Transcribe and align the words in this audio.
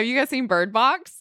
Have 0.00 0.06
you 0.06 0.16
guys 0.16 0.30
seen 0.30 0.46
Bird 0.46 0.72
Box? 0.72 1.20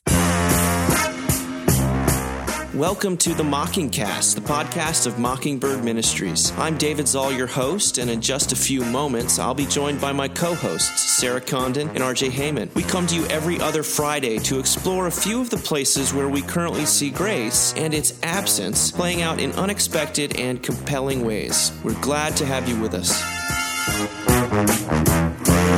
Welcome 2.74 3.18
to 3.18 3.34
the 3.34 3.44
Mockingcast, 3.44 4.36
the 4.36 4.42
podcast 4.42 5.06
of 5.06 5.20
Mockingbird 5.20 5.84
Ministries. 5.84 6.54
I'm 6.58 6.78
David 6.78 7.06
Zahl, 7.06 7.30
your 7.30 7.46
host, 7.46 7.98
and 7.98 8.10
in 8.10 8.22
just 8.22 8.54
a 8.54 8.56
few 8.56 8.86
moments, 8.86 9.38
I'll 9.38 9.54
be 9.54 9.66
joined 9.66 10.00
by 10.00 10.14
my 10.14 10.30
co 10.30 10.56
hosts, 10.56 11.02
Sarah 11.02 11.42
Condon 11.42 11.90
and 11.90 11.98
RJ 11.98 12.30
Heijmen. 12.30 12.74
We 12.74 12.84
come 12.84 13.06
to 13.08 13.16
you 13.16 13.26
every 13.26 13.60
other 13.60 13.84
Friday 13.84 14.38
to 14.40 14.60
explore 14.60 15.08
a 15.08 15.12
few 15.12 15.42
of 15.42 15.50
the 15.50 15.58
places 15.58 16.14
where 16.14 16.30
we 16.30 16.42
currently 16.42 16.86
see 16.86 17.10
grace 17.10 17.74
and 17.76 17.94
its 17.94 18.18
absence 18.24 18.92
playing 18.92 19.22
out 19.24 19.42
in 19.42 19.52
unexpected 19.56 20.40
and 20.40 20.64
compelling 20.64 21.26
ways. 21.26 21.74
We're 21.84 22.00
glad 22.00 22.38
to 22.38 22.46
have 22.46 22.70
you 22.70 22.80
with 22.80 22.94
us. 22.94 23.22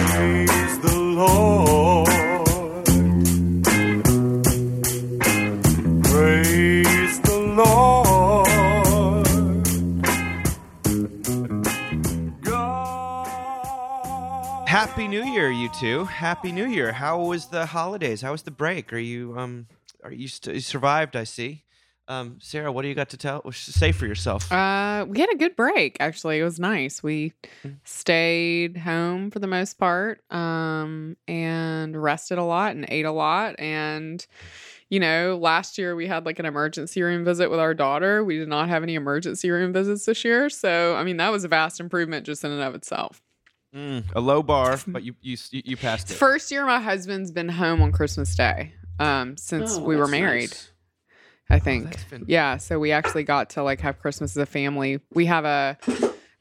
Praise 0.06 0.80
the 0.82 1.00
Lord. 1.00 2.01
Happy 14.92 15.08
New 15.08 15.24
Year, 15.24 15.50
you 15.50 15.70
two. 15.70 16.04
Happy 16.04 16.52
New 16.52 16.68
Year. 16.68 16.92
How 16.92 17.18
was 17.18 17.46
the 17.46 17.66
holidays? 17.66 18.22
How 18.22 18.34
was 18.34 18.42
the 18.42 18.52
break? 18.52 18.92
Are 18.92 18.98
you 18.98 19.40
um 19.40 19.68
are 20.04 20.12
you, 20.12 20.28
st- 20.28 20.54
you 20.56 20.60
survived, 20.60 21.16
I 21.16 21.24
see. 21.24 21.64
Um 22.10 22.40
Sarah, 22.42 22.74
what 22.74 22.82
do 22.82 22.90
you 22.90 22.94
got 22.94 23.08
to 23.12 23.18
tell 23.18 23.50
say 23.54 23.94
for 23.94 24.06
yourself? 24.06 24.52
Uh, 24.52 25.06
we 25.08 25.22
had 25.22 25.32
a 25.32 25.38
good 25.38 25.56
break. 25.56 25.96
Actually, 26.02 26.40
it 26.40 26.44
was 26.44 26.60
nice. 26.60 27.02
We 27.02 27.32
stayed 27.86 28.76
home 28.76 29.32
for 29.32 29.40
the 29.40 29.48
most 29.48 29.80
part, 29.80 30.30
um, 30.30 31.16
and 31.26 31.96
rested 31.96 32.38
a 32.38 32.44
lot 32.44 32.76
and 32.76 32.86
ate 32.90 33.06
a 33.06 33.14
lot. 33.14 33.58
And 33.60 34.28
you 34.90 35.00
know, 35.00 35.40
last 35.42 35.78
year 35.78 35.96
we 35.96 36.08
had 36.08 36.26
like 36.26 36.38
an 36.38 36.46
emergency 36.46 37.02
room 37.02 37.24
visit 37.24 37.50
with 37.50 37.62
our 37.62 37.74
daughter. 37.74 38.26
We 38.26 38.40
did 38.40 38.50
not 38.50 38.68
have 38.68 38.84
any 38.84 38.96
emergency 38.96 39.52
room 39.52 39.72
visits 39.72 40.04
this 40.04 40.26
year, 40.26 40.50
so 40.50 40.98
I 40.98 41.06
mean 41.06 41.16
that 41.16 41.32
was 41.32 41.46
a 41.46 41.48
vast 41.48 41.80
improvement 41.80 42.26
just 42.26 42.44
in 42.44 42.52
and 42.52 42.62
of 42.62 42.76
itself. 42.76 43.22
Mm, 43.76 44.04
a 44.16 44.20
low 44.20 44.44
bar, 44.44 44.80
but 44.88 45.04
you 45.04 45.16
you 45.22 45.38
you 45.52 45.78
passed 45.78 46.12
it. 46.12 46.16
First 46.16 46.52
year 46.52 46.66
my 46.66 46.80
husband's 46.82 47.32
been 47.32 47.50
home 47.50 47.82
on 47.82 47.92
Christmas 47.92 48.36
Day, 48.36 48.74
um, 49.00 49.38
since 49.38 49.78
Oh, 49.78 49.84
we 49.84 49.96
were 49.96 50.08
married. 50.08 50.50
nice. 50.52 50.68
I 51.50 51.60
think. 51.60 51.86
that's 51.86 52.04
been- 52.06 52.26
Yeah, 52.28 52.58
so 52.58 52.80
we 52.80 52.92
actually 52.92 53.24
got 53.24 53.52
to 53.52 53.64
like 53.64 53.82
have 53.82 54.00
Christmas 54.00 54.32
as 54.38 54.42
a 54.42 54.46
family. 54.46 55.00
We 55.14 55.26
have 55.26 55.44
a 55.46 55.78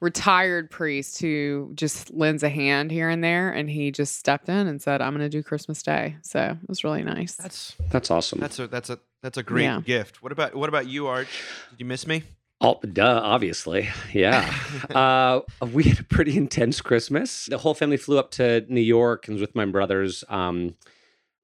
retired 0.00 0.70
priest 0.70 1.20
who 1.20 1.72
just 1.74 2.10
lends 2.12 2.42
a 2.42 2.48
hand 2.48 2.90
here 2.90 3.08
and 3.08 3.22
there 3.22 3.50
and 3.50 3.68
he 3.68 3.90
just 3.90 4.16
stepped 4.16 4.48
in 4.48 4.66
and 4.66 4.80
said, 4.80 5.00
"I'm 5.02 5.12
going 5.14 5.24
to 5.24 5.28
do 5.28 5.42
Christmas 5.42 5.82
Day." 5.82 6.16
So, 6.22 6.56
it 6.62 6.68
was 6.68 6.84
really 6.84 7.02
nice. 7.04 7.34
That's 7.36 7.74
That's 7.90 8.10
awesome. 8.10 8.40
that's 8.40 8.58
a 8.58 8.66
that's 8.66 8.90
a 8.90 8.98
that's 9.22 9.36
a 9.38 9.42
great 9.42 9.64
Yeah. 9.64 9.80
gift. 9.84 10.22
What 10.22 10.32
about 10.32 10.54
what 10.54 10.68
about 10.68 10.86
you, 10.86 11.06
Arch? 11.06 11.42
Did 11.70 11.80
you 11.80 11.86
miss 11.86 12.06
me? 12.06 12.22
Oh, 12.62 12.78
duh, 12.92 13.20
obviously. 13.22 13.88
Yeah. 14.12 14.52
uh, 14.94 15.40
we 15.72 15.84
had 15.84 16.00
a 16.00 16.04
pretty 16.04 16.36
intense 16.36 16.80
Christmas. 16.82 17.46
The 17.46 17.58
whole 17.58 17.74
family 17.74 17.96
flew 17.96 18.18
up 18.18 18.30
to 18.32 18.66
New 18.68 18.82
York 18.82 19.26
and 19.26 19.34
was 19.34 19.40
with 19.40 19.54
my 19.54 19.64
brothers 19.64 20.24
um, 20.28 20.74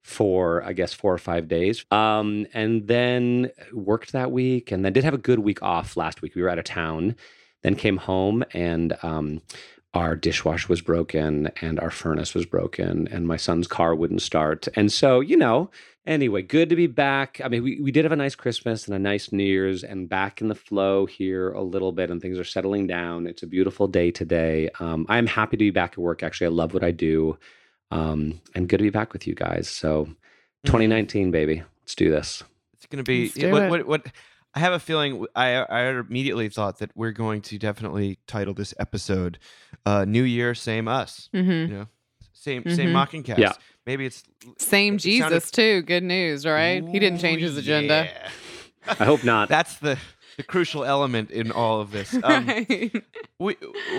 for, 0.03 0.63
I 0.63 0.75
guess, 0.75 0.93
four 0.93 1.15
or 1.15 1.19
five 1.19 1.49
days. 1.49 1.87
Um, 1.91 2.47
and 2.53 2.87
then 2.87 3.51
worked 3.73 4.13
that 4.13 4.31
week 4.31 4.71
and 4.71 4.85
then 4.85 4.93
did 4.93 5.05
have 5.05 5.15
a 5.15 5.19
good 5.19 5.39
week 5.39 5.63
off 5.63 5.97
last 5.97 6.21
week. 6.21 6.35
We 6.35 6.43
were 6.43 6.51
out 6.51 6.59
of 6.59 6.65
town, 6.65 7.17
then 7.63 7.77
came 7.77 7.97
home 7.97 8.45
and 8.53 8.95
um, 9.03 9.41
our 9.95 10.15
dishwasher 10.15 10.69
was 10.69 10.81
broken 10.83 11.51
and 11.61 11.81
our 11.81 11.91
furnace 11.91 12.35
was 12.35 12.45
broken 12.45 13.09
and 13.09 13.27
my 13.27 13.37
son's 13.37 13.67
car 13.67 13.95
wouldn't 13.95 14.23
start. 14.23 14.69
And 14.75 14.93
so, 14.93 15.21
you 15.21 15.37
know, 15.37 15.71
Anyway, 16.07 16.41
good 16.41 16.69
to 16.69 16.77
be 16.77 16.87
back. 16.87 17.41
I 17.45 17.49
mean, 17.49 17.65
we, 17.65 17.81
we 17.81 17.91
did 17.91 18.05
have 18.05 18.13
a 18.13 18.17
nice 18.17 18.37
Christmas 18.37 18.87
and 18.87 18.95
a 18.95 18.99
nice 18.99 19.33
New 19.33 19.43
Year's 19.43 19.83
and 19.83 20.09
back 20.09 20.41
in 20.41 20.47
the 20.47 20.55
flow 20.55 21.05
here 21.05 21.51
a 21.51 21.63
little 21.65 21.91
bit 21.91 22.13
and 22.13 22.23
things 22.23 22.39
are 22.39 22.45
settling 22.45 22.87
down. 22.87 23.27
It's 23.27 23.43
a 23.43 23.47
beautiful 23.49 23.89
day 23.89 24.13
today. 24.13 24.71
Um, 24.79 25.05
I'm 25.09 25.27
happy 25.27 25.57
to 25.57 25.65
be 25.65 25.71
back 25.71 25.95
at 25.95 25.99
work. 25.99 26.23
Actually, 26.23 26.47
I 26.47 26.51
love 26.51 26.75
what 26.75 26.85
I 26.85 26.93
do 26.93 27.37
um, 27.91 28.41
and 28.55 28.69
good 28.69 28.77
to 28.77 28.85
be 28.85 28.91
back 28.91 29.13
with 29.13 29.27
you 29.27 29.35
guys. 29.35 29.69
So, 29.69 30.07
Mm-hmm. 30.67 30.79
2019, 30.79 31.31
baby, 31.31 31.63
let's 31.83 31.95
do 31.95 32.11
this. 32.11 32.43
It's 32.75 32.87
going 32.87 33.05
to 33.05 33.09
be 33.09 33.25
Let's 33.25 33.35
do 33.35 33.51
what, 33.53 33.63
it. 33.63 33.71
what 33.71 33.87
what 33.87 34.07
I 34.57 34.61
have 34.61 34.73
a 34.73 34.79
feeling 34.81 35.27
I 35.37 35.55
I 35.57 35.83
immediately 35.91 36.49
thought 36.49 36.79
that 36.79 36.91
we're 36.97 37.13
going 37.13 37.43
to 37.43 37.59
definitely 37.59 38.19
title 38.27 38.55
this 38.55 38.73
episode 38.79 39.39
uh 39.85 40.05
New 40.07 40.23
Year 40.25 40.55
same 40.55 40.89
us. 40.89 41.29
hmm 41.33 41.51
You 41.51 41.67
know. 41.69 41.87
Same 42.33 42.63
same 42.71 42.91
Mhm. 42.91 42.93
Mockingcast. 43.25 43.39
Yeah. 43.39 43.53
Maybe 43.87 44.07
it's 44.07 44.23
Same 44.59 44.95
it 44.97 45.01
Jesus 45.03 45.21
sounded- 45.45 45.53
too. 45.53 45.83
Good 45.83 46.03
news, 46.05 46.47
right? 46.47 46.83
he 46.89 46.99
didn't 46.99 47.21
change 47.21 47.43
his 47.43 47.57
agenda. 47.57 48.09
yeah. 48.11 48.31
I 49.01 49.05
hope 49.05 49.25
not. 49.25 49.49
That's 49.57 49.77
the 49.79 49.99
the 50.37 50.43
crucial 50.43 50.85
element 50.85 51.31
in 51.31 51.51
all 51.51 51.81
of 51.81 51.91
this. 51.91 52.15
Um, 52.23 52.47
right. 52.49 53.05
we 53.39 53.57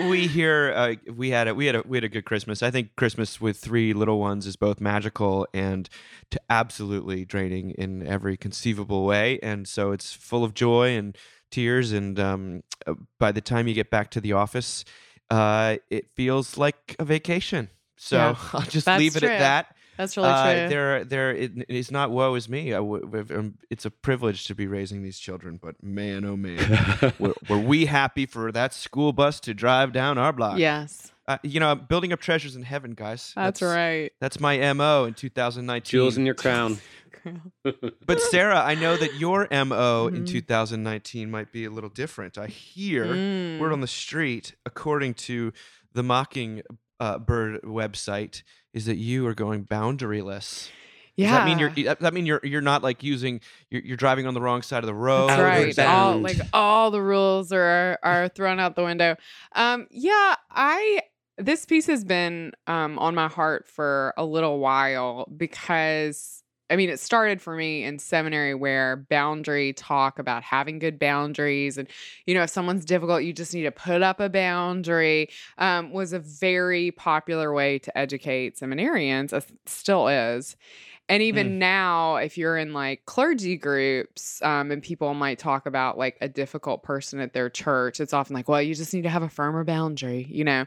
we 0.08 0.26
here 0.26 0.72
uh, 0.74 0.94
we 1.12 1.30
had 1.30 1.48
a 1.48 1.54
we 1.54 1.66
had 1.66 1.76
a 1.76 1.82
we 1.86 1.96
had 1.96 2.04
a 2.04 2.08
good 2.08 2.24
Christmas. 2.24 2.62
I 2.62 2.70
think 2.70 2.94
Christmas 2.96 3.40
with 3.40 3.58
three 3.58 3.92
little 3.92 4.18
ones 4.18 4.46
is 4.46 4.56
both 4.56 4.80
magical 4.80 5.46
and 5.52 5.88
to 6.30 6.40
absolutely 6.50 7.24
draining 7.24 7.70
in 7.70 8.06
every 8.06 8.36
conceivable 8.36 9.04
way, 9.04 9.38
and 9.42 9.66
so 9.66 9.92
it's 9.92 10.12
full 10.12 10.44
of 10.44 10.54
joy 10.54 10.96
and 10.96 11.16
tears. 11.50 11.92
And 11.92 12.18
um, 12.20 12.62
uh, 12.86 12.94
by 13.18 13.32
the 13.32 13.40
time 13.40 13.68
you 13.68 13.74
get 13.74 13.90
back 13.90 14.10
to 14.12 14.20
the 14.20 14.32
office, 14.34 14.84
uh, 15.30 15.76
it 15.90 16.10
feels 16.14 16.56
like 16.56 16.94
a 16.98 17.04
vacation. 17.04 17.70
So 17.96 18.16
Yeah, 18.16 18.36
I'll 18.52 18.60
just 18.62 18.86
leave 18.86 19.16
it 19.16 19.20
true. 19.20 19.28
at 19.28 19.38
that. 19.38 19.76
That's 19.98 20.16
really 20.16 20.28
Uh, 20.30 20.54
true. 20.60 20.68
there, 20.68 21.04
there. 21.04 21.30
It, 21.34 21.52
it's 21.68 21.90
not 21.90 22.10
woe 22.10 22.34
is 22.36 22.48
me. 22.48 22.72
I 22.72 22.76
w- 22.78 23.04
w- 23.04 23.38
um, 23.38 23.58
it's 23.68 23.84
a 23.84 23.90
privilege 23.90 24.46
to 24.46 24.54
be 24.54 24.66
raising 24.66 25.02
these 25.02 25.18
children, 25.18 25.58
but 25.60 25.82
man, 25.82 26.24
oh 26.24 26.36
man, 26.36 27.12
were, 27.18 27.34
were 27.50 27.58
we 27.58 27.84
happy 27.86 28.24
for 28.24 28.50
that 28.52 28.72
school 28.72 29.12
bus 29.12 29.40
to 29.40 29.52
drive 29.52 29.92
down 29.92 30.16
our 30.16 30.32
block? 30.32 30.56
yes, 30.58 31.12
Uh, 31.26 31.36
you 31.42 31.60
know, 31.60 31.70
I'm 31.72 31.80
building 31.86 32.12
up 32.14 32.20
treasures 32.20 32.56
in 32.56 32.62
heaven, 32.62 32.94
guys. 32.94 33.32
that's, 33.36 33.60
right. 33.60 34.12
That's 34.20 34.40
my 34.40 34.72
mo 34.72 35.04
in 35.04 35.12
2019. 35.14 35.90
Jewels 35.90 36.16
in 36.16 36.24
your 36.24 36.34
crown. 36.36 36.78
but 38.06 38.20
Sarah, 38.20 38.60
I 38.64 38.74
know 38.76 38.96
that 38.96 39.14
your 39.16 39.46
mo 39.50 40.06
in 40.06 40.22
Mhm. 40.24 40.26
2019 40.28 41.30
might 41.30 41.52
be 41.52 41.64
a 41.64 41.70
little 41.70 41.90
different. 41.90 42.38
I 42.38 42.46
hear 42.46 43.04
Mm. 43.06 43.58
word 43.58 43.72
on 43.72 43.80
the 43.80 43.86
street, 43.86 44.54
according 44.64 45.14
to 45.28 45.52
the 45.92 46.02
Mocking 46.02 46.62
uh, 47.00 47.18
Bird 47.18 47.60
website, 47.62 48.42
is 48.78 48.86
that 48.86 48.96
you 48.96 49.26
are 49.26 49.34
going 49.34 49.64
boundaryless. 49.64 50.70
Yeah. 51.16 51.26
Does 51.26 51.36
that 51.38 51.44
mean 51.46 51.58
you're? 51.58 51.94
That 51.96 52.14
mean 52.14 52.26
you're? 52.26 52.40
You're 52.44 52.60
not 52.60 52.84
like 52.84 53.02
using. 53.02 53.40
You're, 53.70 53.82
you're 53.82 53.96
driving 53.96 54.26
on 54.26 54.34
the 54.34 54.40
wrong 54.40 54.62
side 54.62 54.84
of 54.84 54.86
the 54.86 54.94
road. 54.94 55.30
That's 55.30 55.76
right. 55.76 55.78
All 55.86 56.16
like 56.18 56.38
all 56.52 56.92
the 56.92 57.02
rules 57.02 57.50
are 57.52 57.98
are 58.04 58.28
thrown 58.28 58.60
out 58.60 58.76
the 58.76 58.84
window. 58.84 59.16
Um, 59.56 59.88
yeah, 59.90 60.36
I 60.50 61.00
this 61.36 61.66
piece 61.66 61.86
has 61.86 62.04
been 62.04 62.52
um 62.68 63.00
on 63.00 63.16
my 63.16 63.26
heart 63.26 63.66
for 63.66 64.14
a 64.16 64.24
little 64.24 64.60
while 64.60 65.26
because 65.36 66.44
I 66.70 66.76
mean 66.76 66.90
it 66.90 67.00
started 67.00 67.40
for 67.40 67.54
me 67.54 67.84
in 67.84 67.98
seminary 67.98 68.54
where 68.54 68.96
boundary 68.96 69.72
talk 69.72 70.18
about 70.18 70.42
having 70.42 70.78
good 70.78 70.98
boundaries 70.98 71.78
and 71.78 71.88
you 72.26 72.34
know 72.34 72.42
if 72.42 72.50
someone's 72.50 72.84
difficult 72.84 73.22
you 73.22 73.32
just 73.32 73.54
need 73.54 73.62
to 73.62 73.70
put 73.70 74.02
up 74.02 74.20
a 74.20 74.28
boundary 74.28 75.28
um, 75.58 75.92
was 75.92 76.12
a 76.12 76.18
very 76.18 76.90
popular 76.90 77.52
way 77.52 77.78
to 77.78 77.96
educate 77.96 78.56
seminarians 78.56 79.32
uh, 79.32 79.40
still 79.66 80.08
is 80.08 80.56
and 81.08 81.22
even 81.22 81.58
now 81.58 82.16
if 82.16 82.36
you're 82.36 82.56
in 82.56 82.72
like 82.72 83.04
clergy 83.06 83.56
groups 83.56 84.42
um, 84.42 84.70
and 84.70 84.82
people 84.82 85.14
might 85.14 85.38
talk 85.38 85.66
about 85.66 85.96
like 85.96 86.18
a 86.20 86.28
difficult 86.28 86.82
person 86.82 87.20
at 87.20 87.32
their 87.32 87.48
church 87.48 88.00
it's 88.00 88.12
often 88.12 88.34
like 88.34 88.48
well 88.48 88.60
you 88.60 88.74
just 88.74 88.92
need 88.92 89.02
to 89.02 89.08
have 89.08 89.22
a 89.22 89.28
firmer 89.28 89.64
boundary 89.64 90.26
you 90.30 90.44
know? 90.44 90.64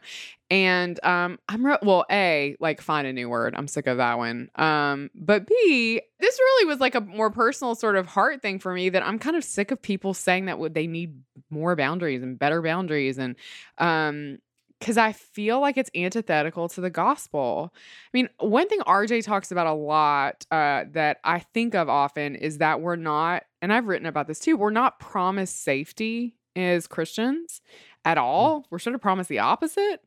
And 0.50 1.00
um, 1.03 1.40
i'm 1.47 1.66
re- 1.66 1.78
well 1.81 2.06
a 2.12 2.56
like 2.59 2.81
find 2.81 3.07
a 3.07 3.13
new 3.13 3.29
word. 3.29 3.56
I'm 3.56 3.68
sick 3.68 3.88
of 3.88 3.97
that 3.97 4.18
one. 4.18 4.50
Um, 4.56 5.09
but 5.16 5.47
b 5.47 6.02
this 6.19 6.40
really 6.40 6.66
was 6.66 6.79
like 6.79 6.96
a 6.96 7.02
more 7.02 7.29
personal 7.32 7.76
sort 7.76 7.96
of 7.96 8.05
heart 8.08 8.41
thing 8.41 8.59
for 8.59 8.73
me 8.73 8.90
that 8.90 9.05
i'm 9.05 9.17
kind 9.20 9.35
of 9.35 9.43
sick 9.43 9.72
of 9.72 9.82
people 9.82 10.14
saying 10.14 10.46
that 10.46 10.73
they 10.73 10.88
need 10.88 11.22
more 11.49 11.76
boundaries 11.76 12.22
and 12.22 12.38
better 12.38 12.61
boundaries 12.61 13.17
and 13.17 13.35
um 13.78 14.38
because 14.81 14.97
I 14.97 15.11
feel 15.11 15.61
like 15.61 15.78
it's 15.78 15.91
antithetical 15.95 16.67
to 16.69 16.81
the 16.81 16.89
gospel. 16.89 17.72
I 17.72 18.09
mean, 18.13 18.29
one 18.39 18.67
thing 18.67 18.79
RJ 18.79 19.23
talks 19.23 19.51
about 19.51 19.67
a 19.67 19.73
lot 19.73 20.43
uh, 20.49 20.85
that 20.93 21.19
I 21.23 21.39
think 21.39 21.75
of 21.75 21.87
often 21.87 22.35
is 22.35 22.57
that 22.57 22.81
we're 22.81 22.95
not, 22.95 23.43
and 23.61 23.72
I've 23.72 23.85
written 23.85 24.07
about 24.07 24.28
this 24.28 24.39
too, 24.39 24.57
we're 24.57 24.72
not 24.72 24.99
promised 24.99 25.63
safety 25.63 26.35
as 26.55 26.87
Christians 26.87 27.61
at 28.03 28.17
all. 28.17 28.66
We're 28.72 28.79
sort 28.79 28.95
of 28.95 29.01
promised 29.01 29.29
the 29.29 29.37
opposite. 29.37 30.03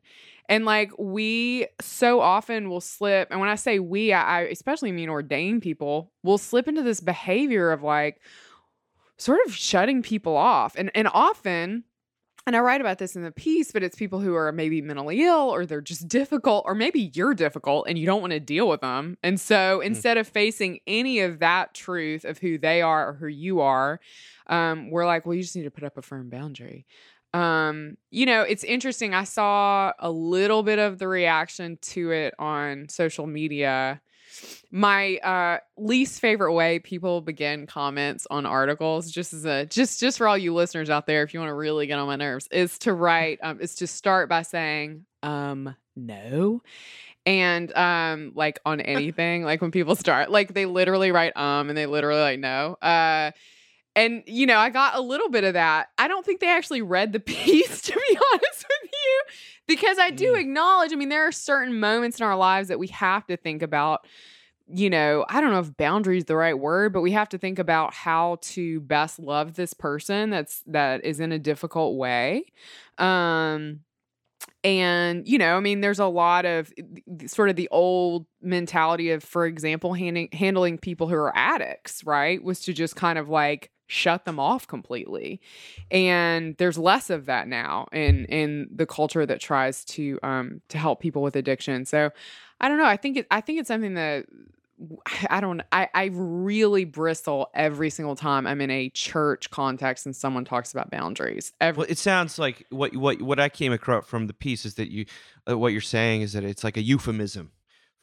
And 0.49 0.65
like 0.65 0.91
we 0.99 1.67
so 1.79 2.19
often 2.19 2.69
will 2.69 2.81
slip, 2.81 3.29
and 3.31 3.39
when 3.39 3.49
I 3.49 3.55
say 3.55 3.79
we, 3.79 4.11
I, 4.11 4.39
I 4.39 4.41
especially 4.41 4.91
mean 4.91 5.09
ordained 5.09 5.61
people, 5.61 6.11
will 6.21 6.37
slip 6.37 6.67
into 6.67 6.83
this 6.83 6.99
behavior 6.99 7.71
of 7.71 7.81
like 7.81 8.19
sort 9.17 9.39
of 9.47 9.55
shutting 9.55 10.03
people 10.03 10.35
off. 10.35 10.75
And 10.75 10.91
and 10.93 11.07
often 11.13 11.85
and 12.45 12.55
I 12.55 12.59
write 12.59 12.81
about 12.81 12.99
this 12.99 13.15
in 13.15 13.23
the 13.23 13.31
piece, 13.31 13.71
but 13.71 13.81
it's 13.83 13.95
people 13.95 14.19
who 14.19 14.35
are 14.35 14.51
maybe 14.51 14.81
mentally 14.81 15.23
ill 15.23 15.49
or 15.53 15.65
they're 15.65 15.81
just 15.81 16.07
difficult, 16.07 16.63
or 16.67 16.75
maybe 16.75 17.11
you're 17.13 17.33
difficult 17.33 17.87
and 17.87 17.97
you 17.97 18.05
don't 18.05 18.21
want 18.21 18.33
to 18.33 18.39
deal 18.39 18.67
with 18.67 18.81
them. 18.81 19.17
And 19.23 19.39
so 19.39 19.81
instead 19.81 20.17
of 20.17 20.27
facing 20.27 20.79
any 20.85 21.21
of 21.21 21.39
that 21.39 21.73
truth 21.73 22.23
of 22.23 22.37
who 22.37 22.57
they 22.57 22.81
are 22.81 23.09
or 23.09 23.13
who 23.13 23.27
you 23.27 23.61
are, 23.61 23.99
um, 24.47 24.91
we're 24.91 25.05
like, 25.05 25.25
well, 25.25 25.33
you 25.33 25.41
just 25.41 25.55
need 25.55 25.63
to 25.63 25.71
put 25.71 25.83
up 25.83 25.97
a 25.97 26.01
firm 26.01 26.29
boundary. 26.29 26.85
Um, 27.33 27.97
you 28.11 28.25
know, 28.25 28.43
it's 28.43 28.63
interesting. 28.63 29.13
I 29.13 29.25
saw 29.25 29.91
a 29.99 30.09
little 30.09 30.63
bit 30.63 30.79
of 30.79 30.99
the 30.99 31.07
reaction 31.07 31.77
to 31.81 32.11
it 32.11 32.33
on 32.39 32.87
social 32.89 33.27
media 33.27 34.01
my 34.71 35.17
uh 35.17 35.59
least 35.77 36.19
favorite 36.19 36.53
way 36.53 36.79
people 36.79 37.21
begin 37.21 37.65
comments 37.65 38.27
on 38.29 38.45
articles 38.45 39.11
just 39.11 39.33
as 39.33 39.45
a 39.45 39.65
just 39.65 39.99
just 39.99 40.17
for 40.17 40.27
all 40.27 40.37
you 40.37 40.53
listeners 40.53 40.89
out 40.89 41.07
there 41.07 41.23
if 41.23 41.33
you 41.33 41.39
want 41.39 41.49
to 41.49 41.53
really 41.55 41.87
get 41.87 41.99
on 41.99 42.07
my 42.07 42.15
nerves 42.15 42.47
is 42.51 42.77
to 42.79 42.93
write 42.93 43.39
um 43.41 43.59
is 43.61 43.75
to 43.75 43.87
start 43.87 44.29
by 44.29 44.41
saying 44.41 45.05
um 45.23 45.75
no. 45.95 46.61
And 47.25 47.75
um 47.75 48.33
like 48.35 48.59
on 48.65 48.81
anything 48.81 49.43
like 49.43 49.61
when 49.61 49.71
people 49.71 49.95
start 49.95 50.29
like 50.29 50.53
they 50.53 50.65
literally 50.65 51.11
write 51.11 51.35
um 51.37 51.69
and 51.69 51.77
they 51.77 51.85
literally 51.85 52.21
like 52.21 52.39
no. 52.39 52.77
Uh 52.81 53.31
and 53.97 54.23
you 54.27 54.45
know 54.45 54.57
i 54.57 54.69
got 54.69 54.95
a 54.95 55.01
little 55.01 55.29
bit 55.29 55.43
of 55.43 55.53
that. 55.53 55.87
I 55.97 56.07
don't 56.07 56.25
think 56.25 56.41
they 56.41 56.49
actually 56.49 56.81
read 56.81 57.13
the 57.13 57.19
piece 57.21 57.81
to 57.81 57.93
be 57.93 58.17
honest 58.33 58.65
with 58.69 58.77
you 58.83 58.84
because 59.67 59.97
i 59.99 60.09
do 60.11 60.33
Mm. 60.33 60.41
acknowledge 60.41 60.91
i 60.91 60.95
mean 60.95 61.09
there 61.09 61.27
are 61.27 61.31
certain 61.31 61.79
moments 61.79 62.19
in 62.19 62.25
our 62.25 62.35
lives 62.35 62.67
that 62.69 62.79
we 62.79 62.87
have 62.87 63.25
to 63.27 63.37
think 63.37 63.61
about 63.61 64.05
you 64.67 64.89
know 64.89 65.25
i 65.29 65.41
don't 65.41 65.51
know 65.51 65.59
if 65.59 65.75
boundary 65.77 66.17
is 66.17 66.25
the 66.25 66.35
right 66.35 66.57
word 66.57 66.91
but 66.91 67.01
we 67.01 67.11
have 67.11 67.29
to 67.29 67.37
think 67.37 67.59
about 67.59 67.93
how 67.93 68.37
to 68.41 68.79
best 68.81 69.19
love 69.19 69.53
this 69.55 69.73
person 69.73 70.29
that's 70.29 70.63
that 70.65 71.03
is 71.05 71.19
in 71.19 71.31
a 71.31 71.39
difficult 71.39 71.97
way 71.97 72.45
um 72.97 73.79
and 74.63 75.27
you 75.27 75.37
know 75.37 75.55
i 75.55 75.59
mean 75.59 75.81
there's 75.81 75.99
a 75.99 76.05
lot 76.05 76.45
of 76.45 76.73
sort 77.27 77.49
of 77.49 77.55
the 77.55 77.67
old 77.71 78.25
mentality 78.41 79.11
of 79.11 79.23
for 79.23 79.45
example 79.45 79.93
handing, 79.93 80.29
handling 80.31 80.77
people 80.77 81.07
who 81.07 81.15
are 81.15 81.35
addicts 81.37 82.03
right 82.03 82.43
was 82.43 82.59
to 82.61 82.73
just 82.73 82.95
kind 82.95 83.19
of 83.19 83.29
like 83.29 83.69
shut 83.87 84.25
them 84.25 84.39
off 84.39 84.67
completely 84.67 85.39
and 85.91 86.55
there's 86.57 86.77
less 86.77 87.09
of 87.09 87.25
that 87.25 87.47
now 87.47 87.87
in 87.91 88.25
in 88.25 88.67
the 88.73 88.85
culture 88.85 89.25
that 89.25 89.39
tries 89.39 89.85
to 89.85 90.19
um 90.23 90.61
to 90.69 90.77
help 90.77 90.99
people 90.99 91.21
with 91.21 91.35
addiction 91.35 91.85
so 91.85 92.09
i 92.59 92.67
don't 92.67 92.77
know 92.77 92.85
i 92.85 92.97
think 92.97 93.17
it 93.17 93.27
i 93.29 93.39
think 93.39 93.59
it's 93.59 93.67
something 93.67 93.93
that 93.93 94.25
I 95.29 95.39
don't 95.41 95.61
I, 95.71 95.89
I 95.93 96.09
really 96.13 96.85
bristle 96.85 97.49
every 97.53 97.89
single 97.89 98.15
time 98.15 98.45
I'm 98.45 98.61
in 98.61 98.71
a 98.71 98.89
church 98.89 99.49
context 99.49 100.05
and 100.05 100.15
someone 100.15 100.45
talks 100.45 100.71
about 100.71 100.91
boundaries. 100.91 101.53
Every, 101.61 101.79
Well, 101.79 101.87
it 101.89 101.97
sounds 101.97 102.37
like 102.37 102.65
what 102.69 102.95
what 102.95 103.21
what 103.21 103.39
I 103.39 103.49
came 103.49 103.71
across 103.71 104.05
from 104.05 104.27
the 104.27 104.33
piece 104.33 104.65
is 104.65 104.75
that 104.75 104.91
you 104.91 105.05
uh, 105.49 105.57
what 105.57 105.71
you're 105.71 105.81
saying 105.81 106.21
is 106.21 106.33
that 106.33 106.43
it's 106.43 106.63
like 106.63 106.77
a 106.77 106.81
euphemism 106.81 107.51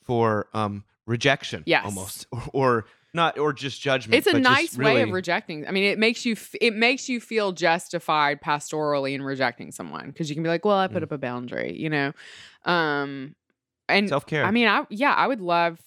for 0.00 0.49
um 0.55 0.84
rejection 1.06 1.62
Yes. 1.67 1.84
almost 1.84 2.26
or, 2.32 2.43
or 2.52 2.87
not 3.14 3.38
or 3.38 3.53
just 3.53 3.81
judgment. 3.81 4.14
it's 4.14 4.26
a 4.26 4.38
nice 4.38 4.76
way 4.76 5.03
of 5.03 5.11
rejecting. 5.11 5.67
I 5.67 5.70
mean, 5.70 5.85
it 5.85 5.99
makes 5.99 6.25
you 6.25 6.32
f- 6.32 6.55
it 6.61 6.75
makes 6.75 7.09
you 7.09 7.20
feel 7.20 7.53
justified 7.53 8.41
pastorally 8.41 9.14
in 9.14 9.23
rejecting 9.23 9.70
someone 9.73 10.06
because 10.06 10.29
you 10.31 10.35
can 10.37 10.43
be 10.43 10.49
like, 10.49 10.64
well, 10.64 10.79
I 10.79 10.87
put 10.88 11.00
Mm. 11.03 11.05
up 11.05 11.12
a 11.12 11.19
boundary, 11.19 11.76
you 11.79 11.91
know. 11.91 12.12
Um, 12.64 13.35
and 13.88 14.09
self-care. 14.09 14.44
I 14.44 14.50
mean, 14.50 14.69
I 14.69 14.87
yeah, 14.88 15.12
I 15.12 15.26
would 15.26 15.41
love, 15.41 15.79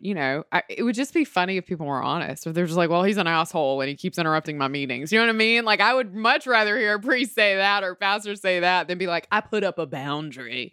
you 0.00 0.14
know, 0.14 0.42
I, 0.50 0.62
it 0.68 0.82
would 0.82 0.94
just 0.96 1.14
be 1.14 1.24
funny 1.24 1.58
if 1.58 1.66
people 1.66 1.86
were 1.86 2.02
honest. 2.02 2.46
If 2.46 2.54
they're 2.54 2.66
just 2.66 2.76
like, 2.78 2.90
well, 2.90 3.04
he's 3.04 3.18
an 3.18 3.26
asshole 3.28 3.80
and 3.80 3.88
he 3.88 3.94
keeps 3.94 4.18
interrupting 4.18 4.58
my 4.58 4.66
meetings. 4.68 5.12
You 5.12 5.18
know 5.20 5.26
what 5.26 5.34
I 5.34 5.36
mean? 5.38 5.64
Like, 5.64 5.80
I 5.80 5.94
would 5.94 6.12
much 6.14 6.46
rather 6.46 6.76
hear 6.78 6.94
a 6.94 7.00
priest 7.00 7.34
say 7.34 7.54
that 7.56 7.84
or 7.84 7.94
pastor 7.94 8.34
say 8.34 8.60
that 8.60 8.88
than 8.88 8.98
be 8.98 9.06
like, 9.06 9.28
I 9.30 9.40
put 9.42 9.62
up 9.62 9.78
a 9.78 9.86
boundary. 9.86 10.72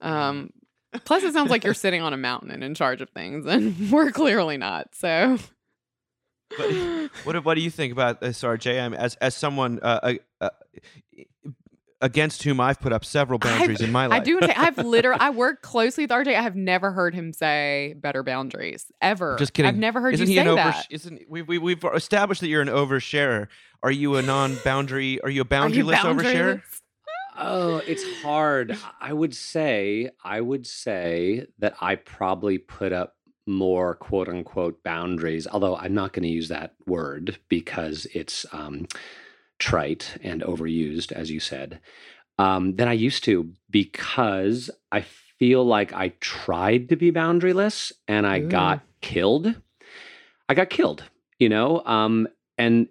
Um, 0.00 0.50
plus, 1.04 1.22
it 1.22 1.32
sounds 1.32 1.50
like 1.50 1.64
you're 1.64 1.74
sitting 1.74 2.02
on 2.02 2.12
a 2.12 2.16
mountain 2.16 2.50
and 2.50 2.62
in 2.64 2.74
charge 2.74 3.00
of 3.00 3.10
things, 3.10 3.46
and 3.46 3.90
we're 3.92 4.10
clearly 4.10 4.56
not. 4.56 4.94
So, 4.94 5.38
But 6.56 6.70
what 7.24 7.32
do- 7.34 7.40
what 7.42 7.54
do 7.54 7.60
you 7.60 7.70
think 7.70 7.92
about 7.92 8.20
this, 8.20 8.42
RJ? 8.42 8.80
I 8.82 8.88
mean, 8.88 8.98
as 9.00 9.14
as 9.16 9.34
someone 9.34 9.78
uh, 9.82 10.00
uh, 10.02 10.14
uh, 10.40 10.50
against 12.02 12.42
whom 12.44 12.60
I've 12.60 12.80
put 12.80 12.92
up 12.92 13.04
several 13.04 13.38
boundaries 13.38 13.80
in 13.82 13.92
my 13.92 14.06
life. 14.06 14.22
I 14.22 14.24
do. 14.24 14.40
I've 14.42 14.78
literally. 14.78 15.20
I 15.20 15.30
work 15.30 15.62
closely 15.62 16.04
with 16.04 16.10
RJ. 16.10 16.28
I 16.34 16.42
have 16.42 16.56
never 16.56 16.92
heard 16.92 17.14
him 17.14 17.32
say 17.32 17.94
better 17.98 18.22
boundaries 18.22 18.90
ever. 19.02 19.36
Just 19.38 19.52
kidding. 19.52 19.68
I've 19.68 19.76
never 19.76 20.00
heard 20.00 20.14
Isn't 20.14 20.26
you 20.26 20.30
he 20.32 20.36
say 20.36 20.40
an 20.42 20.48
over? 20.48 20.56
that. 20.56 20.86
Isn't 20.90 21.22
we, 21.28 21.42
we 21.42 21.58
we've 21.58 21.84
established 21.94 22.40
that 22.40 22.48
you're 22.48 22.62
an 22.62 22.68
oversharer? 22.68 23.48
Are 23.82 23.90
you 23.90 24.16
a 24.16 24.22
non-boundary? 24.22 25.20
Are 25.22 25.30
you 25.30 25.42
a 25.42 25.44
boundaryless 25.44 25.96
oversharer? 25.98 26.62
Oh, 27.42 27.78
it's 27.78 28.04
hard. 28.22 28.76
I 29.00 29.12
would 29.14 29.34
say, 29.34 30.10
I 30.22 30.40
would 30.40 30.66
say 30.66 31.46
that 31.58 31.74
I 31.80 31.96
probably 31.96 32.58
put 32.58 32.92
up 32.92 33.16
more 33.46 33.94
quote 33.94 34.28
unquote 34.28 34.82
boundaries, 34.84 35.46
although 35.46 35.74
I'm 35.74 35.94
not 35.94 36.12
going 36.12 36.24
to 36.24 36.28
use 36.28 36.48
that 36.48 36.74
word 36.86 37.38
because 37.48 38.06
it's 38.14 38.44
um, 38.52 38.86
trite 39.58 40.18
and 40.22 40.42
overused, 40.42 41.12
as 41.12 41.30
you 41.30 41.40
said, 41.40 41.80
um, 42.38 42.76
than 42.76 42.88
I 42.88 42.92
used 42.92 43.24
to 43.24 43.50
because 43.70 44.70
I 44.92 45.00
feel 45.00 45.64
like 45.64 45.94
I 45.94 46.08
tried 46.20 46.90
to 46.90 46.96
be 46.96 47.10
boundaryless 47.10 47.92
and 48.06 48.26
I 48.26 48.40
Ooh. 48.40 48.48
got 48.48 48.82
killed. 49.00 49.54
I 50.48 50.54
got 50.54 50.68
killed, 50.68 51.04
you 51.38 51.48
know? 51.48 51.82
Um, 51.86 52.28
and 52.58 52.88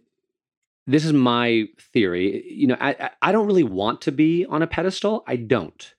this 0.88 1.06
is 1.06 1.14
my 1.14 1.66
theory. 1.94 2.46
You 2.52 2.68
know, 2.68 2.78
I, 2.80 3.10
I- 3.22 3.32
don't 3.32 3.48
really 3.48 3.64
want 3.64 4.02
to 4.02 4.12
be 4.12 4.46
on 4.46 4.62
a 4.62 4.68
pedestal. 4.68 5.24
I 5.28 5.36
don't. 5.36 5.94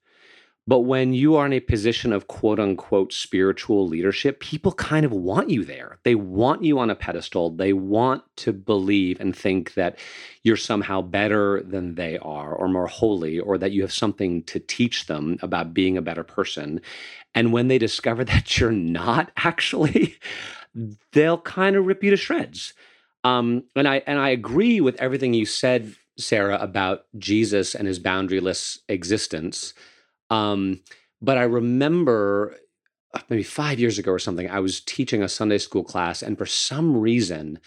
But 0.67 0.81
when 0.81 1.15
you 1.15 1.35
are 1.35 1.47
in 1.47 1.53
a 1.53 1.59
position 1.61 2.12
of 2.12 2.29
quote 2.29 2.61
unquote 2.61 3.12
spiritual 3.12 3.88
leadership, 3.88 4.38
people 4.41 4.71
kind 4.73 5.05
of 5.05 5.11
want 5.11 5.50
you 5.50 5.65
there. 5.65 5.99
They 6.05 6.15
want 6.15 6.62
you 6.62 6.79
on 6.79 6.91
a 6.91 6.94
pedestal. 6.94 7.50
They 7.50 7.73
want 7.73 8.23
to 8.37 8.53
believe 8.53 9.19
and 9.21 9.35
think 9.35 9.75
that 9.75 9.99
you're 10.44 10.56
somehow 10.56 11.03
better 11.03 11.62
than 11.62 11.97
they 11.97 12.19
are, 12.19 12.55
or 12.55 12.69
more 12.69 12.87
holy, 12.87 13.41
or 13.41 13.59
that 13.59 13.73
you 13.73 13.83
have 13.83 13.93
something 13.93 14.44
to 14.44 14.61
teach 14.61 15.06
them 15.06 15.38
about 15.43 15.75
being 15.75 15.97
a 15.97 16.03
better 16.03 16.23
person. 16.23 16.81
And 17.35 17.53
when 17.53 17.67
they 17.69 17.79
discover 17.79 18.23
that 18.26 18.59
you're 18.59 18.71
not 18.71 19.33
actually, 19.38 20.19
they'll 21.12 21.41
kind 21.41 21.75
of 21.75 21.87
rip 21.87 22.05
you 22.05 22.11
to 22.11 22.17
shreds. 22.17 22.75
Um, 23.25 23.65
and 23.77 23.87
I 23.87 23.97
and 24.07 24.19
I 24.19 24.31
agree 24.31 24.81
with 24.81 25.01
everything 25.01 25.35
you 25.35 25.47
said, 25.47 25.95
Sarah, 26.19 26.59
about 26.61 27.05
Jesus 27.19 27.75
and 27.75 27.87
his 27.87 28.01
boundaryless 28.01 28.79
existence. 28.89 29.75
Um, 30.31 30.81
but 31.21 31.39
I 31.39 31.43
remember 31.43 32.57
uh, 33.15 33.21
maybe 33.29 33.43
five 33.43 33.79
years 33.81 33.99
ago 33.99 34.13
or 34.13 34.19
something, 34.19 34.49
I 34.51 34.61
was 34.61 34.81
teaching 34.81 35.23
a 35.23 35.29
Sunday 35.29 35.59
school 35.59 35.85
class, 35.85 36.23
and 36.23 36.39
for 36.39 36.47
some 36.47 36.97
reason, 36.97 37.59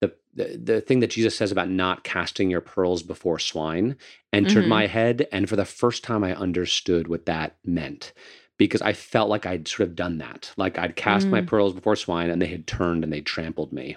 the 0.00 0.14
the, 0.34 0.56
the 0.62 0.80
thing 0.80 1.00
that 1.00 1.10
Jesus 1.10 1.36
says 1.36 1.52
about 1.52 1.68
not 1.68 2.04
casting 2.04 2.50
your 2.50 2.60
pearls 2.62 3.02
before 3.02 3.38
swine 3.38 3.96
entered 4.32 4.64
Mhm. 4.64 4.68
my 4.68 4.86
head, 4.86 5.28
and 5.32 5.48
for 5.48 5.56
the 5.56 5.64
first 5.66 6.04
time, 6.04 6.24
I 6.24 6.34
understood 6.34 7.08
what 7.08 7.26
that 7.26 7.56
meant. 7.64 8.12
Because 8.58 8.82
I 8.82 8.92
felt 8.92 9.28
like 9.28 9.44
I'd 9.44 9.66
sort 9.66 9.88
of 9.88 9.96
done 9.96 10.18
that. 10.18 10.52
Like 10.56 10.78
I'd 10.78 10.94
cast 10.96 11.32
my 11.32 11.40
Mm. 11.40 11.46
pearls 11.46 11.74
before 11.74 11.96
swine 11.96 12.30
and 12.30 12.40
they 12.40 12.46
had 12.46 12.66
turned 12.66 13.02
and 13.02 13.12
they 13.12 13.20
trampled 13.20 13.72
me 13.72 13.96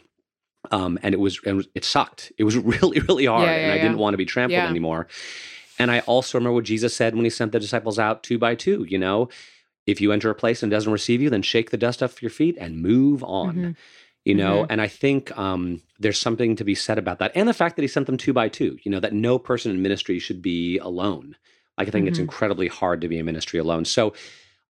um, 0.72 0.98
and 1.04 1.14
it 1.14 1.20
was 1.20 1.40
and 1.46 1.66
it 1.76 1.84
sucked. 1.86 2.32
It 2.38 2.44
was 2.44 2.56
really 2.74 3.00
really 3.02 3.26
hard, 3.26 3.44
Yeah, 3.48 3.62
and 3.64 3.72
I 3.72 3.76
yeah. 3.76 3.82
didn't 3.84 3.98
want 3.98 4.14
to 4.14 4.18
be 4.18 4.26
trampled 4.26 4.58
Yeah. 4.64 4.70
anymore. 4.70 5.08
And 5.78 5.92
I 5.92 6.00
also 6.02 6.38
remember 6.38 6.54
what 6.56 6.64
Jesus 6.66 6.96
said 6.96 7.16
when 7.16 7.26
he 7.26 7.30
sent 7.30 7.52
the 7.52 7.60
disciples 7.60 8.00
out 8.00 8.24
two 8.24 8.38
by 8.38 8.56
two. 8.56 8.86
You 8.88 8.98
know, 8.98 9.30
if 9.86 10.00
you 10.02 10.12
enter 10.12 10.30
a 10.30 10.36
place 10.36 10.64
and 10.64 10.72
it 10.72 10.76
doesn't 10.76 10.92
receive 10.92 11.22
you, 11.22 11.30
then 11.30 11.42
shake 11.42 11.72
the 11.72 11.78
dust 11.78 12.02
off 12.02 12.22
your 12.22 12.32
feet 12.32 12.58
and 12.60 12.82
move 12.82 13.24
on. 13.24 13.56
Mhm. 13.56 13.76
You 14.24 14.34
know, 14.36 14.64
Mhm. 14.64 14.68
and 14.72 14.82
I 14.82 14.88
think 14.88 15.38
um, 15.38 15.82
there's 16.00 16.18
something 16.18 16.56
to 16.56 16.64
be 16.64 16.74
said 16.76 16.98
about 16.98 17.20
that, 17.20 17.32
and 17.36 17.48
the 17.48 17.54
fact 17.54 17.76
that 17.76 17.82
he 17.84 17.88
sent 17.88 18.06
them 18.08 18.18
two 18.18 18.34
by 18.34 18.48
two. 18.50 18.78
You 18.84 18.92
know, 18.92 19.00
that 19.02 19.14
no 19.14 19.38
person 19.38 19.72
in 19.72 19.82
ministry 19.82 20.18
should 20.20 20.42
be 20.42 20.78
alone. 20.80 21.36
Like 21.78 21.90
I 21.90 21.92
think 21.92 22.08
it's 22.08 22.18
Mhm. 22.20 22.24
incredibly 22.24 22.68
hard 22.68 23.02
to 23.02 23.08
be 23.10 23.20
in 23.20 23.26
ministry 23.26 23.60
alone. 23.60 23.84
So 23.86 24.14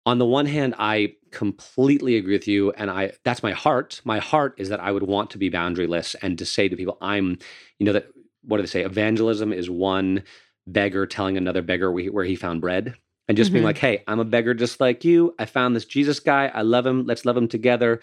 on 0.06 0.18
the 0.20 0.26
one 0.26 0.46
hand 0.46 0.76
i 0.80 1.14
completely 1.32 2.16
agree 2.18 2.34
with 2.34 2.48
you 2.48 2.72
and 2.74 2.90
i 2.92 3.12
that's 3.24 3.42
my 3.44 3.52
heart. 3.52 4.02
My 4.04 4.20
heart 4.20 4.54
is 4.58 4.70
that 4.70 4.80
i 4.80 4.92
would 4.92 5.04
want 5.04 5.30
to 5.32 5.38
be 5.38 5.50
boundaryless 5.50 6.16
and 6.22 6.38
to 6.38 6.46
say 6.46 6.68
to 6.68 6.76
people 6.76 6.98
i'm 7.02 7.38
you 7.80 7.86
know 7.86 7.94
that 7.94 8.08
what 8.46 8.58
do 8.58 8.64
they 8.64 8.68
say? 8.68 8.84
Evangelism 8.84 9.54
is 9.54 9.70
one 9.70 10.22
beggar 10.68 11.06
telling 11.06 11.38
another 11.38 11.62
beggar 11.62 11.92
whe- 11.94 12.12
where 12.12 12.26
he 12.26 12.36
found 12.36 12.60
bread. 12.60 12.94
And 13.30 13.38
just 13.38 13.54
being 13.54 13.64
Mhm. 13.64 13.68
like 13.68 13.78
hey 13.78 14.04
i'm 14.08 14.20
a 14.20 14.26
beggar 14.26 14.54
just 14.54 14.80
like 14.82 15.06
you. 15.06 15.34
I 15.40 15.46
found 15.46 15.76
this 15.76 15.86
jesus 15.86 16.20
guy. 16.20 16.52
I 16.54 16.62
love 16.62 16.86
him. 16.86 17.06
Let's 17.06 17.24
love 17.26 17.38
him 17.38 17.48
together. 17.48 18.02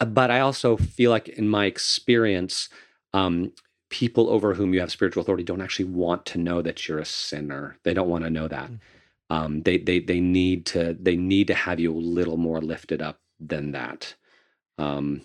Uh, 0.00 0.04
but 0.04 0.30
i 0.30 0.40
also 0.40 0.76
feel 0.76 1.10
like 1.10 1.28
in 1.28 1.48
my 1.48 1.64
experience 1.66 2.68
um, 3.14 3.52
people 3.90 4.28
over 4.30 4.54
whom 4.54 4.72
you 4.72 4.80
have 4.80 4.90
spiritual 4.90 5.20
authority 5.22 5.44
don't 5.44 5.60
actually 5.60 5.84
want 5.86 6.24
to 6.26 6.38
know 6.38 6.62
that 6.62 6.88
you're 6.88 6.98
a 6.98 7.04
sinner. 7.04 7.76
They 7.84 7.92
don't 7.92 8.08
want 8.08 8.24
to 8.24 8.30
know 8.30 8.48
that. 8.48 8.70
Mm. 8.70 8.78
Um, 9.34 9.62
they 9.62 9.78
they 9.78 9.98
they 10.00 10.20
need 10.20 10.58
to 10.72 10.82
they 11.06 11.16
need 11.16 11.46
to 11.48 11.54
have 11.54 11.78
you 11.80 11.90
a 11.92 12.04
little 12.18 12.36
more 12.36 12.60
lifted 12.60 13.00
up 13.08 13.18
than 13.40 13.72
that. 13.72 14.14
Um, 14.78 15.22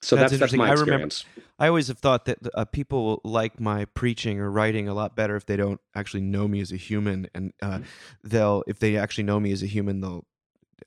So 0.00 0.14
That's 0.14 0.30
that's 0.30 0.32
interesting. 0.34 0.58
my 0.58 0.68
I 0.68 0.72
remember- 0.84 1.06
experience. 1.06 1.24
I 1.58 1.66
always 1.66 1.88
have 1.88 1.98
thought 1.98 2.24
that 2.26 2.38
uh, 2.54 2.64
people 2.66 2.98
will 3.04 3.20
like 3.24 3.58
my 3.58 3.84
preaching 4.00 4.38
or 4.38 4.48
writing 4.58 4.86
a 4.88 4.94
lot 4.94 5.16
better 5.16 5.34
if 5.34 5.44
they 5.46 5.56
don't 5.56 5.80
actually 6.00 6.20
know 6.34 6.46
me 6.46 6.60
as 6.60 6.70
a 6.70 6.76
human, 6.76 7.26
and 7.34 7.52
uh, 7.60 7.78
Mm-hmm. 7.78 8.28
they'll 8.30 8.62
if 8.68 8.78
they 8.78 8.96
actually 8.96 9.24
know 9.24 9.40
me 9.40 9.50
as 9.52 9.62
a 9.62 9.66
human, 9.66 10.00
they'll 10.00 10.24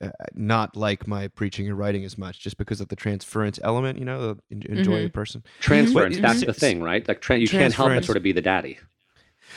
uh, 0.00 0.08
not 0.34 0.74
like 0.74 1.06
my 1.06 1.28
preaching 1.28 1.68
or 1.70 1.74
writing 1.74 2.04
as 2.06 2.16
much 2.16 2.40
just 2.40 2.56
because 2.56 2.80
of 2.80 2.88
the 2.88 2.96
transference 2.96 3.60
element. 3.62 3.98
You 3.98 4.06
know, 4.06 4.38
enjoy 4.50 4.92
Mm-hmm. 4.96 5.02
the 5.04 5.10
person. 5.10 5.44
Transference, 5.60 6.18
that's 6.18 6.44
the 6.46 6.54
thing, 6.54 6.82
right? 6.82 7.06
Like 7.06 7.20
tra- 7.20 7.36
you 7.38 7.48
can't 7.48 7.74
help 7.74 7.90
but 7.90 8.04
sort 8.06 8.16
of 8.16 8.22
be 8.22 8.32
the 8.32 8.40
daddy. 8.52 8.78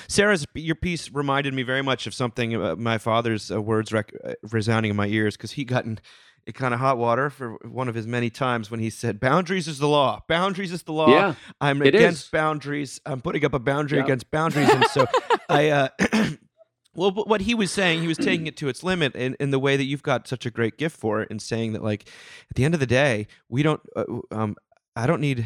Sarah's 0.08 0.46
your 0.54 0.76
piece 0.76 1.12
reminded 1.12 1.54
me 1.54 1.64
very 1.64 1.82
much 1.82 2.08
of 2.08 2.14
something 2.14 2.56
uh, 2.56 2.76
my 2.76 2.98
father's 2.98 3.52
uh, 3.52 3.62
words 3.62 3.92
rec- 3.92 4.14
uh, 4.24 4.34
resounding 4.52 4.90
in 4.92 4.96
my 4.96 5.08
ears 5.08 5.36
because 5.38 5.52
he 5.52 5.64
got 5.66 5.86
in 5.86 6.00
a 6.48 6.52
kind 6.54 6.74
of 6.74 6.80
hot 6.80 6.98
water 6.98 7.30
for 7.32 7.54
one 7.64 7.88
of 7.90 7.96
his 7.96 8.06
many 8.06 8.30
times 8.30 8.70
when 8.70 8.80
he 8.80 8.90
said, 8.90 9.20
"Boundaries 9.20 9.68
is 9.68 9.80
the 9.80 9.88
law. 9.88 10.22
Boundaries 10.28 10.72
is 10.72 10.84
the 10.84 10.94
law. 10.94 11.10
Yeah, 11.10 11.36
I'm 11.60 11.82
against 11.82 12.26
is. 12.26 12.30
boundaries. 12.30 13.02
I'm 13.06 13.22
putting 13.22 13.44
up 13.46 13.54
a 13.54 13.60
boundary 13.60 13.98
Yeah. 13.98 14.04
against 14.04 14.30
boundaries." 14.32 14.70
And 14.70 14.86
so, 14.88 15.06
I. 15.50 15.70
Uh, 15.70 15.88
Well, 16.98 17.12
what 17.12 17.42
he 17.42 17.54
was 17.54 17.72
saying, 17.74 18.00
he 18.00 18.08
was 18.08 18.18
taking 18.18 18.48
it 18.48 18.56
to 18.56 18.70
its 18.70 18.82
limit 18.82 19.18
in, 19.18 19.36
in 19.38 19.50
the 19.52 19.60
way 19.60 19.76
that 19.76 19.84
you've 19.84 20.02
got 20.02 20.30
such 20.30 20.46
a 20.46 20.50
great 20.50 20.78
gift 20.78 20.96
for 20.98 21.20
it, 21.22 21.30
and 21.30 21.42
saying 21.42 21.74
that, 21.74 21.84
like, 21.84 22.08
at 22.50 22.56
the 22.56 22.64
end 22.64 22.74
of 22.74 22.80
the 22.80 22.86
day, 22.86 23.28
we 23.50 23.64
don't, 23.64 23.82
uh, 23.98 24.06
um, 24.32 24.56
I 24.96 25.06
don't 25.06 25.20
need, 25.20 25.46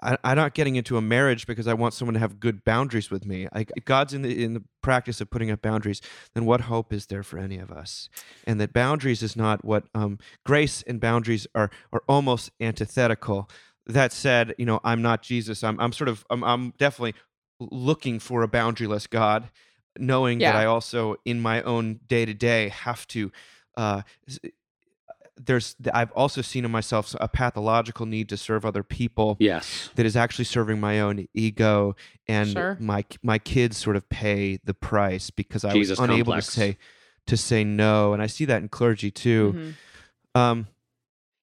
I, 0.00 0.16
I'm 0.24 0.36
not 0.36 0.54
getting 0.54 0.76
into 0.76 0.96
a 0.96 1.00
marriage 1.00 1.46
because 1.46 1.66
I 1.66 1.74
want 1.74 1.94
someone 1.94 2.14
to 2.14 2.20
have 2.20 2.40
good 2.40 2.64
boundaries 2.64 3.10
with 3.10 3.26
me. 3.26 3.48
I, 3.52 3.66
if 3.76 3.84
God's 3.84 4.14
in 4.14 4.22
the 4.22 4.44
in 4.44 4.54
the 4.54 4.62
practice 4.82 5.20
of 5.20 5.30
putting 5.30 5.50
up 5.50 5.62
boundaries, 5.62 6.00
then 6.34 6.44
what 6.44 6.62
hope 6.62 6.92
is 6.92 7.06
there 7.06 7.22
for 7.22 7.38
any 7.38 7.58
of 7.58 7.70
us? 7.70 8.08
And 8.46 8.60
that 8.60 8.72
boundaries 8.72 9.22
is 9.22 9.36
not 9.36 9.64
what 9.64 9.84
um, 9.94 10.18
grace 10.44 10.82
and 10.82 11.00
boundaries 11.00 11.46
are 11.54 11.70
are 11.92 12.02
almost 12.08 12.50
antithetical. 12.60 13.48
That 13.86 14.12
said, 14.12 14.54
you 14.58 14.66
know, 14.66 14.80
I'm 14.84 15.02
not 15.02 15.22
Jesus. 15.22 15.64
I'm 15.64 15.78
I'm 15.80 15.92
sort 15.92 16.08
of 16.08 16.24
I'm, 16.30 16.44
I'm 16.44 16.70
definitely 16.78 17.14
looking 17.60 18.18
for 18.18 18.42
a 18.42 18.48
boundaryless 18.48 19.08
God, 19.08 19.50
knowing 19.98 20.38
that 20.52 20.56
I 20.56 20.64
also 20.66 21.16
in 21.24 21.40
my 21.40 21.62
own 21.62 22.00
day 22.06 22.24
to 22.24 22.34
day 22.34 22.68
have 22.68 23.06
to. 23.08 23.32
Uh, 23.76 24.02
there's 25.44 25.76
I've 25.92 26.10
also 26.12 26.42
seen 26.42 26.64
in 26.64 26.70
myself 26.70 27.14
a 27.20 27.28
pathological 27.28 28.06
need 28.06 28.28
to 28.30 28.36
serve 28.36 28.64
other 28.64 28.82
people 28.82 29.36
Yes. 29.38 29.90
that 29.96 30.04
is 30.06 30.16
actually 30.16 30.44
serving 30.46 30.80
my 30.80 31.00
own 31.00 31.26
ego 31.34 31.94
and 32.26 32.48
Sure. 32.50 32.76
my 32.80 33.04
my 33.22 33.38
kids 33.38 33.76
sort 33.76 33.96
of 33.96 34.08
pay 34.08 34.58
the 34.64 34.74
price 34.74 35.30
because 35.30 35.64
I 35.64 35.72
Jesus 35.72 35.98
was 35.98 36.08
unable 36.08 36.32
complex. 36.32 36.46
to 36.46 36.52
say 36.52 36.78
to 37.26 37.36
say 37.36 37.64
no 37.64 38.12
and 38.12 38.22
I 38.22 38.26
see 38.26 38.44
that 38.46 38.62
in 38.62 38.68
clergy 38.68 39.10
too 39.10 39.74
Mhm. 40.36 40.40
um 40.40 40.66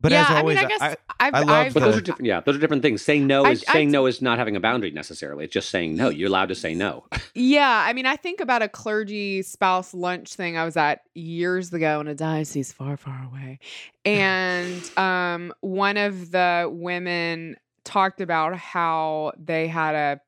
but 0.06 0.12
yeah, 0.12 0.22
as 0.24 0.30
always 0.38 0.58
I 0.58 0.62
mean, 0.62 0.66
I 0.66 0.70
guess 0.70 0.82
I, 0.82 1.24
have 1.26 1.34
I 1.34 1.40
love 1.40 1.50
I've, 1.50 1.74
But 1.74 1.80
those 1.82 1.98
are 1.98 2.02
different. 2.02 2.28
Yeah, 2.28 2.40
those 2.42 2.56
are 2.56 2.60
different 2.60 2.84
things. 2.84 3.02
Saying 3.02 3.26
no 3.26 3.44
I- 3.44 3.52
is 3.52 3.66
I- 3.68 3.74
saying 3.74 3.90
no 3.92 4.06
is 4.06 4.22
not 4.22 4.38
having 4.38 4.56
a 4.56 4.60
boundary 4.60 4.92
necessarily. 4.92 5.46
It's 5.46 5.54
just 5.54 5.70
saying 5.70 5.96
no. 5.96 6.10
You're 6.10 6.28
allowed 6.30 6.50
to 6.50 6.56
say 6.56 6.74
no. 6.76 7.06
Yeah, 7.38 7.84
I 7.86 7.92
mean, 7.92 8.06
I 8.06 8.16
think 8.16 8.40
about 8.40 8.62
a 8.62 8.70
clergy 8.70 9.42
spouse 9.42 9.94
lunch 9.94 10.36
thing 10.36 10.58
I 10.58 10.64
was 10.64 10.78
at 10.78 11.02
years 11.16 11.74
ago 11.74 12.00
in 12.00 12.08
a 12.08 12.16
diocese 12.16 12.72
far, 12.72 12.96
far 12.96 13.26
away, 13.26 13.60
and 14.06 14.90
um, 14.98 15.54
one 15.60 15.98
of 15.98 16.32
the 16.32 16.70
women 16.72 17.58
talked 17.84 18.22
about 18.22 18.56
how 18.56 19.34
they 19.38 19.68
had 19.68 19.96
a, 19.96 20.22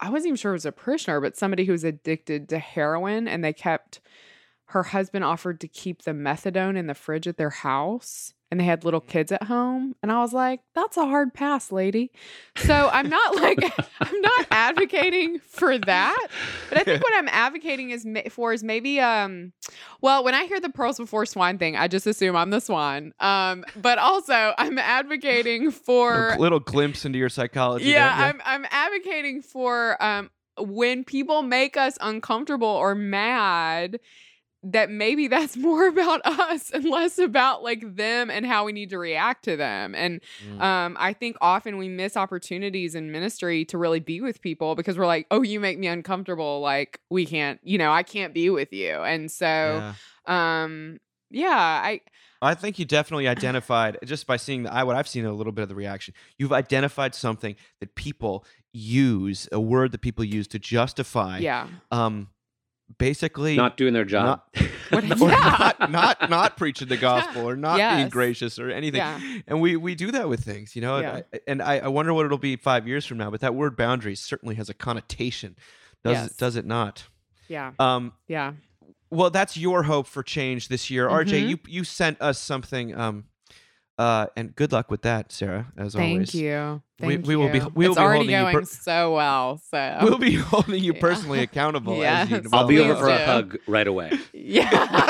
I 0.00 0.10
wasn't 0.10 0.28
even 0.28 0.36
sure 0.36 0.50
it 0.50 0.54
was 0.54 0.66
a 0.66 0.72
parishioner, 0.72 1.20
but 1.20 1.36
somebody 1.36 1.64
who 1.64 1.72
was 1.72 1.84
addicted 1.84 2.48
to 2.48 2.58
heroin, 2.58 3.28
and 3.28 3.44
they 3.44 3.52
kept 3.52 4.00
her 4.70 4.84
husband 4.84 5.24
offered 5.24 5.60
to 5.60 5.68
keep 5.68 6.02
the 6.02 6.12
methadone 6.12 6.76
in 6.76 6.86
the 6.86 6.94
fridge 6.94 7.26
at 7.26 7.36
their 7.36 7.50
house. 7.50 8.34
And 8.52 8.58
they 8.58 8.64
had 8.64 8.84
little 8.84 9.00
kids 9.00 9.30
at 9.30 9.44
home. 9.44 9.94
And 10.02 10.10
I 10.10 10.20
was 10.20 10.32
like, 10.32 10.60
that's 10.74 10.96
a 10.96 11.06
hard 11.06 11.32
pass, 11.34 11.70
lady. 11.70 12.10
So 12.56 12.88
I'm 12.92 13.08
not 13.08 13.36
like, 13.42 13.62
I'm 14.00 14.20
not 14.20 14.46
advocating 14.50 15.38
for 15.40 15.76
that. 15.78 16.26
But 16.68 16.78
I 16.78 16.84
think 16.84 17.02
what 17.02 17.12
I'm 17.16 17.28
advocating 17.28 17.90
is 17.90 18.06
for 18.30 18.52
is 18.52 18.64
maybe 18.64 19.00
um 19.00 19.52
well 20.00 20.22
when 20.24 20.34
I 20.34 20.44
hear 20.44 20.60
the 20.60 20.70
pearls 20.70 20.98
before 20.98 21.26
swine 21.26 21.58
thing 21.58 21.76
I 21.76 21.88
just 21.88 22.06
assume 22.06 22.36
I'm 22.36 22.50
the 22.50 22.60
swan 22.60 23.12
um 23.20 23.64
but 23.76 23.98
also 23.98 24.52
I'm 24.58 24.78
advocating 24.78 25.70
for 25.70 26.30
a 26.30 26.38
little 26.38 26.60
glimpse 26.60 27.04
into 27.04 27.18
your 27.18 27.28
psychology 27.28 27.86
yeah, 27.86 28.16
there, 28.16 28.26
I'm 28.26 28.42
I'm 28.44 28.66
advocating 28.70 29.42
for 29.42 30.02
um 30.02 30.30
when 30.58 31.04
people 31.04 31.42
make 31.42 31.76
us 31.76 31.96
uncomfortable 32.00 32.68
or 32.68 32.94
mad 32.94 34.00
that 34.62 34.90
maybe 34.90 35.26
that's 35.28 35.56
more 35.68 35.88
about 35.88 36.20
us 36.24 36.70
and 36.70 36.84
less 36.84 37.18
about 37.18 37.62
like 37.62 37.96
them 37.96 38.30
and 38.30 38.44
how 38.44 38.64
we 38.66 38.72
need 38.72 38.90
to 38.90 38.98
react 38.98 39.44
to 39.44 39.56
them. 39.56 39.94
And 39.94 40.20
Mm. 40.46 40.60
um 40.62 40.96
I 41.00 41.12
think 41.12 41.36
often 41.40 41.78
we 41.78 41.88
miss 41.88 42.16
opportunities 42.16 42.94
in 42.94 43.10
ministry 43.10 43.64
to 43.66 43.78
really 43.78 44.00
be 44.00 44.20
with 44.20 44.40
people 44.42 44.74
because 44.74 44.98
we're 44.98 45.06
like, 45.06 45.26
"Oh, 45.30 45.42
you 45.42 45.60
make 45.60 45.78
me 45.78 45.86
uncomfortable, 45.86 46.60
like 46.60 47.00
we 47.10 47.24
can't, 47.26 47.58
you 47.62 47.78
know, 47.78 47.90
I 47.90 48.02
can't 48.02 48.34
be 48.34 48.50
with 48.50 48.72
you." 48.72 49.02
And 49.02 49.30
so 49.30 49.46
Yeah. 49.46 49.94
um 50.26 50.98
yeah, 51.30 51.48
I 51.84 52.00
I 52.42 52.54
think 52.54 52.78
you 52.78 52.84
definitely 52.86 53.28
identified 53.28 53.98
just 54.04 54.26
by 54.26 54.36
seeing 54.36 54.62
the, 54.64 54.72
I 54.72 54.82
what 54.84 54.96
I've 54.96 55.08
seen 55.08 55.24
a 55.26 55.32
little 55.32 55.52
bit 55.52 55.62
of 55.62 55.68
the 55.68 55.74
reaction. 55.74 56.14
You've 56.38 56.52
identified 56.52 57.14
something 57.14 57.54
that 57.80 57.94
people 57.94 58.44
use, 58.72 59.48
a 59.52 59.60
word 59.60 59.92
that 59.92 60.00
people 60.00 60.24
use 60.24 60.46
to 60.48 60.58
justify 60.58 61.38
yeah. 61.38 61.68
um 61.90 62.28
basically 62.98 63.56
Not 63.56 63.76
doing 63.76 63.92
their 63.94 64.04
job. 64.04 64.42
Or 64.92 65.00
Yeah. 65.02 65.06
not 65.18 65.90
not 65.90 66.30
not 66.30 66.56
preaching 66.56 66.88
the 66.88 66.96
gospel 66.96 67.48
or 67.48 67.56
not 67.56 67.76
being 67.96 68.08
gracious 68.08 68.58
or 68.58 68.70
anything. 68.70 68.98
Yeah. 68.98 69.20
And 69.46 69.60
we 69.60 69.76
we 69.76 69.94
do 69.94 70.10
that 70.12 70.28
with 70.28 70.42
things, 70.44 70.74
you 70.76 70.82
know. 70.82 70.96
and. 70.96 71.06
I- 71.06 71.24
And 71.46 71.62
I, 71.62 71.78
I 71.78 71.88
wonder 71.88 72.12
what 72.14 72.26
it'll 72.26 72.38
be 72.38 72.56
five 72.56 72.86
years 72.88 73.06
from 73.06 73.18
now. 73.18 73.30
But 73.30 73.40
that 73.40 73.54
word 73.54 73.76
boundaries 73.76 74.20
certainly 74.20 74.54
has 74.56 74.68
a 74.68 74.74
connotation. 74.74 75.56
Does 76.04 76.12
Yes. 76.14 76.30
it 76.32 76.36
does 76.38 76.56
it 76.56 76.66
not? 76.66 77.04
Yeah. 77.48 77.72
Um 77.78 78.12
Yeah. 78.28 78.52
well 79.10 79.30
that's 79.30 79.56
your 79.56 79.82
hope 79.84 80.06
for 80.06 80.22
change 80.22 80.68
this 80.68 80.90
year. 80.90 81.08
RJ, 81.08 81.42
Mhm. 81.42 81.48
you 81.50 81.58
you 81.68 81.84
sent 81.84 82.20
us 82.20 82.38
something 82.38 82.94
um 82.98 83.24
uh 84.00 84.26
and 84.36 84.56
good 84.56 84.72
luck 84.72 84.90
with 84.90 85.02
that, 85.02 85.30
Sarah, 85.30 85.66
as 85.76 85.92
Thank 85.94 86.12
always. 86.12 86.34
you. 86.34 86.82
We- 87.00 87.14
Thank 87.16 87.26
we 87.26 87.36
will 87.36 87.48
be- 87.48 87.58
you. 87.58 87.72
we 87.74 87.86
will 87.88 87.92
it's 87.92 87.98
be 87.98 88.04
already 88.04 88.18
holding 88.18 88.30
you 88.34 88.40
going 88.52 88.54
per- 88.56 88.64
so 88.64 89.14
well. 89.14 89.60
So 89.70 89.98
We'll 90.02 90.18
be 90.18 90.34
holding 90.52 90.82
you 90.84 90.92
personally 90.94 91.40
accountable 91.40 92.02
as 92.04 92.28
you 92.30 92.36
Yes. 92.36 92.46
I'll 92.52 92.66
be 92.66 92.78
over 92.78 92.94
for 92.94 93.06
do. 93.06 93.12
a 93.12 93.24
hug 93.24 93.58
right 93.66 93.86
away. 93.86 94.10
yeah. 94.34 95.09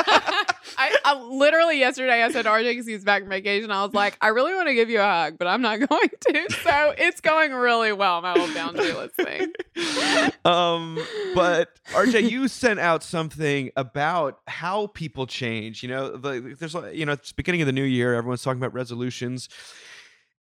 I, 1.05 1.21
literally 1.21 1.79
yesterday 1.79 2.23
I 2.23 2.31
said 2.31 2.45
RJ 2.45 2.71
because 2.71 2.87
he's 2.87 3.03
back 3.03 3.21
from 3.23 3.29
vacation. 3.29 3.71
I 3.71 3.83
was 3.83 3.93
like, 3.93 4.17
I 4.21 4.29
really 4.29 4.53
want 4.53 4.67
to 4.67 4.73
give 4.73 4.89
you 4.89 4.99
a 4.99 5.03
hug, 5.03 5.37
but 5.37 5.47
I'm 5.47 5.61
not 5.61 5.79
going 5.89 6.09
to. 6.09 6.51
So 6.63 6.93
it's 6.97 7.21
going 7.21 7.53
really 7.53 7.91
well. 7.93 8.21
My 8.21 8.33
old 8.33 8.49
boundaryless 8.51 9.11
thing. 9.11 9.51
um 10.45 10.97
but 11.33 11.69
RJ 11.89 12.29
you 12.29 12.47
sent 12.47 12.79
out 12.79 13.03
something 13.03 13.71
about 13.75 14.39
how 14.47 14.87
people 14.87 15.25
change 15.25 15.81
you 15.83 15.89
know 15.89 16.15
the, 16.17 16.55
there's 16.59 16.73
you 16.93 17.05
know 17.05 17.13
it's 17.13 17.31
beginning 17.31 17.61
of 17.61 17.67
the 17.67 17.71
new 17.71 17.83
year 17.83 18.13
everyone's 18.13 18.41
talking 18.41 18.61
about 18.61 18.73
resolutions 18.73 19.47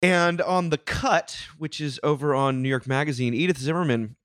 and 0.02 0.42
on 0.42 0.70
the 0.70 0.78
cut 0.78 1.38
which 1.58 1.80
is 1.80 2.00
over 2.04 2.34
on 2.34 2.62
New 2.62 2.70
York 2.70 2.88
magazine 2.88 3.34
Edith 3.34 3.58
Zimmerman 3.58 4.16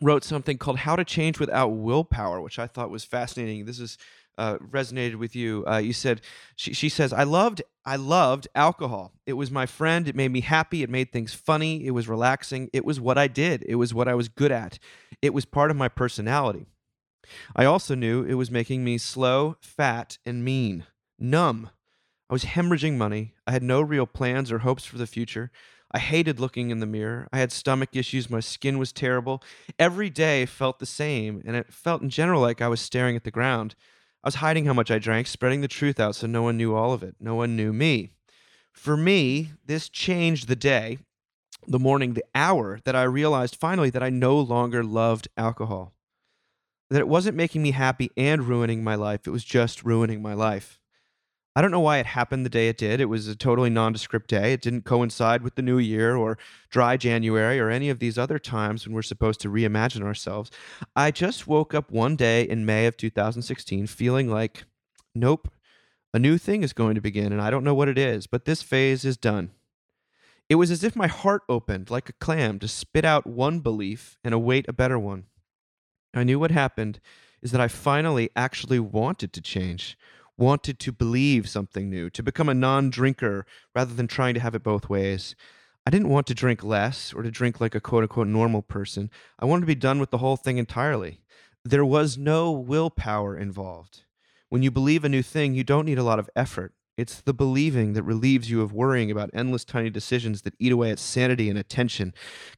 wrote 0.00 0.24
something 0.24 0.58
called 0.58 0.78
how 0.78 0.96
to 0.96 1.04
change 1.04 1.38
without 1.38 1.68
willpower 1.68 2.40
which 2.40 2.58
I 2.58 2.66
thought 2.66 2.90
was 2.90 3.04
fascinating 3.04 3.64
this 3.64 3.80
is 3.80 3.98
uh, 4.38 4.58
resonated 4.58 5.16
with 5.16 5.34
you 5.34 5.64
uh, 5.66 5.78
you 5.78 5.92
said 5.92 6.20
she, 6.56 6.72
she 6.72 6.88
says 6.88 7.12
I 7.12 7.24
loved 7.24 7.62
I 7.84 7.96
loved 7.96 8.48
alcohol 8.54 9.12
it 9.26 9.34
was 9.34 9.50
my 9.50 9.66
friend 9.66 10.08
it 10.08 10.16
made 10.16 10.32
me 10.32 10.40
happy 10.40 10.82
it 10.82 10.90
made 10.90 11.12
things 11.12 11.34
funny 11.34 11.86
it 11.86 11.92
was 11.92 12.08
relaxing 12.08 12.68
it 12.72 12.84
was 12.84 13.00
what 13.00 13.16
I 13.16 13.28
did 13.28 13.64
it 13.68 13.76
was 13.76 13.94
what 13.94 14.08
I 14.08 14.14
was 14.14 14.28
good 14.28 14.52
at 14.52 14.78
it 15.22 15.34
was 15.34 15.44
part 15.44 15.70
of 15.70 15.76
my 15.76 15.88
personality. 15.88 16.66
I 17.54 17.64
also 17.64 17.94
knew 17.94 18.24
it 18.24 18.34
was 18.34 18.50
making 18.50 18.84
me 18.84 18.98
slow, 18.98 19.56
fat, 19.60 20.18
and 20.24 20.44
mean, 20.44 20.86
numb. 21.18 21.70
I 22.28 22.32
was 22.32 22.44
hemorrhaging 22.44 22.96
money. 22.96 23.34
I 23.46 23.52
had 23.52 23.62
no 23.62 23.80
real 23.80 24.06
plans 24.06 24.52
or 24.52 24.58
hopes 24.58 24.84
for 24.84 24.98
the 24.98 25.06
future. 25.06 25.50
I 25.92 25.98
hated 25.98 26.40
looking 26.40 26.70
in 26.70 26.80
the 26.80 26.86
mirror. 26.86 27.28
I 27.32 27.38
had 27.38 27.52
stomach 27.52 27.90
issues. 27.94 28.28
My 28.28 28.40
skin 28.40 28.78
was 28.78 28.92
terrible. 28.92 29.42
Every 29.78 30.10
day 30.10 30.44
felt 30.44 30.78
the 30.78 30.86
same, 30.86 31.42
and 31.46 31.56
it 31.56 31.72
felt 31.72 32.02
in 32.02 32.10
general 32.10 32.40
like 32.40 32.60
I 32.60 32.68
was 32.68 32.80
staring 32.80 33.16
at 33.16 33.24
the 33.24 33.30
ground. 33.30 33.74
I 34.26 34.28
was 34.28 34.34
hiding 34.34 34.64
how 34.64 34.72
much 34.72 34.90
I 34.90 34.98
drank, 34.98 35.28
spreading 35.28 35.60
the 35.60 35.68
truth 35.68 36.00
out 36.00 36.16
so 36.16 36.26
no 36.26 36.42
one 36.42 36.56
knew 36.56 36.74
all 36.74 36.92
of 36.92 37.04
it. 37.04 37.14
No 37.20 37.36
one 37.36 37.54
knew 37.54 37.72
me. 37.72 38.10
For 38.72 38.96
me, 38.96 39.52
this 39.64 39.88
changed 39.88 40.48
the 40.48 40.56
day 40.56 40.98
the 41.68 41.78
morning, 41.78 42.14
the 42.14 42.24
hour 42.34 42.80
that 42.82 42.96
I 42.96 43.04
realized 43.04 43.54
finally 43.54 43.88
that 43.90 44.02
I 44.02 44.10
no 44.10 44.36
longer 44.36 44.82
loved 44.82 45.28
alcohol. 45.36 45.92
That 46.90 46.98
it 46.98 47.06
wasn't 47.06 47.36
making 47.36 47.62
me 47.62 47.70
happy 47.70 48.10
and 48.16 48.48
ruining 48.48 48.82
my 48.82 48.96
life, 48.96 49.28
it 49.28 49.30
was 49.30 49.44
just 49.44 49.84
ruining 49.84 50.22
my 50.22 50.34
life. 50.34 50.80
I 51.56 51.62
don't 51.62 51.70
know 51.70 51.80
why 51.80 51.96
it 51.96 52.04
happened 52.04 52.44
the 52.44 52.50
day 52.50 52.68
it 52.68 52.76
did. 52.76 53.00
It 53.00 53.06
was 53.06 53.28
a 53.28 53.34
totally 53.34 53.70
nondescript 53.70 54.28
day. 54.28 54.52
It 54.52 54.60
didn't 54.60 54.84
coincide 54.84 55.40
with 55.40 55.54
the 55.54 55.62
new 55.62 55.78
year 55.78 56.14
or 56.14 56.36
dry 56.68 56.98
January 56.98 57.58
or 57.58 57.70
any 57.70 57.88
of 57.88 57.98
these 57.98 58.18
other 58.18 58.38
times 58.38 58.86
when 58.86 58.94
we're 58.94 59.00
supposed 59.00 59.40
to 59.40 59.48
reimagine 59.48 60.02
ourselves. 60.02 60.50
I 60.94 61.10
just 61.10 61.46
woke 61.46 61.72
up 61.72 61.90
one 61.90 62.14
day 62.14 62.42
in 62.42 62.66
May 62.66 62.84
of 62.84 62.98
2016 62.98 63.86
feeling 63.86 64.28
like, 64.28 64.64
nope, 65.14 65.48
a 66.12 66.18
new 66.18 66.36
thing 66.36 66.62
is 66.62 66.74
going 66.74 66.94
to 66.94 67.00
begin 67.00 67.32
and 67.32 67.40
I 67.40 67.48
don't 67.48 67.64
know 67.64 67.74
what 67.74 67.88
it 67.88 67.96
is, 67.96 68.26
but 68.26 68.44
this 68.44 68.60
phase 68.60 69.06
is 69.06 69.16
done. 69.16 69.50
It 70.50 70.56
was 70.56 70.70
as 70.70 70.84
if 70.84 70.94
my 70.94 71.06
heart 71.06 71.40
opened 71.48 71.88
like 71.90 72.10
a 72.10 72.14
clam 72.20 72.58
to 72.58 72.68
spit 72.68 73.06
out 73.06 73.26
one 73.26 73.60
belief 73.60 74.18
and 74.22 74.34
await 74.34 74.68
a 74.68 74.74
better 74.74 74.98
one. 74.98 75.24
I 76.12 76.22
knew 76.22 76.38
what 76.38 76.50
happened 76.50 77.00
is 77.40 77.50
that 77.52 77.62
I 77.62 77.68
finally 77.68 78.28
actually 78.36 78.78
wanted 78.78 79.32
to 79.32 79.40
change, 79.40 79.96
wanted 80.38 80.78
to 80.80 80.92
believe 80.92 81.48
something 81.48 81.88
new, 81.88 82.10
to 82.10 82.22
become 82.22 82.48
a 82.48 82.54
non 82.54 82.90
drinker 82.90 83.46
rather 83.74 83.94
than 83.94 84.06
trying 84.06 84.34
to 84.34 84.40
have 84.40 84.54
it 84.54 84.62
both 84.62 84.88
ways. 84.88 85.34
I 85.86 85.90
didn't 85.90 86.08
want 86.08 86.26
to 86.26 86.34
drink 86.34 86.64
less 86.64 87.12
or 87.12 87.22
to 87.22 87.30
drink 87.30 87.60
like 87.60 87.74
a 87.74 87.80
quote 87.80 88.02
unquote 88.02 88.26
normal 88.26 88.62
person. 88.62 89.10
I 89.38 89.44
wanted 89.44 89.62
to 89.62 89.66
be 89.66 89.74
done 89.76 90.00
with 90.00 90.10
the 90.10 90.18
whole 90.18 90.36
thing 90.36 90.58
entirely. 90.58 91.20
There 91.64 91.84
was 91.84 92.18
no 92.18 92.50
willpower 92.50 93.36
involved. 93.36 94.02
When 94.48 94.62
you 94.62 94.70
believe 94.70 95.04
a 95.04 95.08
new 95.08 95.22
thing, 95.22 95.54
you 95.54 95.64
don't 95.64 95.86
need 95.86 95.98
a 95.98 96.04
lot 96.04 96.18
of 96.18 96.30
effort. 96.36 96.72
It's 96.96 97.20
the 97.20 97.34
believing 97.34 97.92
that 97.92 98.04
relieves 98.04 98.50
you 98.50 98.62
of 98.62 98.72
worrying 98.72 99.10
about 99.10 99.30
endless 99.34 99.64
tiny 99.64 99.90
decisions 99.90 100.42
that 100.42 100.54
eat 100.58 100.72
away 100.72 100.90
at 100.90 100.98
sanity 100.98 101.50
and 101.50 101.58
attention, 101.58 102.14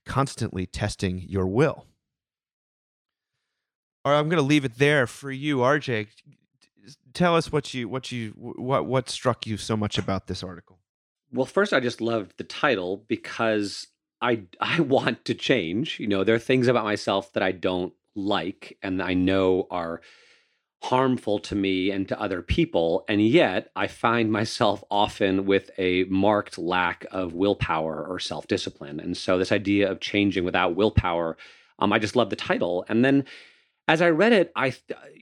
constantly 0.06 0.64
testing 0.64 1.24
your 1.26 1.46
will. 1.46 1.86
All 4.04 4.12
right, 4.12 4.18
I'm 4.18 4.28
going 4.28 4.40
to 4.40 4.46
leave 4.46 4.64
it 4.64 4.78
there 4.78 5.06
for 5.06 5.30
you, 5.30 5.58
RJ. 5.58 6.06
Tell 7.18 7.34
us 7.34 7.50
what 7.50 7.74
you 7.74 7.88
what 7.88 8.12
you 8.12 8.30
what 8.36 8.86
what 8.86 9.08
struck 9.08 9.44
you 9.44 9.56
so 9.56 9.76
much 9.76 9.98
about 9.98 10.28
this 10.28 10.44
article. 10.44 10.78
Well, 11.32 11.46
first, 11.46 11.72
I 11.72 11.80
just 11.80 12.00
loved 12.00 12.34
the 12.36 12.44
title 12.44 13.04
because 13.08 13.88
I 14.22 14.44
I 14.60 14.78
want 14.78 15.24
to 15.24 15.34
change. 15.34 15.98
You 15.98 16.06
know, 16.06 16.22
there 16.22 16.36
are 16.36 16.38
things 16.38 16.68
about 16.68 16.84
myself 16.84 17.32
that 17.32 17.42
I 17.42 17.50
don't 17.50 17.92
like, 18.14 18.78
and 18.84 19.02
I 19.02 19.14
know 19.14 19.66
are 19.68 20.00
harmful 20.84 21.40
to 21.40 21.56
me 21.56 21.90
and 21.90 22.06
to 22.06 22.20
other 22.20 22.40
people. 22.40 23.04
And 23.08 23.20
yet, 23.20 23.72
I 23.74 23.88
find 23.88 24.30
myself 24.30 24.84
often 24.88 25.44
with 25.44 25.72
a 25.76 26.04
marked 26.04 26.56
lack 26.56 27.04
of 27.10 27.34
willpower 27.34 28.06
or 28.06 28.20
self 28.20 28.46
discipline. 28.46 29.00
And 29.00 29.16
so, 29.16 29.38
this 29.38 29.50
idea 29.50 29.90
of 29.90 29.98
changing 29.98 30.44
without 30.44 30.76
willpower, 30.76 31.36
um, 31.80 31.92
I 31.92 31.98
just 31.98 32.14
love 32.14 32.30
the 32.30 32.36
title. 32.36 32.84
And 32.88 33.04
then, 33.04 33.24
as 33.88 34.02
I 34.02 34.10
read 34.10 34.32
it, 34.32 34.52
I 34.54 34.74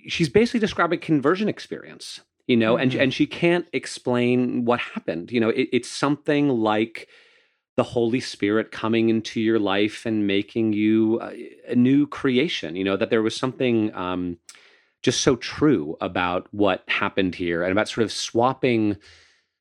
she's 0.08 0.28
basically 0.28 0.60
describing 0.60 0.98
conversion 0.98 1.48
experience, 1.48 2.20
you 2.46 2.56
know, 2.56 2.76
and 2.76 2.92
Mhm. 2.92 3.00
and 3.00 3.14
she 3.14 3.26
can't 3.26 3.66
explain 3.72 4.64
what 4.64 4.80
happened. 4.80 5.30
You 5.32 5.40
know, 5.40 5.48
it, 5.50 5.68
it's 5.72 5.88
something 5.88 6.48
like 6.48 7.08
the 7.76 7.82
Holy 7.84 8.20
Spirit 8.20 8.72
coming 8.72 9.08
into 9.08 9.40
your 9.40 9.58
life 9.58 10.04
and 10.06 10.26
making 10.26 10.72
you 10.72 11.20
a, 11.22 11.50
a 11.68 11.74
new 11.74 12.06
creation. 12.06 12.74
You 12.76 12.84
know, 12.84 12.96
that 12.96 13.10
there 13.10 13.22
was 13.22 13.36
something. 13.36 13.94
Um, 13.94 14.38
just 15.02 15.20
so 15.20 15.36
true 15.36 15.96
about 16.00 16.48
what 16.52 16.82
happened 16.88 17.36
here 17.36 17.62
and 17.62 17.70
about 17.70 17.88
sort 17.88 18.02
of 18.02 18.10
swapping 18.10 18.96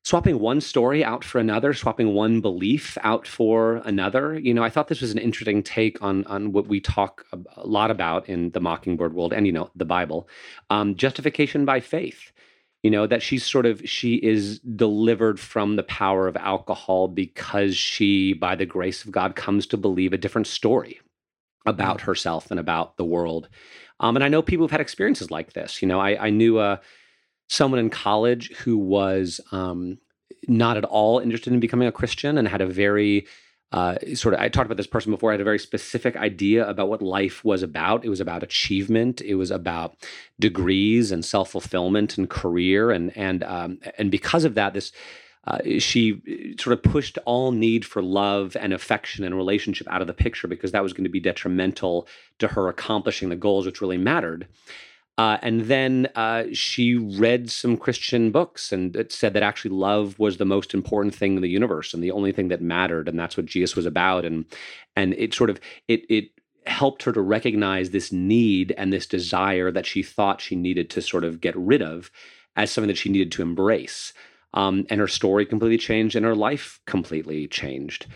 swapping 0.06 0.38
one 0.38 0.60
story 0.60 1.02
out 1.02 1.24
for 1.24 1.40
another 1.40 1.74
swapping 1.74 2.14
one 2.14 2.40
belief 2.40 2.96
out 3.02 3.26
for 3.26 3.82
another. 3.84 4.38
You 4.38 4.54
know 4.54 4.62
i 4.62 4.70
thought 4.70 4.86
this 4.86 5.00
was 5.00 5.10
an 5.10 5.18
interesting 5.18 5.64
take 5.64 6.00
on 6.00 6.24
on 6.26 6.52
what 6.52 6.68
we 6.68 6.80
talk 6.80 7.24
a, 7.32 7.38
a 7.56 7.66
lot 7.66 7.90
about 7.90 8.28
in 8.28 8.50
the 8.50 8.60
mockingbird 8.60 9.14
world 9.14 9.32
and 9.32 9.46
you 9.46 9.52
know 9.52 9.68
the 9.74 9.84
bible. 9.84 10.28
Um, 10.70 10.94
justification 10.94 11.64
by 11.64 11.80
faith. 11.80 12.30
You 12.84 12.90
know 12.92 13.08
that 13.08 13.20
she's 13.20 13.44
sort 13.44 13.66
of 13.66 13.82
she 13.84 14.14
is 14.14 14.60
delivered 14.60 15.40
from 15.40 15.74
the 15.74 15.82
power 15.82 16.28
of 16.28 16.36
alcohol 16.36 17.08
because 17.08 17.76
she 17.76 18.32
by 18.32 18.54
the 18.54 18.66
grace 18.66 19.04
of 19.04 19.10
god 19.10 19.34
comes 19.34 19.66
to 19.66 19.76
believe 19.76 20.12
a 20.12 20.18
different 20.18 20.46
story 20.46 21.00
about 21.66 22.02
herself 22.02 22.52
and 22.52 22.60
about 22.60 22.96
the 22.96 23.04
world. 23.04 23.48
Um, 23.98 24.14
and 24.14 24.22
I 24.22 24.28
know 24.28 24.40
people 24.40 24.62
who've 24.62 24.70
had 24.70 24.80
experiences 24.80 25.32
like 25.32 25.54
this. 25.54 25.82
You 25.82 25.88
know, 25.88 25.98
I, 25.98 26.26
I 26.26 26.30
knew 26.30 26.58
uh, 26.58 26.76
someone 27.48 27.80
in 27.80 27.90
college 27.90 28.52
who 28.56 28.76
was 28.76 29.40
um, 29.52 29.98
not 30.48 30.76
at 30.76 30.84
all 30.84 31.18
interested 31.18 31.52
in 31.52 31.60
becoming 31.60 31.88
a 31.88 31.92
Christian 31.92 32.38
and 32.38 32.48
had 32.48 32.60
a 32.60 32.66
very 32.66 33.26
uh, 33.72 33.96
sort 34.14 34.32
of, 34.32 34.40
I 34.40 34.48
talked 34.48 34.66
about 34.66 34.76
this 34.76 34.86
person 34.86 35.10
before, 35.10 35.30
I 35.30 35.34
had 35.34 35.40
a 35.40 35.44
very 35.44 35.58
specific 35.58 36.16
idea 36.16 36.68
about 36.68 36.88
what 36.88 37.02
life 37.02 37.44
was 37.44 37.62
about. 37.62 38.04
It 38.04 38.08
was 38.08 38.20
about 38.20 38.42
achievement, 38.42 39.20
it 39.20 39.34
was 39.34 39.50
about 39.50 39.96
degrees 40.38 41.10
and 41.10 41.24
self 41.24 41.50
fulfillment 41.50 42.16
and 42.16 42.30
career. 42.30 42.90
And, 42.90 43.16
and, 43.16 43.42
um, 43.42 43.78
and 43.98 44.10
because 44.10 44.44
of 44.44 44.54
that, 44.54 44.72
this, 44.72 44.92
uh, 45.46 45.58
she 45.78 46.54
sort 46.58 46.72
of 46.72 46.82
pushed 46.82 47.18
all 47.24 47.52
need 47.52 47.84
for 47.84 48.02
love 48.02 48.56
and 48.58 48.72
affection 48.72 49.24
and 49.24 49.34
relationship 49.34 49.86
out 49.90 50.00
of 50.00 50.06
the 50.06 50.14
picture 50.14 50.48
because 50.48 50.72
that 50.72 50.82
was 50.82 50.92
going 50.92 51.04
to 51.04 51.10
be 51.10 51.20
detrimental 51.20 52.08
to 52.38 52.48
her 52.48 52.68
accomplishing 52.68 53.28
the 53.28 53.36
goals 53.36 53.66
which 53.66 53.80
really 53.80 53.98
mattered. 53.98 54.46
Uh, 55.18 55.38
and 55.40 55.62
then 55.62 56.08
uh, 56.14 56.44
she 56.52 56.94
read 56.94 57.50
some 57.50 57.76
Christian 57.76 58.30
books 58.30 58.70
and 58.70 58.94
it 58.94 59.12
said 59.12 59.32
that 59.32 59.42
actually 59.42 59.70
love 59.70 60.18
was 60.18 60.36
the 60.36 60.44
most 60.44 60.74
important 60.74 61.14
thing 61.14 61.36
in 61.36 61.42
the 61.42 61.48
universe 61.48 61.94
and 61.94 62.02
the 62.02 62.10
only 62.10 62.32
thing 62.32 62.48
that 62.48 62.60
mattered, 62.60 63.08
and 63.08 63.18
that's 63.18 63.36
what 63.36 63.46
Jesus 63.46 63.74
was 63.74 63.86
about. 63.86 64.24
And 64.24 64.44
and 64.94 65.14
it 65.14 65.32
sort 65.32 65.48
of 65.48 65.58
it 65.88 66.04
it 66.10 66.30
helped 66.66 67.04
her 67.04 67.12
to 67.12 67.20
recognize 67.20 67.90
this 67.90 68.12
need 68.12 68.74
and 68.76 68.92
this 68.92 69.06
desire 69.06 69.70
that 69.70 69.86
she 69.86 70.02
thought 70.02 70.40
she 70.40 70.56
needed 70.56 70.90
to 70.90 71.00
sort 71.00 71.24
of 71.24 71.40
get 71.40 71.56
rid 71.56 71.80
of 71.80 72.10
as 72.56 72.70
something 72.70 72.88
that 72.88 72.98
she 72.98 73.08
needed 73.08 73.32
to 73.32 73.42
embrace. 73.42 74.12
Um, 74.52 74.86
and 74.90 75.00
her 75.00 75.08
story 75.08 75.46
completely 75.46 75.78
changed, 75.78 76.14
and 76.14 76.26
her 76.26 76.34
life 76.34 76.80
completely 76.86 77.46
changed. 77.46 78.06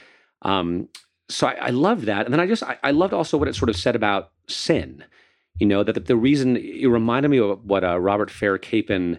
Um, 0.42 0.88
so 1.28 1.46
I, 1.46 1.52
I 1.52 1.70
loved 1.70 2.04
that, 2.04 2.26
and 2.26 2.32
then 2.32 2.40
I 2.40 2.46
just 2.46 2.62
I, 2.62 2.78
I 2.82 2.90
loved 2.90 3.14
also 3.14 3.38
what 3.38 3.48
it 3.48 3.54
sort 3.54 3.70
of 3.70 3.76
said 3.76 3.96
about 3.96 4.32
sin. 4.48 5.04
You 5.58 5.66
know 5.66 5.82
that 5.82 5.92
the, 5.92 6.00
the 6.00 6.16
reason 6.16 6.56
it 6.56 6.86
reminded 6.86 7.30
me 7.30 7.38
of 7.38 7.64
what 7.64 7.84
uh, 7.84 7.98
Robert 8.00 8.30
Farrar 8.30 8.58
Capon 8.58 9.18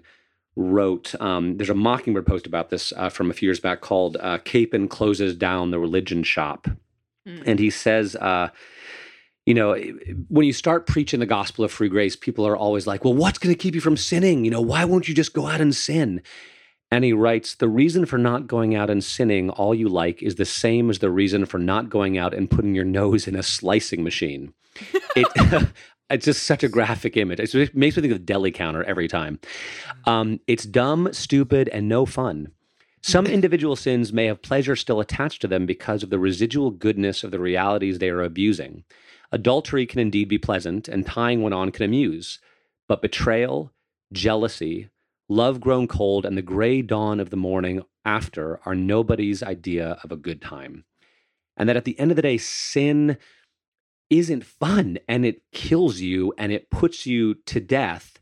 wrote. 0.56 1.14
Um, 1.22 1.58
there's 1.58 1.70
a 1.70 1.76
Mockingbird 1.76 2.26
post 2.26 2.48
about 2.48 2.70
this 2.70 2.92
uh, 2.98 3.10
from 3.10 3.30
a 3.30 3.34
few 3.34 3.48
years 3.48 3.60
back 3.60 3.82
called 3.82 4.18
uh, 4.20 4.40
"Capon 4.40 4.88
closes 4.88 5.36
down 5.36 5.72
the 5.72 5.80
religion 5.80 6.24
shop," 6.24 6.68
Mm. 7.28 7.44
and 7.46 7.60
he 7.60 7.70
says. 7.70 8.16
Uh, 8.16 8.50
you 9.48 9.56
know, 9.56 9.76
when 10.30 10.46
you 10.46 10.54
start 10.54 10.86
preaching 10.86 11.20
the 11.20 11.26
gospel 11.26 11.66
of 11.66 11.72
free 11.72 11.90
grace, 11.90 12.16
people 12.16 12.46
are 12.48 12.56
always 12.56 12.86
like, 12.86 13.04
well, 13.04 13.16
what's 13.16 13.40
going 13.40 13.54
to 13.54 13.58
keep 13.58 13.74
you 13.74 13.82
from 13.82 13.98
sinning? 13.98 14.46
You 14.46 14.52
know, 14.52 14.62
why 14.62 14.86
won't 14.86 15.08
you 15.08 15.16
just 15.16 15.34
go 15.34 15.48
out 15.48 15.60
and 15.60 15.76
sin? 15.76 16.22
And 16.92 17.04
he 17.04 17.12
writes, 17.12 17.56
the 17.56 17.68
reason 17.68 18.06
for 18.06 18.20
not 18.20 18.46
going 18.46 18.76
out 18.76 18.92
and 18.92 19.04
sinning 19.04 19.50
all 19.50 19.74
you 19.74 19.90
like 19.90 20.22
is 20.22 20.36
the 20.36 20.46
same 20.46 20.92
as 20.92 21.00
the 21.00 21.10
reason 21.10 21.46
for 21.48 21.58
not 21.58 21.90
going 21.90 22.20
out 22.20 22.36
and 22.36 22.52
putting 22.52 22.76
your 22.76 22.86
nose 22.86 23.28
in 23.28 23.36
a 23.36 23.42
slicing 23.42 24.04
machine. 24.04 24.54
It, 25.16 25.70
it's 26.12 26.26
just 26.26 26.44
such 26.44 26.64
a 26.64 26.70
graphic 26.70 27.18
image. 27.18 27.40
It 27.40 27.76
makes 27.76 27.96
me 27.96 28.02
think 28.02 28.14
of 28.14 28.20
the 28.20 28.26
deli 28.26 28.52
counter 28.52 28.84
every 28.84 29.08
time. 29.08 29.40
Um, 30.06 30.40
it's 30.48 30.66
dumb, 30.66 31.10
stupid, 31.12 31.70
and 31.70 31.88
no 31.88 32.06
fun. 32.06 32.52
Some 33.02 33.26
individual 33.28 33.76
sins 33.76 34.14
may 34.14 34.26
have 34.26 34.42
pleasure 34.42 34.76
still 34.76 35.00
attached 35.00 35.42
to 35.42 35.48
them 35.48 35.66
because 35.66 36.04
of 36.04 36.10
the 36.10 36.20
residual 36.20 36.72
goodness 36.72 37.24
of 37.24 37.32
the 37.32 37.40
realities 37.40 38.00
they 38.00 38.10
are 38.10 38.24
abusing. 38.24 38.84
Adultery 39.32 39.86
can 39.86 40.00
indeed 40.00 40.28
be 40.28 40.38
pleasant, 40.38 40.88
and 40.88 41.06
tying 41.06 41.42
one 41.42 41.54
on 41.54 41.72
can 41.72 41.86
amuse. 41.86 42.40
But 42.88 43.02
betrayal, 43.02 43.72
jealousy, 44.12 44.90
love 45.30 45.62
grown 45.62 45.88
cold, 45.88 46.26
and 46.26 46.38
the 46.38 46.42
gray 46.42 46.82
dawn 46.82 47.20
of 47.20 47.30
the 47.30 47.38
morning 47.38 47.84
after 48.04 48.60
are 48.66 48.76
nobody's 48.76 49.42
idea 49.42 49.98
of 50.04 50.12
a 50.12 50.18
good 50.18 50.42
time. 50.42 50.84
And 51.56 51.70
that 51.70 51.78
at 51.78 51.86
the 51.86 51.98
end 52.00 52.12
of 52.12 52.16
the 52.16 52.22
day, 52.22 52.38
sin 52.38 53.18
isn't 54.12 54.46
fun 54.46 55.00
and 55.08 55.26
it 55.26 55.42
kills 55.52 56.00
you 56.02 56.34
and 56.38 56.52
it 56.52 56.70
puts 56.70 57.08
you 57.08 57.34
to 57.46 57.60
death. 57.60 58.20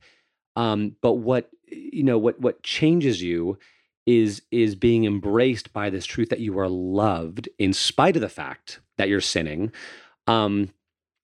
Um, 0.55 0.95
but 1.01 1.15
what 1.15 1.49
you 1.67 2.03
know, 2.03 2.17
what 2.17 2.39
what 2.39 2.63
changes 2.63 3.21
you 3.21 3.57
is 4.05 4.41
is 4.51 4.75
being 4.75 5.05
embraced 5.05 5.73
by 5.73 5.89
this 5.89 6.05
truth 6.05 6.29
that 6.29 6.39
you 6.39 6.57
are 6.59 6.69
loved 6.69 7.49
in 7.57 7.73
spite 7.73 8.15
of 8.15 8.21
the 8.21 8.29
fact 8.29 8.79
that 8.97 9.09
you're 9.09 9.21
sinning. 9.21 9.71
Um, 10.25 10.69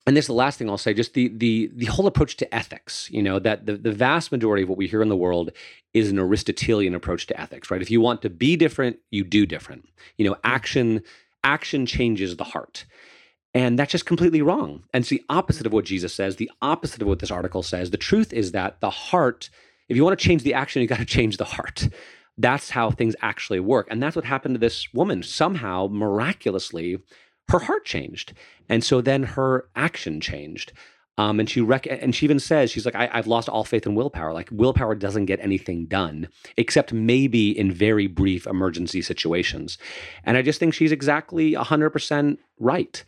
and 0.07 0.15
this 0.15 0.25
is 0.25 0.27
the 0.27 0.33
last 0.33 0.59
thing 0.59 0.69
I'll 0.69 0.77
say, 0.77 0.93
just 0.93 1.13
the 1.13 1.29
the 1.29 1.71
the 1.75 1.85
whole 1.85 2.07
approach 2.07 2.37
to 2.37 2.55
ethics, 2.55 3.09
you 3.11 3.23
know, 3.23 3.39
that 3.39 3.65
the, 3.65 3.77
the 3.77 3.91
vast 3.91 4.31
majority 4.31 4.63
of 4.63 4.69
what 4.69 4.77
we 4.77 4.87
hear 4.87 5.01
in 5.01 5.09
the 5.09 5.15
world 5.15 5.51
is 5.93 6.11
an 6.11 6.19
Aristotelian 6.19 6.93
approach 6.93 7.27
to 7.27 7.39
ethics, 7.39 7.71
right? 7.71 7.81
If 7.81 7.91
you 7.91 8.01
want 8.01 8.21
to 8.23 8.29
be 8.29 8.55
different, 8.55 8.97
you 9.11 9.23
do 9.23 9.45
different. 9.45 9.89
You 10.17 10.29
know, 10.29 10.37
action 10.43 11.01
action 11.43 11.85
changes 11.85 12.37
the 12.37 12.43
heart. 12.43 12.85
And 13.55 13.79
that's 13.79 13.93
just 13.93 14.05
completely 14.05 14.41
wrong. 14.41 14.83
And 14.93 15.01
it's 15.03 15.09
the 15.09 15.23
opposite 15.29 15.65
of 15.65 15.71
what 15.71 15.85
Jesus 15.85 16.13
says, 16.13 16.35
the 16.35 16.51
opposite 16.61 17.01
of 17.01 17.07
what 17.07 17.19
this 17.19 17.31
article 17.31 17.63
says. 17.63 17.89
The 17.89 17.97
truth 17.97 18.33
is 18.33 18.51
that 18.51 18.81
the 18.81 18.89
heart, 18.89 19.49
if 19.87 19.95
you 19.95 20.03
want 20.03 20.19
to 20.19 20.23
change 20.27 20.43
the 20.43 20.53
action, 20.53 20.81
you 20.81 20.89
got 20.89 20.99
to 20.99 21.05
change 21.05 21.37
the 21.37 21.45
heart. 21.45 21.87
That's 22.37 22.69
how 22.71 22.91
things 22.91 23.15
actually 23.21 23.61
work. 23.61 23.87
And 23.89 24.03
that's 24.03 24.15
what 24.17 24.25
happened 24.25 24.55
to 24.55 24.59
this 24.59 24.93
woman. 24.93 25.23
Somehow, 25.23 25.87
miraculously, 25.89 26.99
her 27.47 27.59
heart 27.59 27.85
changed. 27.85 28.33
And 28.67 28.83
so 28.83 28.99
then 28.99 29.23
her 29.23 29.69
action 29.73 30.19
changed. 30.19 30.73
Um, 31.17 31.39
and 31.39 31.49
she 31.49 31.61
rec- 31.61 31.87
and 31.87 32.13
she 32.13 32.25
even 32.25 32.39
says 32.39 32.71
she's 32.71 32.85
like 32.85 32.95
I- 32.95 33.09
I've 33.13 33.27
lost 33.27 33.47
all 33.47 33.63
faith 33.63 33.85
in 33.85 33.95
willpower. 33.95 34.33
Like 34.33 34.49
willpower 34.51 34.95
doesn't 34.95 35.27
get 35.27 35.39
anything 35.39 35.85
done 35.85 36.27
except 36.57 36.91
maybe 36.91 37.57
in 37.57 37.71
very 37.71 38.07
brief 38.07 38.45
emergency 38.45 39.01
situations. 39.01 39.77
And 40.25 40.35
I 40.35 40.41
just 40.41 40.59
think 40.59 40.73
she's 40.73 40.91
exactly 40.91 41.53
hundred 41.53 41.91
percent 41.91 42.39
right. 42.59 43.01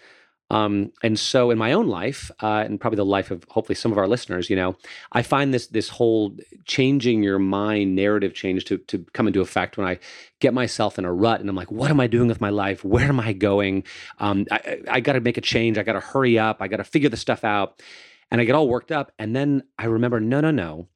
Um, 0.49 0.93
and 1.03 1.19
so 1.19 1.51
in 1.51 1.57
my 1.57 1.73
own 1.73 1.87
life, 1.87 2.31
uh, 2.41 2.63
and 2.65 2.79
probably 2.79 2.95
the 2.97 3.05
life 3.05 3.31
of 3.31 3.43
hopefully 3.49 3.75
some 3.75 3.91
of 3.91 3.97
our 3.97 4.07
listeners, 4.07 4.49
you 4.49 4.55
know, 4.55 4.77
I 5.11 5.21
find 5.21 5.53
this 5.53 5.67
this 5.67 5.89
whole 5.89 6.37
changing 6.65 7.21
your 7.21 7.37
mind 7.39 7.95
narrative 7.95 8.33
change 8.33 8.63
to 8.65 8.77
to 8.77 9.05
come 9.13 9.27
into 9.27 9.41
effect 9.41 9.77
when 9.77 9.85
I 9.87 9.99
get 10.39 10.53
myself 10.53 10.97
in 10.97 11.05
a 11.05 11.11
rut 11.11 11.41
and 11.41 11.49
I'm 11.49 11.55
like, 11.55 11.71
what 11.71 11.91
am 11.91 11.99
I 11.99 12.07
doing 12.07 12.27
with 12.27 12.39
my 12.39 12.49
life? 12.49 12.83
Where 12.85 13.07
am 13.07 13.19
I 13.19 13.33
going? 13.33 13.83
Um, 14.19 14.45
I, 14.51 14.79
I, 14.89 14.99
got 14.99 15.13
to 15.13 15.19
make 15.19 15.37
a 15.37 15.41
change. 15.41 15.77
I 15.77 15.83
got 15.83 15.93
to 15.93 15.99
hurry 15.99 16.37
up. 16.37 16.61
I 16.61 16.67
got 16.67 16.77
to 16.77 16.83
figure 16.83 17.09
this 17.09 17.21
stuff 17.21 17.43
out. 17.43 17.81
And 18.29 18.39
I 18.39 18.45
get 18.45 18.55
all 18.55 18.67
worked 18.67 18.91
up. 18.91 19.11
And 19.17 19.35
then 19.35 19.63
I 19.79 19.85
remember, 19.85 20.19
no, 20.19 20.41
no, 20.41 20.51
no. 20.51 20.87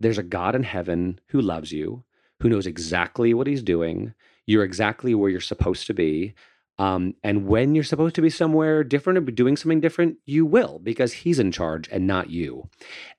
There's 0.00 0.18
a 0.18 0.22
God 0.22 0.54
in 0.54 0.62
heaven 0.62 1.20
who 1.28 1.40
loves 1.40 1.70
you, 1.70 2.04
who 2.40 2.48
knows 2.48 2.66
exactly 2.66 3.34
what 3.34 3.46
he's 3.46 3.62
doing. 3.62 4.14
You're 4.46 4.64
exactly 4.64 5.14
where 5.14 5.30
you're 5.30 5.40
supposed 5.40 5.86
to 5.86 5.94
be. 5.94 6.34
Um, 6.82 7.14
and 7.22 7.46
when 7.46 7.76
you're 7.76 7.84
supposed 7.84 8.16
to 8.16 8.22
be 8.22 8.28
somewhere 8.28 8.82
different 8.82 9.16
or 9.16 9.22
doing 9.22 9.56
something 9.56 9.80
different, 9.80 10.16
you 10.26 10.44
will 10.44 10.80
because 10.80 11.12
he's 11.12 11.38
in 11.38 11.52
charge 11.52 11.88
and 11.92 12.08
not 12.08 12.28
you. 12.28 12.68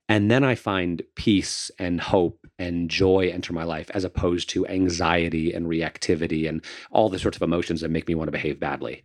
And 0.10 0.30
then 0.30 0.44
I 0.44 0.56
find 0.56 1.02
peace 1.16 1.72
and 1.80 2.02
hope 2.02 2.46
and 2.60 2.90
joy 2.90 3.30
enter 3.30 3.54
my 3.54 3.64
life 3.64 3.90
as 3.94 4.04
opposed 4.04 4.50
to 4.50 4.68
anxiety 4.68 5.54
and 5.54 5.66
reactivity 5.66 6.50
and 6.50 6.62
all 6.92 7.08
the 7.08 7.18
sorts 7.18 7.38
of 7.38 7.42
emotions 7.42 7.80
that 7.80 7.90
make 7.90 8.06
me 8.06 8.16
want 8.16 8.28
to 8.28 8.34
behave 8.34 8.60
badly. 8.60 9.02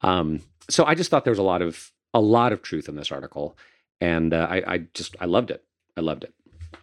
Um, 0.00 0.40
so 0.68 0.84
I 0.84 0.96
just 0.96 1.08
thought 1.08 1.22
there 1.22 1.30
was 1.30 1.38
a 1.38 1.44
lot 1.44 1.62
of 1.62 1.92
a 2.12 2.20
lot 2.20 2.52
of 2.52 2.60
truth 2.60 2.88
in 2.88 2.96
this 2.96 3.12
article, 3.12 3.56
and 4.00 4.34
uh, 4.34 4.48
I, 4.50 4.62
I 4.66 4.78
just 4.94 5.14
I 5.20 5.26
loved 5.26 5.52
it. 5.52 5.64
I 5.96 6.00
loved 6.00 6.24
it. 6.24 6.34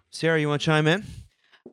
Sarah, 0.09 0.39
you 0.39 0.47
want 0.47 0.61
to 0.61 0.65
chime 0.65 0.87
in? 0.87 1.03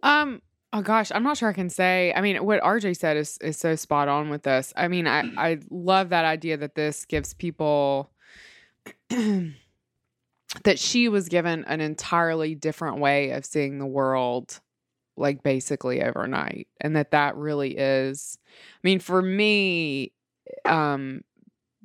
Um. 0.02 0.42
Oh 0.76 0.82
gosh, 0.82 1.10
I'm 1.14 1.22
not 1.22 1.38
sure 1.38 1.48
I 1.48 1.54
can 1.54 1.70
say. 1.70 2.12
I 2.14 2.20
mean, 2.20 2.36
what 2.44 2.60
RJ 2.60 2.98
said 2.98 3.16
is 3.16 3.38
is 3.38 3.56
so 3.56 3.76
spot 3.76 4.08
on 4.08 4.28
with 4.28 4.42
this. 4.42 4.74
I 4.76 4.88
mean, 4.88 5.06
I 5.06 5.22
I 5.38 5.58
love 5.70 6.10
that 6.10 6.26
idea 6.26 6.58
that 6.58 6.74
this 6.74 7.06
gives 7.06 7.32
people 7.32 8.10
that 9.08 9.54
she 10.76 11.08
was 11.08 11.30
given 11.30 11.64
an 11.64 11.80
entirely 11.80 12.54
different 12.54 12.98
way 12.98 13.30
of 13.30 13.46
seeing 13.46 13.78
the 13.78 13.86
world 13.86 14.60
like 15.16 15.42
basically 15.42 16.02
overnight 16.02 16.68
and 16.78 16.94
that 16.94 17.12
that 17.12 17.34
really 17.36 17.74
is 17.74 18.36
i 18.44 18.78
mean 18.86 19.00
for 19.00 19.22
me 19.22 20.12
um 20.66 21.22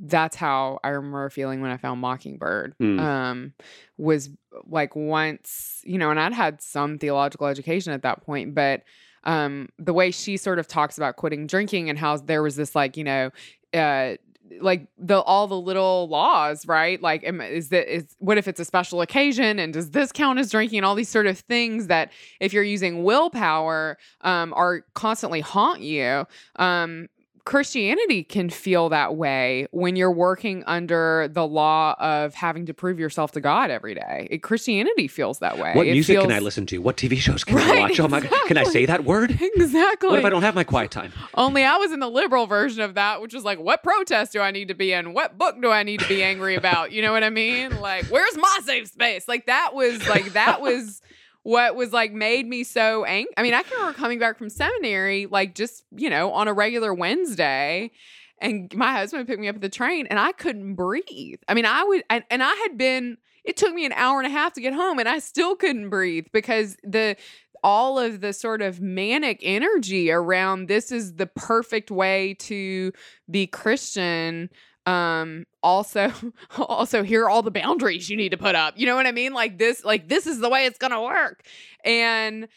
that's 0.04 0.36
how 0.36 0.80
i 0.84 0.90
remember 0.90 1.30
feeling 1.30 1.62
when 1.62 1.70
i 1.72 1.78
found 1.78 2.02
mockingbird 2.02 2.74
Mm. 2.80 3.00
um 3.00 3.54
was 3.98 4.30
like 4.66 4.96
once 4.96 5.82
you 5.84 5.98
know 5.98 6.10
and 6.10 6.20
i'd 6.20 6.34
had 6.34 6.62
some 6.62 6.98
theological 6.98 7.48
education 7.48 7.94
at 7.94 8.02
that 8.02 8.22
point 8.26 8.56
but 8.56 8.82
um 9.26 9.70
the 9.78 9.94
way 9.94 10.10
she 10.12 10.38
sort 10.38 10.58
of 10.58 10.68
talks 10.68 10.98
about 10.98 11.16
quitting 11.18 11.46
drinking 11.48 11.90
and 11.90 12.00
how 12.00 12.18
there 12.18 12.42
was 12.42 12.56
this 12.56 12.74
like 12.76 12.98
you 12.98 13.04
know 13.04 13.30
uh 13.74 14.16
like 14.60 14.88
the 14.98 15.22
all 15.22 15.48
the 15.48 15.56
little 15.58 16.10
laws 16.10 16.68
right 16.68 17.02
like 17.02 17.24
am- 17.24 17.40
is 17.40 17.70
that 17.70 17.88
is 17.94 18.04
what 18.20 18.38
if 18.38 18.50
it's 18.50 18.60
a 18.60 18.66
special 18.66 19.00
occasion 19.02 19.60
and 19.60 19.72
does 19.74 19.92
this 19.92 20.12
count 20.12 20.40
as 20.40 20.52
drinking 20.52 20.80
and 20.80 20.86
all 20.86 20.94
these 20.96 21.08
sort 21.08 21.26
of 21.26 21.40
things 21.40 21.88
that 21.88 22.12
if 22.42 22.52
you're 22.52 22.62
using 22.64 23.04
willpower 23.06 23.98
um 24.22 24.52
are 24.54 24.82
constantly 24.94 25.40
haunt 25.40 25.80
you 25.82 26.26
um 26.58 27.08
Christianity 27.46 28.24
can 28.24 28.50
feel 28.50 28.90
that 28.90 29.16
way 29.16 29.68
when 29.72 29.96
you're 29.96 30.12
working 30.12 30.64
under 30.68 31.28
the 31.32 31.46
law 31.46 31.96
of 32.00 32.34
having 32.34 32.66
to 32.68 32.74
prove 32.74 33.00
yourself 33.00 33.32
to 33.34 33.42
God 33.42 33.72
every 33.72 33.96
day. 33.96 34.28
It, 34.30 34.44
Christianity 34.44 35.08
feels 35.08 35.40
that 35.40 35.58
way. 35.58 35.74
What 35.74 35.88
It 35.88 35.94
music 35.94 36.20
can 36.20 36.32
I 36.32 36.40
listen 36.40 36.66
to? 36.68 36.78
What 36.80 36.98
TV 36.98 37.18
shows 37.18 37.44
can 37.44 37.58
I 37.58 37.80
watch? 37.82 38.00
Oh 38.00 38.08
my 38.08 38.22
god, 38.22 38.48
can 38.48 38.58
I 38.58 38.64
say 38.64 38.86
that 38.86 39.04
word? 39.04 39.40
Exactly. 39.42 40.10
What 40.10 40.20
if 40.20 40.26
I 40.26 40.30
don't 40.30 40.44
have 40.44 40.56
my 40.56 40.64
quiet 40.64 40.92
time? 40.92 41.12
Only 41.34 41.64
I 41.64 41.78
was 41.78 41.92
in 41.92 42.00
the 42.00 42.10
liberal 42.10 42.48
version 42.48 42.82
of 42.82 42.96
that, 42.96 43.22
which 43.22 43.34
was 43.34 43.44
like, 43.44 43.60
what 43.60 43.84
protest 43.84 44.34
do 44.34 44.42
I 44.42 44.52
need 44.52 44.68
to 44.70 44.74
be 44.74 44.94
in? 44.94 45.14
What 45.14 45.38
book 45.38 45.62
do 45.62 45.70
I 45.72 45.84
need 45.84 46.00
to 46.00 46.08
be 46.08 46.24
angry 46.24 46.56
about? 46.56 46.92
You 46.92 47.02
know 47.02 47.12
what 47.12 47.24
I 47.24 47.30
mean? 47.30 47.80
Like, 47.80 48.06
where's 48.06 48.38
my 48.38 48.60
safe 48.64 48.88
space? 48.88 49.28
Like 49.28 49.46
that 49.46 49.74
was 49.74 50.08
like 50.08 50.34
that 50.34 50.62
was 50.62 51.02
what 51.44 51.76
was 51.76 51.92
like 51.92 52.14
made 52.14 52.48
me 52.48 52.64
so 52.64 53.04
angry. 53.06 53.34
I 53.38 53.42
mean, 53.42 53.54
I 53.54 53.64
can 53.64 53.78
remember 53.78 53.98
coming 53.98 54.20
back 54.20 54.38
from 54.38 54.50
seminary, 54.50 55.26
like 55.26 55.56
just, 55.56 55.84
you 55.96 56.10
know, 56.10 56.32
on 56.34 56.48
a 56.48 56.54
regular 56.54 56.94
Wednesday. 56.94 57.92
And 58.40 58.74
my 58.76 58.92
husband 58.94 59.28
picked 59.28 59.40
me 59.40 59.48
up 59.48 59.56
at 59.56 59.62
the 59.62 59.70
train 59.70 60.08
and 60.08 60.20
I 60.20 60.32
couldn't 60.32 60.76
breathe. 60.76 61.40
I 61.48 61.54
mean, 61.54 61.66
I 61.66 61.84
would, 61.84 62.04
and, 62.10 62.24
and 62.30 62.44
I 62.44 62.54
had 62.54 62.78
been, 62.78 63.18
it 63.44 63.58
took 63.58 63.74
me 63.74 63.86
an 63.86 63.94
hour 63.94 64.20
and 64.20 64.28
a 64.28 64.32
half 64.32 64.54
to 64.54 64.62
get 64.62 64.74
home 64.74 65.00
and 65.00 65.10
I 65.10 65.20
still 65.20 65.56
couldn't 65.56 65.90
breathe 65.90 66.28
because 66.32 66.78
the, 66.84 67.16
all 67.64 68.00
of 68.00 68.22
the 68.22 68.34
sort 68.34 68.62
of 68.62 68.82
manic 68.82 69.40
energy 69.44 70.12
around 70.12 70.68
this 70.68 70.92
is 70.92 71.16
the 71.16 71.28
perfect 71.28 71.92
way 71.92 72.36
to 72.36 72.92
be 73.30 73.46
Christian. 73.48 74.50
Um, 74.86 75.46
also, 75.62 76.12
also 76.58 77.04
here 77.04 77.26
are 77.26 77.30
all 77.30 77.44
the 77.44 77.52
boundaries 77.52 78.10
you 78.10 78.18
need 78.18 78.30
to 78.30 78.38
put 78.38 78.56
up. 78.56 78.78
You 78.78 78.86
know 78.86 78.96
what 78.96 79.08
I 79.08 79.12
mean? 79.12 79.34
Like 79.34 79.58
this, 79.58 79.84
like 79.84 80.08
this 80.08 80.28
is 80.28 80.40
the 80.40 80.50
way 80.50 80.66
it's 80.66 80.78
gonna 80.78 81.02
work. 81.02 81.46
And 81.84 82.48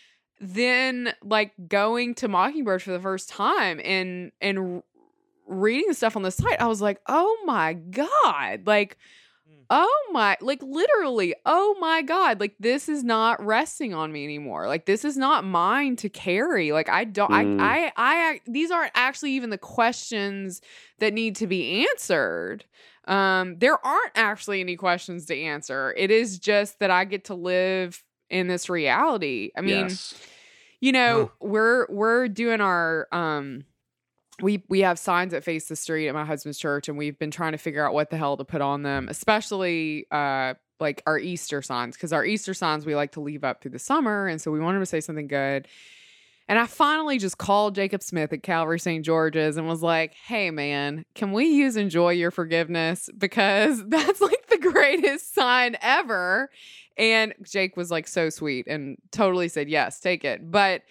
then 0.41 1.15
like 1.23 1.53
going 1.69 2.15
to 2.17 2.29
Mockingbird 2.29 2.83
for 2.83 2.93
the 2.93 3.01
first 3.01 3.29
time 3.29 3.81
and 3.83 4.33
and 4.41 4.83
reading 5.47 5.93
stuff 5.93 6.17
on 6.17 6.23
the 6.23 6.31
site, 6.31 6.61
I 6.61 6.67
was 6.67 6.81
like, 6.81 7.01
oh 7.07 7.37
my 7.45 7.75
God. 7.75 8.67
Like 8.67 8.99
oh 9.71 10.09
my 10.13 10.37
like 10.41 10.63
literally 10.63 11.35
oh 11.47 11.77
my 11.81 12.03
god 12.03 12.41
like 12.41 12.55
this 12.61 12.89
is 12.89 13.03
not 13.03 13.45
resting 13.45 13.95
on 13.95 14.13
me 14.13 14.25
anymore 14.25 14.67
like 14.67 14.87
this 14.87 15.05
is 15.05 15.17
not 15.17 15.45
mine 15.45 15.97
to 15.97 16.09
carry 16.09 16.73
like 16.73 16.89
i 16.89 17.05
don't 17.05 17.31
Mm. 17.31 17.61
I, 17.61 17.87
I 17.87 17.91
i 17.97 18.41
these 18.47 18.71
aren't 18.71 18.93
actually 18.95 19.33
even 19.33 19.51
the 19.51 19.59
questions 19.59 20.61
that 20.99 21.13
need 21.13 21.37
to 21.37 21.47
be 21.47 21.87
answered 21.87 22.65
um 23.07 23.59
there 23.59 23.85
aren't 23.85 24.13
actually 24.15 24.61
any 24.61 24.77
questions 24.77 25.27
to 25.27 25.39
answer 25.39 25.95
it 25.97 26.11
is 26.11 26.39
just 26.39 26.79
that 26.79 26.91
i 26.91 27.05
get 27.05 27.25
to 27.25 27.35
live 27.35 28.03
in 28.31 28.47
this 28.47 28.69
reality 28.71 29.51
i 29.57 29.61
mean 29.61 29.89
yes. 29.89 30.15
you 30.81 30.93
know 30.93 31.31
we're 31.41 31.87
we're 31.91 32.29
doing 32.29 32.61
our 32.61 33.09
um 33.13 33.65
we 34.43 34.65
we 34.69 34.81
have 34.81 34.99
signs 34.99 35.33
that 35.33 35.45
face 35.45 35.69
the 35.69 35.77
street 35.77 36.09
at 36.09 36.15
my 36.15 36.25
husband's 36.25 36.59
church 36.59 36.89
and 36.89 36.99
we've 36.99 37.19
been 37.19 37.31
trying 37.31 37.53
to 37.53 37.59
figure 37.59 37.87
out 37.87 37.95
what 37.95 38.11
the 38.11 38.17
hell 38.17 38.37
to 38.37 38.45
put 38.45 38.61
on 38.61 38.83
them 38.83 39.09
especially 39.09 40.07
uh 40.11 40.55
like 40.81 41.03
our 41.07 41.19
easter 41.19 41.63
signs 41.63 41.97
because 41.97 42.13
our 42.13 42.25
easter 42.25 42.53
signs 42.53 42.85
we 42.85 42.97
like 42.97 43.13
to 43.13 43.21
leave 43.21 43.45
up 43.45 43.63
through 43.63 43.71
the 43.71 43.79
summer 43.79 44.27
and 44.27 44.41
so 44.41 44.51
we 44.51 44.59
wanted 44.59 44.81
to 44.81 44.87
say 44.87 45.01
something 45.01 45.29
good 45.29 45.69
and 46.47 46.59
I 46.59 46.67
finally 46.67 47.19
just 47.19 47.39
called 47.39 47.75
Jacob 47.75 48.03
Smith 48.03 48.33
at 48.33 48.43
Calvary 48.43 48.79
St. 48.79 49.05
George's 49.05 49.57
and 49.57 49.67
was 49.67 49.83
like, 49.83 50.13
hey, 50.15 50.51
man, 50.51 51.07
can 51.15 51.33
we 51.33 51.47
use 51.47 51.77
enjoy 51.77 52.11
your 52.11 52.31
forgiveness? 52.31 53.09
Because 53.17 53.83
that's 53.89 54.21
like 54.21 54.47
the 54.49 54.59
greatest 54.59 55.35
sign 55.35 55.77
ever. 55.81 56.51
And 56.99 57.35
Jake 57.43 57.77
was 57.77 57.91
like 57.91 58.07
so 58.07 58.29
sweet 58.29 58.67
and 58.67 58.99
totally 59.11 59.49
said, 59.49 59.69
yes, 59.69 60.01
take 60.01 60.25
it. 60.25 60.51
But 60.51 60.83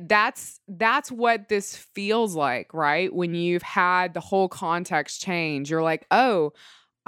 that's 0.00 0.60
that's 0.68 1.12
what 1.12 1.48
this 1.48 1.76
feels 1.76 2.34
like 2.34 2.74
right? 2.74 3.12
When 3.14 3.34
you've 3.34 3.62
had 3.62 4.14
the 4.14 4.20
whole 4.20 4.48
context 4.48 5.20
change 5.20 5.70
you're 5.70 5.82
like 5.82 6.06
oh 6.10 6.52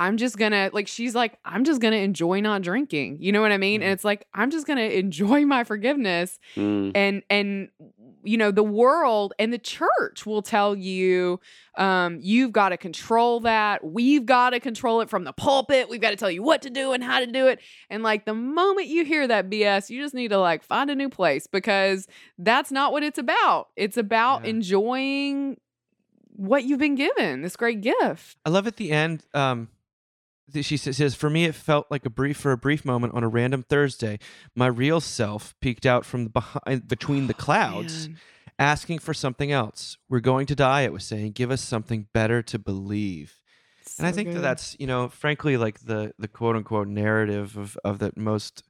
i'm 0.00 0.16
just 0.16 0.38
gonna 0.38 0.70
like 0.72 0.86
she's 0.86 1.12
like 1.12 1.36
i'm 1.44 1.64
just 1.64 1.80
gonna 1.80 1.96
enjoy 1.96 2.40
not 2.40 2.62
drinking 2.62 3.18
you 3.20 3.32
know 3.32 3.40
what 3.40 3.50
i 3.50 3.58
mean? 3.58 3.82
And 3.82 3.90
it's 3.90 4.04
like 4.04 4.26
i'm 4.32 4.50
just 4.50 4.64
gonna 4.66 4.80
enjoy 5.02 5.44
my 5.44 5.64
forgiveness 5.64 6.38
Mm. 6.54 6.92
and 6.94 7.22
and 7.28 7.68
you 8.24 8.36
know 8.36 8.50
the 8.50 8.62
world 8.64 9.32
and 9.38 9.52
the 9.52 9.58
church 9.58 10.26
will 10.26 10.42
tell 10.42 10.74
you 10.74 11.38
um 11.76 12.18
you've 12.20 12.50
got 12.52 12.70
to 12.70 12.76
control 12.76 13.40
that 13.40 13.84
we've 13.84 14.26
got 14.26 14.50
to 14.50 14.60
control 14.60 15.00
it 15.00 15.08
from 15.08 15.24
the 15.24 15.32
pulpit 15.32 15.88
we've 15.88 16.00
got 16.00 16.10
to 16.10 16.16
tell 16.16 16.30
you 16.30 16.42
what 16.42 16.60
to 16.62 16.70
do 16.70 16.92
and 16.92 17.04
how 17.04 17.20
to 17.20 17.26
do 17.26 17.46
it 17.46 17.60
and 17.90 18.02
like 18.02 18.24
the 18.24 18.34
moment 18.34 18.88
you 18.88 19.04
hear 19.04 19.26
that 19.26 19.48
bs 19.48 19.88
you 19.88 20.02
just 20.02 20.14
need 20.14 20.28
to 20.28 20.38
like 20.38 20.62
find 20.64 20.90
a 20.90 20.94
new 20.94 21.08
place 21.08 21.46
because 21.46 22.08
that's 22.38 22.72
not 22.72 22.90
what 22.92 23.02
it's 23.04 23.18
about 23.18 23.68
it's 23.76 23.96
about 23.96 24.42
Yeah. 24.44 24.50
enjoying 24.50 25.56
what 26.34 26.64
you've 26.64 26.78
been 26.80 26.94
given 26.96 27.42
this 27.42 27.56
great 27.56 27.80
gift 27.80 28.36
I 28.44 28.50
love 28.50 28.66
at 28.66 28.76
the 28.76 28.90
end. 28.92 29.24
Um, 29.34 29.68
she 30.60 30.76
says, 30.76 31.14
"For 31.14 31.30
me, 31.30 31.44
it 31.44 31.54
felt 31.54 31.86
like 31.90 32.04
a 32.06 32.10
brief 32.10 32.36
for 32.38 32.52
a 32.52 32.58
brief 32.58 32.84
moment 32.84 33.14
on 33.14 33.24
a 33.24 33.28
random 33.28 33.62
Thursday. 33.62 34.18
My 34.54 34.66
real 34.66 35.00
self 35.00 35.54
peeked 35.60 35.86
out 35.86 36.04
from 36.04 36.24
the 36.24 36.30
behind 36.30 36.62
uh, 36.66 36.76
between 36.86 37.26
the 37.26 37.34
oh, 37.34 37.42
clouds, 37.42 38.08
Man. 38.08 38.18
asking 38.58 38.98
for 39.00 39.14
something 39.14 39.52
else. 39.52 39.96
We're 40.08 40.20
going 40.20 40.46
to 40.46 40.54
die." 40.54 40.82
It 40.82 40.92
was 40.92 41.04
saying, 41.04 41.32
"Give 41.32 41.50
us 41.50 41.60
something 41.62 42.08
better 42.12 42.42
to 42.42 42.58
believe." 42.58 43.40
and 43.98 44.06
I 44.06 44.10
So 44.10 44.16
think 44.16 44.32
that 44.32 44.40
that's 44.40 44.76
you 44.78 44.86
know, 44.86 45.08
frankly, 45.08 45.56
like 45.56 45.80
the 45.80 46.12
the 46.18 46.28
quote 46.28 46.56
unquote 46.56 46.88
narrative 46.88 47.56
of 47.56 47.78
of 47.84 47.98
that 48.00 48.16
most 48.16 48.62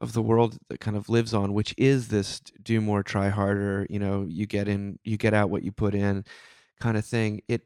of 0.00 0.12
the 0.12 0.22
world 0.22 0.58
that 0.68 0.80
kind 0.80 0.96
of 0.96 1.08
lives 1.08 1.34
on, 1.34 1.52
which 1.52 1.74
is 1.76 2.08
this 2.08 2.40
do 2.62 2.80
more, 2.80 3.02
try 3.02 3.28
harder. 3.28 3.86
You 3.90 3.98
know, 3.98 4.24
you 4.28 4.46
get 4.46 4.68
in, 4.68 4.98
you 5.04 5.16
get 5.16 5.34
out 5.34 5.50
what 5.50 5.62
you 5.62 5.72
put 5.72 5.94
in, 5.94 6.24
kind 6.80 6.96
of 6.96 7.04
thing. 7.04 7.42
It 7.48 7.62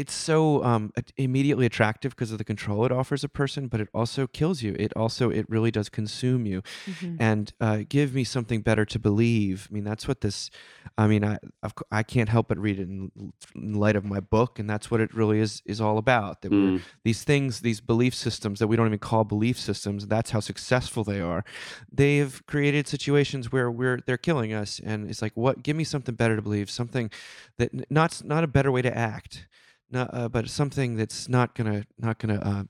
it's 0.00 0.12
so 0.14 0.62
um, 0.64 0.92
immediately 1.16 1.66
attractive 1.66 2.10
because 2.12 2.30
of 2.32 2.38
the 2.38 2.44
control 2.44 2.84
it 2.84 2.92
offers 2.92 3.22
a 3.24 3.28
person, 3.28 3.68
but 3.68 3.80
it 3.80 3.88
also 3.94 4.26
kills 4.26 4.62
you. 4.62 4.74
It 4.78 4.92
also 4.96 5.30
it 5.30 5.46
really 5.48 5.70
does 5.70 5.88
consume 5.88 6.46
you, 6.46 6.62
Mhm. 6.86 7.16
and 7.20 7.52
uh, 7.60 7.78
give 7.88 8.14
me 8.14 8.24
something 8.24 8.60
better 8.62 8.84
to 8.84 8.98
believe. 8.98 9.68
I 9.70 9.74
mean, 9.74 9.84
that's 9.84 10.06
what 10.08 10.20
this. 10.20 10.50
I 10.98 11.06
mean, 11.06 11.24
I 11.24 11.38
of 11.62 11.74
cou- 11.74 11.86
I 11.90 12.02
can't 12.02 12.28
help 12.28 12.48
but 12.48 12.58
read 12.58 12.78
it 12.78 12.88
in, 12.88 13.10
in 13.54 13.74
light 13.74 13.96
of 13.96 14.04
my 14.04 14.20
book, 14.20 14.58
and 14.58 14.68
that's 14.68 14.90
what 14.90 15.00
it 15.00 15.14
really 15.14 15.38
is 15.40 15.62
is 15.66 15.80
all 15.80 15.98
about. 15.98 16.42
That 16.42 16.50
we're 16.52 16.72
Mm. 16.78 16.82
these 17.04 17.22
things, 17.24 17.60
these 17.60 17.80
belief 17.80 18.14
systems 18.14 18.58
that 18.58 18.68
we 18.68 18.76
don't 18.76 18.86
even 18.86 18.98
call 18.98 19.24
belief 19.24 19.58
systems. 19.58 20.06
That's 20.06 20.30
how 20.30 20.40
successful 20.40 21.04
they 21.04 21.20
are. 21.20 21.44
They 21.92 22.16
have 22.18 22.44
created 22.46 22.88
situations 22.88 23.52
where 23.52 23.70
we're 23.70 24.00
they're 24.06 24.18
killing 24.28 24.52
us, 24.52 24.80
and 24.84 25.08
it's 25.10 25.22
like, 25.22 25.32
what? 25.36 25.62
Give 25.62 25.76
me 25.76 25.84
something 25.84 26.14
better 26.14 26.36
to 26.36 26.42
believe, 26.42 26.68
something 26.70 27.10
that 27.58 27.70
not 27.90 28.22
not 28.24 28.44
a 28.44 28.46
better 28.48 28.70
way 28.72 28.82
to 28.82 28.96
act, 28.96 29.46
not, 29.94 30.10
uh, 30.12 30.28
but 30.28 30.48
something 30.50 30.96
that's 30.96 31.28
not 31.28 31.54
gonna 31.54 31.84
not 31.98 32.18
gonna 32.18 32.66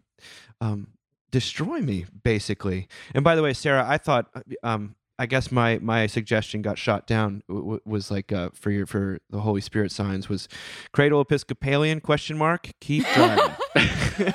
uh, 0.61 0.65
um, 0.65 0.89
destroy 1.31 1.81
me, 1.81 2.07
basically. 2.23 2.87
And 3.15 3.25
by 3.25 3.35
the 3.35 3.43
way, 3.43 3.53
Sarah, 3.53 3.85
I 3.87 3.99
thought. 3.99 4.29
uh, 4.35 4.41
Um, 4.63 4.95
I 5.17 5.27
guess 5.27 5.53
my 5.53 5.79
my 5.79 6.09
suggestion 6.09 6.61
got 6.61 6.77
shot 6.77 7.07
down. 7.07 7.45
w- 7.49 7.63
w- 7.65 7.81
Was 7.87 8.11
like 8.11 8.33
uh, 8.33 8.49
for 8.53 8.73
your 8.73 8.85
for 8.85 9.21
the 9.31 9.43
Holy 9.43 9.61
Spirit 9.61 9.93
signs 9.93 10.29
was 10.29 10.49
cradle 10.93 11.21
Episcopalian 11.21 12.01
question 12.01 12.37
mark 12.37 12.69
keep 12.81 13.05
driving. 13.15 13.55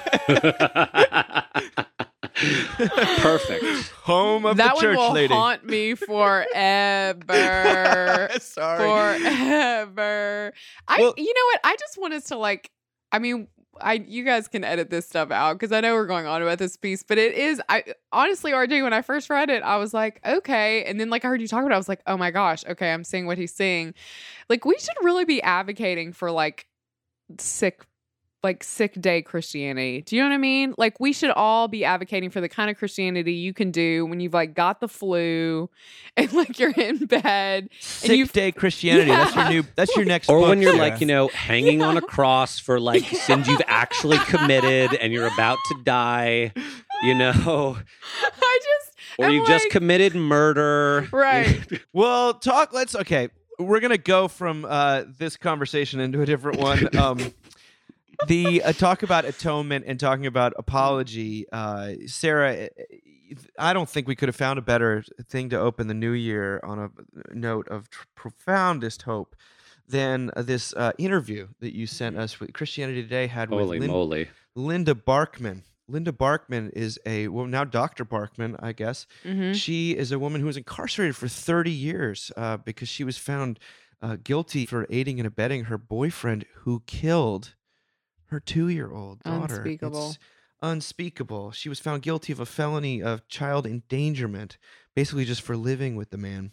Perfect. 3.20 3.64
Home 4.04 4.46
of 4.46 4.58
that 4.58 4.76
the 4.76 4.82
church 4.82 4.98
one 4.98 5.08
will 5.08 5.14
lady. 5.14 5.34
haunt 5.34 5.66
me 5.66 5.96
forever. 5.96 6.46
Sorry. 8.40 9.20
forever. 9.20 10.54
I 10.88 11.00
Well- 11.02 11.14
you 11.18 11.34
know 11.34 11.46
what? 11.52 11.60
I 11.64 11.76
just 11.78 11.98
want 12.00 12.14
us 12.14 12.26
to 12.26 12.38
like 12.38 12.70
I 13.12 13.20
mean, 13.20 13.48
I 13.82 13.94
you 13.94 14.24
guys 14.24 14.48
can 14.48 14.64
edit 14.64 14.90
this 14.90 15.08
stuff 15.08 15.32
out 15.32 15.54
because 15.54 15.72
I 15.72 15.82
know 15.82 15.94
we're 15.96 16.06
going 16.06 16.26
on 16.26 16.42
about 16.42 16.60
this 16.60 16.78
piece, 16.78 17.04
but 17.04 17.18
it 17.18 17.34
is 17.34 17.62
I 17.70 17.84
honestly, 18.12 18.52
RJ, 18.52 18.84
when 18.84 18.94
I 18.94 19.02
first 19.02 19.30
read 19.30 19.50
it, 19.50 19.64
I 19.64 19.78
was 19.78 19.94
like, 19.94 20.20
okay. 20.26 20.84
And 20.84 21.00
then 21.00 21.10
like 21.10 21.26
I 21.26 21.28
heard 21.30 21.42
you 21.42 21.48
talk 21.48 21.62
about 21.62 21.72
it, 21.72 21.76
I 21.76 21.78
was 21.78 21.90
like, 21.90 22.02
oh 22.08 22.18
my 22.18 22.32
gosh, 22.32 22.66
okay, 22.68 22.92
I'm 22.92 23.04
seeing 23.04 23.26
what 23.26 23.38
he's 23.38 23.54
seeing. 23.54 23.94
Like 24.50 24.66
we 24.66 24.78
should 24.78 24.98
really 25.04 25.26
be 25.26 25.42
advocating 25.42 26.14
for 26.14 26.32
like 26.32 26.68
sick 27.38 27.86
like 28.42 28.64
sick 28.64 28.94
day 29.02 29.22
Christianity. 29.22 30.02
Do 30.02 30.16
you 30.16 30.22
know 30.22 30.30
what 30.30 30.36
I 30.36 30.40
mean? 30.40 30.74
Like 30.78 31.00
we 31.00 31.12
should 31.12 31.32
all 31.32 31.68
be 31.68 31.84
advocating 31.84 32.30
for 32.30 32.40
the 32.40 32.48
kind 32.50 32.70
of 32.70 32.78
Christianity 32.78 33.34
you 33.34 33.54
can 33.54 33.70
do 33.72 34.06
when 34.06 34.20
you've 34.22 34.34
like 34.34 34.54
got 34.54 34.80
the 34.80 34.88
flu 34.88 35.70
and 36.18 36.32
like 36.34 36.58
you're 36.58 36.72
in 36.72 37.06
bed. 37.06 37.70
Sick 37.80 38.12
you've- 38.18 38.32
day 38.32 38.52
Christianity. 38.52 39.10
That's 39.12 39.36
your 39.36 39.50
new. 39.50 39.64
That's 39.76 39.96
your 39.96 40.06
next. 40.14 40.30
Or 40.30 40.40
book, 40.40 40.50
when 40.50 40.62
you're 40.62 40.72
Sarah. 40.72 40.90
like, 40.90 41.02
you 41.02 41.08
know, 41.08 41.28
hanging 41.30 41.82
on 41.82 41.98
a 41.98 42.02
cross 42.02 42.60
for 42.60 42.80
like 42.80 43.04
sins 43.12 43.48
you've 43.48 43.62
actually 43.68 44.18
committed 44.20 44.94
and 44.96 45.12
you're 45.12 45.28
about 45.28 45.58
to 45.70 45.84
die, 45.84 46.54
you 47.04 47.16
know, 47.16 47.78
I 48.42 48.60
just 48.64 48.98
or 49.18 49.26
I'm 49.26 49.34
you 49.34 49.46
just 49.48 49.66
like- 49.66 49.72
committed 49.72 50.16
murder. 50.16 51.08
Right. 51.12 51.60
Well, 51.92 52.36
talk. 52.36 52.72
Let's. 52.74 52.96
Okay, 52.96 53.28
we're 53.60 53.82
gonna 53.82 53.98
go 53.98 54.28
from 54.30 54.64
uh, 54.66 55.04
this 55.18 55.36
conversation 55.36 56.00
into 56.00 56.22
a 56.22 56.26
different 56.26 56.60
one. 56.60 56.96
Um, 56.98 57.34
the 58.28 58.64
uh, 58.64 58.74
talk 58.74 59.04
about 59.04 59.26
atonement 59.26 59.86
and 59.88 60.00
talking 60.00 60.26
about 60.26 60.54
apology, 60.58 61.46
uh, 61.52 61.94
Sarah. 62.06 62.54
eh, 62.54 62.68
I 63.60 63.74
don't 63.74 63.88
think 63.88 64.08
we 64.08 64.16
could 64.16 64.28
have 64.30 64.36
found 64.36 64.58
a 64.58 64.62
better 64.64 65.04
thing 65.30 65.50
to 65.50 65.60
open 65.60 65.88
the 65.88 65.94
new 65.94 66.12
year 66.14 66.60
on 66.64 66.80
a 66.80 66.90
note 67.34 67.68
of 67.68 67.90
tr- 67.90 68.06
profoundest 68.16 69.04
hope 69.04 69.36
than 69.88 70.32
uh, 70.36 70.42
this 70.42 70.74
uh, 70.74 70.92
interview 70.98 71.48
that 71.60 71.76
you 71.76 71.86
sent 71.86 72.18
us 72.18 72.40
with 72.40 72.54
Christianity 72.54 73.04
Today 73.04 73.28
had 73.28 73.50
with 73.52 73.60
Holy 73.60 73.80
Lin- 73.80 73.92
moly. 73.92 74.30
Linda 74.56 74.96
Barkman. 74.96 75.62
Linda 75.88 76.12
Barkman 76.12 76.72
is 76.74 77.00
a 77.06 77.28
well 77.30 77.46
now 77.48 77.64
Dr. 77.64 78.04
Barkman, 78.06 78.56
I 78.60 78.74
guess. 78.74 79.08
Mhm. 79.24 79.56
She 79.56 79.96
is 79.96 80.12
a 80.12 80.20
woman 80.20 80.42
who 80.42 80.48
was 80.48 80.58
incarcerated 80.58 81.16
for 81.16 81.28
30 81.28 81.72
years 81.72 82.32
uh, 82.38 82.58
because 82.58 82.90
she 82.90 83.04
was 83.04 83.18
found 83.18 83.60
uh, 84.02 84.18
guilty 84.24 84.66
for 84.66 84.86
aiding 84.90 85.20
and 85.20 85.26
abetting 85.28 85.66
her 85.66 85.78
boyfriend 85.78 86.46
who 86.62 86.82
killed 86.86 87.54
her 88.30 88.40
two-year-old 88.40 89.24
daughter. 89.24 89.56
Unspeakable. 89.56 90.10
It's 90.10 90.20
unspeakable. 90.62 91.52
She 91.52 91.70
was 91.70 91.80
found 91.80 92.02
guilty 92.02 92.32
of 92.34 92.40
a 92.40 92.46
felony 92.46 93.02
of 93.02 93.28
child 93.28 93.66
endangerment, 93.66 94.58
basically 94.96 95.26
just 95.26 95.42
for 95.42 95.56
living 95.58 95.96
with 95.96 96.10
the 96.10 96.18
man. 96.18 96.52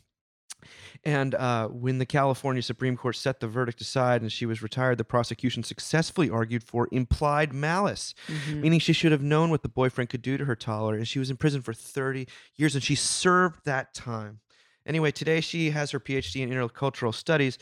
And 1.05 1.35
uh, 1.35 1.69
when 1.69 1.99
the 1.99 2.07
California 2.07 2.63
Supreme 2.63 2.97
Court 2.97 3.15
set 3.15 3.41
the 3.41 3.47
verdict 3.47 3.81
aside 3.81 4.23
and 4.23 4.33
she 4.33 4.47
was 4.47 4.63
retired, 4.63 4.97
the 4.99 5.05
prosecution 5.05 5.63
successfully 5.63 6.31
argued 6.31 6.65
for 6.65 6.89
implied 6.91 7.53
malice 7.53 8.15
Mhm. 8.27 8.61
meaning 8.63 8.81
she 8.81 8.93
should 8.95 9.13
have 9.13 9.23
known 9.23 9.51
what 9.51 9.63
the 9.63 9.69
boyfriend 9.69 10.09
could 10.11 10.23
do 10.23 10.37
to 10.39 10.45
her 10.47 10.57
toddler, 10.57 10.97
and 10.97 11.07
she 11.07 11.19
was 11.19 11.31
in 11.31 11.37
prison 11.37 11.61
for 11.63 11.75
30 11.75 12.27
years, 12.57 12.75
and 12.75 12.83
she 12.83 12.95
served 12.95 13.65
that 13.65 13.93
time. 13.95 14.41
Anyway, 14.87 15.11
today 15.11 15.41
she 15.41 15.71
has 15.71 15.91
her 15.91 16.01
PhD 16.01 16.41
in 16.43 16.51
intercultural 16.51 17.13
studies, 17.15 17.59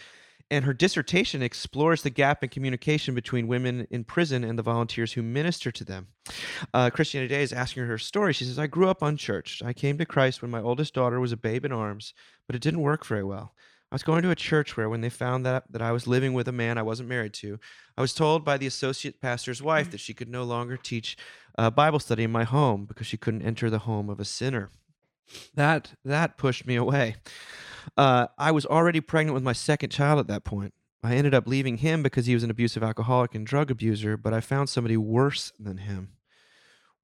and 0.50 0.64
her 0.64 0.74
dissertation 0.74 1.42
explores 1.42 2.02
the 2.02 2.10
gap 2.10 2.42
in 2.42 2.50
communication 2.50 3.14
between 3.14 3.48
women 3.48 3.86
in 3.90 4.04
prison 4.04 4.44
and 4.44 4.58
the 4.58 4.62
volunteers 4.62 5.12
who 5.12 5.22
minister 5.22 5.72
to 5.72 5.84
them. 5.84 6.08
Uh, 6.72 6.90
Christianity 6.90 7.28
Today 7.28 7.42
is 7.42 7.52
asking 7.52 7.82
her 7.82 7.88
her 7.88 7.98
story. 7.98 8.32
She 8.32 8.44
says, 8.44 8.58
I 8.58 8.66
grew 8.66 8.88
up 8.88 9.02
unchurched. 9.02 9.62
I 9.64 9.72
came 9.72 9.98
to 9.98 10.06
Christ 10.06 10.42
when 10.42 10.50
my 10.50 10.60
oldest 10.60 10.94
daughter 10.94 11.18
was 11.18 11.32
a 11.32 11.36
babe 11.36 11.64
in 11.64 11.72
arms, 11.72 12.14
but 12.46 12.54
it 12.54 12.62
didn't 12.62 12.82
work 12.82 13.06
very 13.06 13.24
well. 13.24 13.54
I 13.90 13.94
was 13.94 14.02
going 14.02 14.22
to 14.22 14.30
a 14.30 14.36
church 14.36 14.76
where, 14.76 14.88
when 14.88 15.02
they 15.02 15.10
found 15.10 15.46
that, 15.46 15.64
that 15.70 15.82
I 15.82 15.92
was 15.92 16.08
living 16.08 16.32
with 16.32 16.48
a 16.48 16.52
man 16.52 16.78
I 16.78 16.82
wasn't 16.82 17.08
married 17.08 17.32
to, 17.34 17.60
I 17.96 18.00
was 18.00 18.12
told 18.12 18.44
by 18.44 18.58
the 18.58 18.66
associate 18.66 19.20
pastor's 19.20 19.62
wife 19.62 19.90
that 19.92 20.00
she 20.00 20.14
could 20.14 20.28
no 20.28 20.42
longer 20.42 20.76
teach 20.76 21.16
uh, 21.56 21.70
Bible 21.70 22.00
study 22.00 22.24
in 22.24 22.32
my 22.32 22.42
home 22.42 22.86
because 22.86 23.06
she 23.06 23.16
couldn't 23.16 23.42
enter 23.42 23.70
the 23.70 23.80
home 23.80 24.10
of 24.10 24.18
a 24.18 24.24
sinner. 24.24 24.70
That 25.54 25.92
that 26.04 26.36
pushed 26.36 26.66
me 26.66 26.74
away. 26.74 27.16
Uh, 27.96 28.28
I 28.38 28.50
was 28.50 28.66
already 28.66 29.00
pregnant 29.00 29.34
with 29.34 29.42
my 29.42 29.52
second 29.52 29.90
child 29.90 30.18
at 30.18 30.26
that 30.28 30.44
point. 30.44 30.74
I 31.02 31.16
ended 31.16 31.34
up 31.34 31.46
leaving 31.46 31.78
him 31.78 32.02
because 32.02 32.26
he 32.26 32.34
was 32.34 32.42
an 32.42 32.50
abusive 32.50 32.82
alcoholic 32.82 33.34
and 33.34 33.46
drug 33.46 33.70
abuser, 33.70 34.16
but 34.16 34.32
I 34.32 34.40
found 34.40 34.68
somebody 34.68 34.96
worse 34.96 35.52
than 35.58 35.78
him. 35.78 36.14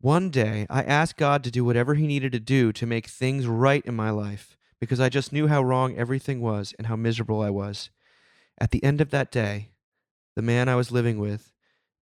One 0.01 0.31
day, 0.31 0.67
I 0.71 0.83
asked 0.83 1.19
God 1.19 1.45
to 1.45 1.51
do 1.51 1.63
whatever 1.63 1.95
He 1.95 2.07
needed 2.07 2.33
to 2.33 2.41
do 2.41 2.73
to 2.73 2.87
make 2.87 3.07
things 3.07 3.47
right 3.47 3.85
in 3.85 3.95
my 3.95 4.09
life 4.09 4.57
because 4.81 4.99
I 4.99 5.11
just 5.11 5.31
knew 5.31 5.47
how 5.47 5.63
wrong 5.63 5.95
everything 5.95 6.41
was 6.41 6.75
and 6.79 6.87
how 6.87 6.97
miserable 6.97 7.43
I 7.43 7.51
was. 7.51 7.91
At 8.59 8.71
the 8.71 8.83
end 8.83 9.03
of 9.03 9.11
that 9.11 9.31
day, 9.31 9.73
the 10.37 10.43
man 10.43 10.71
I 10.71 10.75
was 10.75 10.91
living 10.91 11.19
with 11.19 11.53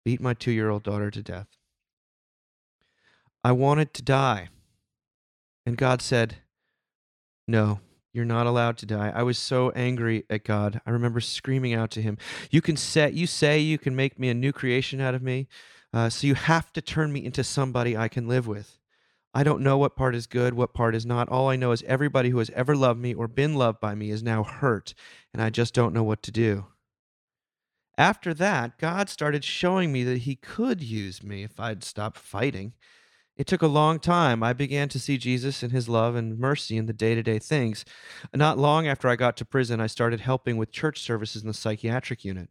beat 0.05 0.21
my 0.21 0.35
two 0.35 0.51
year 0.51 0.69
old 0.69 0.83
daughter 0.83 1.09
to 1.09 1.23
death. 1.23 1.47
I 3.43 3.51
wanted 3.51 3.95
to 3.95 4.03
die. 4.03 4.49
And 5.65 5.75
God 5.75 6.01
said, 6.03 6.37
No, 7.47 7.79
you're 8.13 8.25
not 8.25 8.47
allowed 8.47 8.77
to 8.79 8.85
die. 8.85 9.11
I 9.13 9.23
was 9.23 9.37
so 9.37 9.69
angry 9.71 10.25
at 10.29 10.43
God. 10.43 10.81
I 10.85 10.91
remember 10.91 11.19
screaming 11.19 11.73
out 11.73 11.91
to 11.91 12.01
him, 12.01 12.17
You 12.49 12.61
can 12.61 12.77
set, 12.77 13.13
you 13.13 13.27
say 13.27 13.59
you 13.59 13.77
can 13.77 13.95
make 13.95 14.17
me 14.17 14.29
a 14.29 14.33
new 14.33 14.51
creation 14.51 14.99
out 14.99 15.15
of 15.15 15.21
me. 15.21 15.47
Uh, 15.93 16.09
so 16.09 16.27
you 16.27 16.35
have 16.35 16.73
to 16.73 16.81
turn 16.81 17.13
me 17.13 17.23
into 17.23 17.43
somebody 17.43 17.95
I 17.95 18.07
can 18.07 18.27
live 18.27 18.47
with. 18.47 18.79
I 19.33 19.43
don't 19.43 19.61
know 19.61 19.77
what 19.77 19.95
part 19.95 20.15
is 20.15 20.25
good, 20.25 20.53
what 20.53 20.73
part 20.73 20.95
is 20.95 21.05
not. 21.05 21.29
All 21.29 21.49
I 21.49 21.55
know 21.55 21.71
is 21.71 21.83
everybody 21.83 22.29
who 22.29 22.39
has 22.39 22.49
ever 22.51 22.75
loved 22.75 22.99
me 22.99 23.13
or 23.13 23.27
been 23.27 23.53
loved 23.53 23.79
by 23.79 23.93
me 23.93 24.09
is 24.09 24.23
now 24.23 24.43
hurt, 24.43 24.93
and 25.33 25.41
I 25.41 25.49
just 25.49 25.73
don't 25.73 25.93
know 25.93 26.03
what 26.03 26.23
to 26.23 26.31
do. 26.31 26.65
After 27.97 28.33
that, 28.35 28.77
God 28.77 29.09
started 29.09 29.43
showing 29.43 29.91
me 29.91 30.03
that 30.03 30.19
He 30.19 30.35
could 30.35 30.81
use 30.81 31.23
me 31.23 31.43
if 31.43 31.59
I'd 31.59 31.83
stop 31.83 32.17
fighting. 32.17 32.73
It 33.37 33.45
took 33.45 33.61
a 33.61 33.67
long 33.67 33.99
time. 33.99 34.41
I 34.41 34.53
began 34.53 34.89
to 34.89 34.99
see 34.99 35.17
Jesus 35.17 35.61
and 35.61 35.71
His 35.71 35.87
love 35.87 36.15
and 36.15 36.39
mercy 36.39 36.75
in 36.75 36.87
the 36.87 36.93
day 36.93 37.13
to 37.13 37.21
day 37.21 37.37
things. 37.37 37.85
Not 38.33 38.57
long 38.57 38.87
after 38.87 39.07
I 39.07 39.15
got 39.15 39.37
to 39.37 39.45
prison, 39.45 39.79
I 39.79 39.87
started 39.87 40.21
helping 40.21 40.57
with 40.57 40.71
church 40.71 41.01
services 41.01 41.43
in 41.43 41.47
the 41.47 41.53
psychiatric 41.53 42.25
unit. 42.25 42.49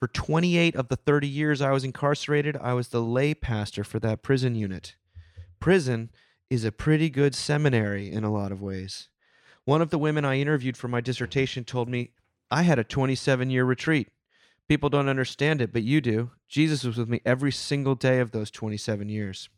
For 0.00 0.08
28 0.08 0.74
of 0.74 0.88
the 0.88 0.96
30 0.96 1.28
years 1.28 1.62
I 1.62 1.70
was 1.70 1.84
incarcerated, 1.84 2.56
I 2.60 2.74
was 2.74 2.88
the 2.88 3.00
lay 3.00 3.34
pastor 3.34 3.84
for 3.84 4.00
that 4.00 4.22
prison 4.22 4.56
unit. 4.56 4.96
Prison 5.60 6.10
is 6.50 6.64
a 6.64 6.72
pretty 6.72 7.08
good 7.08 7.34
seminary 7.34 8.10
in 8.10 8.24
a 8.24 8.32
lot 8.32 8.52
of 8.52 8.60
ways. 8.60 9.08
One 9.64 9.80
of 9.80 9.90
the 9.90 9.98
women 9.98 10.24
I 10.24 10.38
interviewed 10.38 10.76
for 10.76 10.88
my 10.88 11.00
dissertation 11.00 11.64
told 11.64 11.88
me, 11.88 12.10
I 12.50 12.62
had 12.62 12.78
a 12.78 12.84
27 12.84 13.48
year 13.48 13.64
retreat. 13.64 14.08
People 14.68 14.90
don't 14.90 15.08
understand 15.08 15.60
it, 15.60 15.72
but 15.72 15.84
you 15.84 16.00
do. 16.00 16.32
Jesus 16.48 16.84
was 16.84 16.96
with 16.96 17.08
me 17.08 17.20
every 17.24 17.52
single 17.52 17.94
day 17.94 18.18
of 18.18 18.32
those 18.32 18.50
27 18.50 19.08
years. 19.08 19.48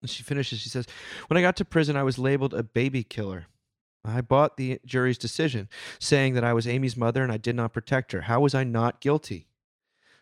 And 0.00 0.10
she 0.10 0.22
finishes, 0.22 0.60
she 0.60 0.68
says, 0.68 0.86
When 1.28 1.36
I 1.36 1.42
got 1.42 1.56
to 1.56 1.64
prison, 1.64 1.96
I 1.96 2.02
was 2.02 2.18
labeled 2.18 2.54
a 2.54 2.62
baby 2.62 3.02
killer. 3.02 3.46
I 4.04 4.22
bought 4.22 4.56
the 4.56 4.80
jury's 4.86 5.18
decision, 5.18 5.68
saying 5.98 6.34
that 6.34 6.44
I 6.44 6.54
was 6.54 6.66
Amy's 6.66 6.96
mother 6.96 7.22
and 7.22 7.30
I 7.30 7.36
did 7.36 7.54
not 7.54 7.74
protect 7.74 8.12
her. 8.12 8.22
How 8.22 8.40
was 8.40 8.54
I 8.54 8.64
not 8.64 9.00
guilty? 9.00 9.46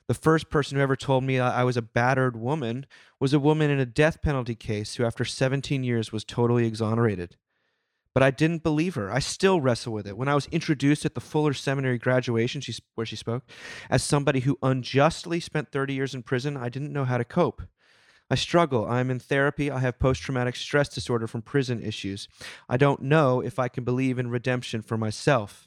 The 0.09 0.15
first 0.15 0.49
person 0.49 0.77
who 0.77 0.83
ever 0.83 0.97
told 0.97 1.23
me 1.23 1.39
I 1.39 1.63
was 1.65 1.77
a 1.77 1.83
battered 1.83 2.35
woman 2.35 2.87
was 3.21 3.35
a 3.35 3.39
woman 3.39 3.71
in 3.71 3.79
a 3.79 3.87
death 3.87 4.23
penalty 4.23 4.55
case 4.55 4.95
who, 4.95 5.05
after 5.05 5.25
17 5.25 5.85
years, 5.85 6.11
was 6.13 6.25
totally 6.25 6.67
exonerated. 6.67 7.37
But 8.15 8.23
I 8.23 8.31
didn't 8.31 8.63
believe 8.63 8.95
her. 8.95 9.13
I 9.13 9.19
still 9.19 9.61
wrestle 9.61 9.93
with 9.93 10.07
it. 10.07 10.17
When 10.17 10.27
I 10.29 10.35
was 10.35 10.47
introduced 10.47 11.05
at 11.05 11.15
the 11.15 11.21
Fuller 11.21 11.53
Seminary 11.53 11.99
graduation, 11.99 12.63
she, 12.63 12.75
where 12.95 13.07
she 13.07 13.17
spoke, 13.17 13.45
as 13.91 14.03
somebody 14.03 14.41
who 14.41 14.59
unjustly 14.63 15.41
spent 15.41 15.71
30 15.71 15.93
years 15.93 16.15
in 16.15 16.23
prison, 16.23 16.57
I 16.57 16.71
didn't 16.71 16.93
know 16.93 17.05
how 17.05 17.19
to 17.19 17.25
cope. 17.25 17.63
I 18.31 18.35
struggle. 18.35 18.87
I'm 18.87 19.11
in 19.11 19.19
therapy. 19.19 19.71
I 19.71 19.79
have 19.79 19.99
post 19.99 20.23
traumatic 20.23 20.57
stress 20.57 20.89
disorder 20.89 21.27
from 21.27 21.43
prison 21.43 21.83
issues. 21.83 22.29
I 22.69 22.77
don't 22.77 23.03
know 23.03 23.41
if 23.41 23.59
I 23.59 23.69
can 23.69 23.85
believe 23.85 24.19
in 24.19 24.31
redemption 24.31 24.83
for 24.83 24.99
myself. 24.99 25.67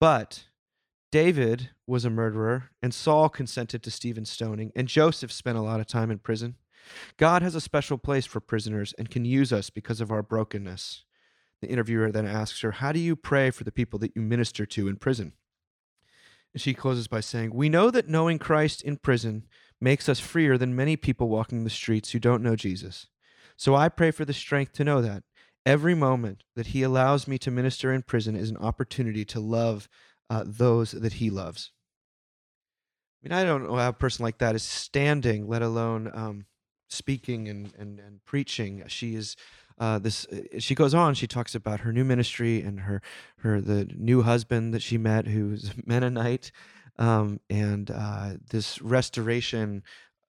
But 0.00 0.46
David 1.12 1.70
was 1.86 2.04
a 2.04 2.10
murderer, 2.10 2.70
and 2.82 2.92
Saul 2.92 3.28
consented 3.28 3.82
to 3.82 3.90
Stephen's 3.90 4.30
stoning, 4.30 4.72
and 4.74 4.88
Joseph 4.88 5.30
spent 5.30 5.58
a 5.58 5.62
lot 5.62 5.78
of 5.78 5.86
time 5.86 6.10
in 6.10 6.18
prison. 6.18 6.56
God 7.16 7.42
has 7.42 7.54
a 7.54 7.60
special 7.60 7.98
place 7.98 8.26
for 8.26 8.40
prisoners 8.40 8.94
and 8.98 9.10
can 9.10 9.24
use 9.24 9.52
us 9.52 9.70
because 9.70 10.00
of 10.00 10.10
our 10.10 10.22
brokenness. 10.22 11.04
The 11.60 11.68
interviewer 11.68 12.10
then 12.10 12.26
asks 12.26 12.62
her, 12.62 12.72
How 12.72 12.90
do 12.90 12.98
you 12.98 13.14
pray 13.14 13.50
for 13.50 13.62
the 13.62 13.70
people 13.70 13.98
that 14.00 14.16
you 14.16 14.22
minister 14.22 14.66
to 14.66 14.88
in 14.88 14.96
prison? 14.96 15.34
And 16.52 16.60
she 16.60 16.74
closes 16.74 17.06
by 17.06 17.20
saying, 17.20 17.54
We 17.54 17.68
know 17.68 17.90
that 17.90 18.08
knowing 18.08 18.38
Christ 18.38 18.82
in 18.82 18.96
prison 18.96 19.44
makes 19.82 20.08
us 20.08 20.20
freer 20.20 20.56
than 20.56 20.76
many 20.76 20.96
people 20.96 21.28
walking 21.28 21.64
the 21.64 21.70
streets 21.70 22.10
who 22.10 22.18
don't 22.18 22.42
know 22.42 22.56
Jesus. 22.56 23.08
So 23.56 23.74
I 23.74 23.88
pray 23.88 24.10
for 24.10 24.24
the 24.24 24.32
strength 24.32 24.72
to 24.74 24.84
know 24.84 25.02
that. 25.02 25.24
Every 25.66 25.94
moment 25.94 26.44
that 26.56 26.68
He 26.68 26.82
allows 26.82 27.28
me 27.28 27.38
to 27.38 27.50
minister 27.50 27.92
in 27.92 28.02
prison 28.02 28.34
is 28.36 28.50
an 28.50 28.56
opportunity 28.56 29.24
to 29.26 29.40
love 29.40 29.88
uh, 30.30 30.44
those 30.46 30.92
that 30.92 31.14
He 31.14 31.30
loves. 31.30 31.72
I 33.22 33.28
mean, 33.28 33.38
I 33.38 33.44
don't 33.44 33.64
know 33.68 33.76
how 33.76 33.90
a 33.90 33.92
person 33.92 34.24
like 34.24 34.38
that 34.38 34.54
is 34.54 34.62
standing, 34.62 35.46
let 35.46 35.62
alone 35.62 36.10
um, 36.12 36.46
speaking 36.88 37.48
and, 37.48 37.72
and, 37.78 38.00
and 38.00 38.24
preaching. 38.24 38.82
She 38.88 39.14
is 39.14 39.36
uh, 39.78 39.98
this. 39.98 40.26
uh, 40.26 40.58
She 40.58 40.74
goes 40.74 40.94
on. 40.94 41.14
She 41.14 41.26
talks 41.26 41.54
about 41.54 41.80
her 41.80 41.92
new 41.92 42.04
ministry 42.04 42.60
and 42.60 42.80
her 42.80 43.00
her 43.38 43.60
the 43.60 43.88
new 43.96 44.22
husband 44.22 44.74
that 44.74 44.82
she 44.82 44.98
met, 44.98 45.26
who's 45.28 45.72
Mennonite, 45.86 46.50
um, 46.98 47.40
and 47.50 47.90
uh, 47.90 48.34
this 48.50 48.80
restoration. 48.82 49.82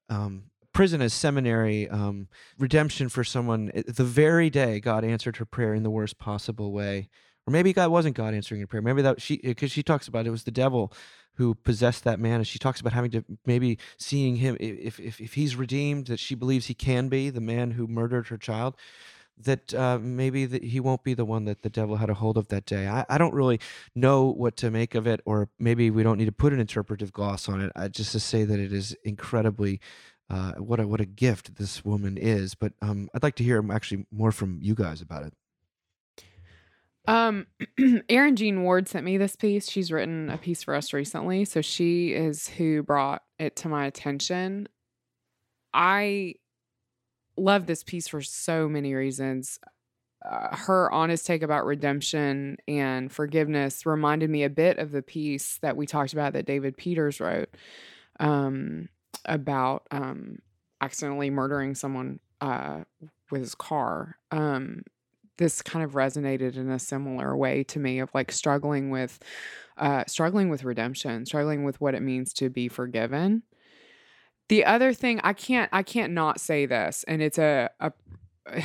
Um, 0.09 0.45
prison 0.73 1.01
as 1.01 1.13
seminary 1.13 1.87
um, 1.89 2.27
redemption 2.57 3.07
for 3.07 3.23
someone 3.23 3.71
uh, 3.75 3.83
the 3.87 4.03
very 4.03 4.49
day 4.49 4.79
god 4.79 5.05
answered 5.05 5.37
her 5.37 5.45
prayer 5.45 5.73
in 5.73 5.83
the 5.83 5.89
worst 5.89 6.17
possible 6.17 6.71
way 6.71 7.07
or 7.45 7.51
maybe 7.51 7.71
god 7.71 7.91
wasn't 7.91 8.15
god 8.15 8.33
answering 8.33 8.59
her 8.59 8.67
prayer 8.67 8.81
maybe 8.81 9.01
that 9.01 9.21
she 9.21 9.37
because 9.37 9.71
she 9.71 9.83
talks 9.83 10.07
about 10.07 10.25
it 10.25 10.31
was 10.31 10.43
the 10.43 10.51
devil 10.51 10.91
who 11.35 11.55
possessed 11.55 12.03
that 12.03 12.19
man 12.19 12.35
and 12.35 12.47
she 12.47 12.59
talks 12.59 12.81
about 12.81 12.93
having 12.93 13.11
to 13.11 13.23
maybe 13.45 13.77
seeing 13.97 14.35
him 14.35 14.57
if, 14.59 14.99
if, 14.99 15.19
if 15.19 15.33
he's 15.35 15.55
redeemed 15.55 16.07
that 16.07 16.19
she 16.19 16.35
believes 16.35 16.65
he 16.65 16.73
can 16.73 17.07
be 17.07 17.29
the 17.29 17.41
man 17.41 17.71
who 17.71 17.87
murdered 17.87 18.27
her 18.27 18.37
child 18.37 18.75
that 19.43 19.73
uh, 19.73 19.99
maybe 20.01 20.47
he 20.59 20.79
won't 20.79 21.03
be 21.03 21.13
the 21.13 21.25
one 21.25 21.45
that 21.45 21.61
the 21.61 21.69
devil 21.69 21.95
had 21.97 22.09
a 22.09 22.13
hold 22.13 22.37
of 22.37 22.47
that 22.49 22.65
day 22.65 22.87
I, 22.87 23.05
I 23.09 23.17
don't 23.17 23.33
really 23.33 23.59
know 23.95 24.25
what 24.25 24.57
to 24.57 24.71
make 24.71 24.95
of 24.95 25.07
it 25.07 25.21
or 25.25 25.49
maybe 25.59 25.89
we 25.89 26.03
don't 26.03 26.17
need 26.17 26.25
to 26.25 26.31
put 26.31 26.53
an 26.53 26.59
interpretive 26.59 27.11
gloss 27.13 27.47
on 27.47 27.61
it 27.61 27.71
I, 27.75 27.87
just 27.87 28.11
to 28.13 28.19
say 28.19 28.43
that 28.43 28.59
it 28.59 28.73
is 28.73 28.95
incredibly 29.03 29.79
uh, 30.29 30.53
what 30.53 30.79
a 30.79 30.87
what 30.87 31.01
a 31.01 31.05
gift 31.05 31.55
this 31.55 31.83
woman 31.85 32.17
is 32.17 32.55
but 32.55 32.73
um, 32.81 33.09
i'd 33.13 33.23
like 33.23 33.35
to 33.35 33.43
hear 33.43 33.63
actually 33.71 34.05
more 34.11 34.31
from 34.31 34.59
you 34.61 34.75
guys 34.75 35.01
about 35.01 35.25
it 35.25 35.33
Um, 37.05 37.47
Erin 38.09 38.35
Jean 38.35 38.63
Warde 38.63 38.87
sent 38.87 39.05
me 39.05 39.17
this 39.17 39.35
piece. 39.35 39.69
She's 39.69 39.91
written 39.91 40.29
a 40.29 40.37
piece 40.37 40.63
for 40.63 40.73
us 40.73 40.93
recently, 40.93 41.45
so 41.45 41.61
she 41.61 42.13
is 42.13 42.47
who 42.47 42.81
brought 42.81 43.23
it 43.39 43.55
to 43.57 43.67
my 43.69 43.85
attention. 43.85 44.69
I 45.73 46.35
love 47.37 47.65
this 47.65 47.83
piece 47.83 48.07
for 48.07 48.21
so 48.21 48.67
many 48.67 48.93
reasons. 48.93 49.59
Uh, 50.23 50.55
her 50.55 50.91
honest 50.91 51.25
take 51.25 51.41
about 51.41 51.65
redemption 51.65 52.57
and 52.67 53.11
forgiveness 53.11 53.85
reminded 53.85 54.29
me 54.29 54.43
a 54.43 54.49
bit 54.49 54.77
of 54.77 54.91
the 54.91 55.01
piece 55.01 55.57
that 55.57 55.75
we 55.75 55.85
talked 55.85 56.13
about 56.13 56.33
that 56.33 56.45
David 56.45 56.77
Peters 56.77 57.19
wrote 57.19 57.49
um, 58.19 58.87
about 59.25 59.85
um, 59.91 60.39
accidentally 60.79 61.29
murdering 61.29 61.75
someone 61.75 62.19
uh, 62.39 62.83
with 63.31 63.41
his 63.41 63.55
car. 63.55 64.17
Um, 64.31 64.83
this 65.37 65.61
kind 65.61 65.83
of 65.83 65.93
resonated 65.93 66.55
in 66.55 66.69
a 66.69 66.79
similar 66.79 67.35
way 67.35 67.63
to 67.65 67.79
me 67.79 67.99
of 67.99 68.09
like 68.13 68.31
struggling 68.31 68.89
with 68.89 69.19
uh 69.77 70.03
struggling 70.05 70.49
with 70.49 70.63
redemption 70.63 71.25
struggling 71.25 71.63
with 71.63 71.81
what 71.81 71.95
it 71.95 72.01
means 72.01 72.33
to 72.33 72.49
be 72.49 72.67
forgiven 72.67 73.41
the 74.53 74.65
other 74.65 74.93
thing 74.93 75.19
i 75.23 75.33
can't 75.33 75.67
i 75.73 75.81
can't 75.81 76.13
not 76.13 76.39
say 76.39 76.67
this 76.67 77.03
and 77.07 77.23
it's 77.23 77.39
a, 77.39 77.71
a 77.79 77.91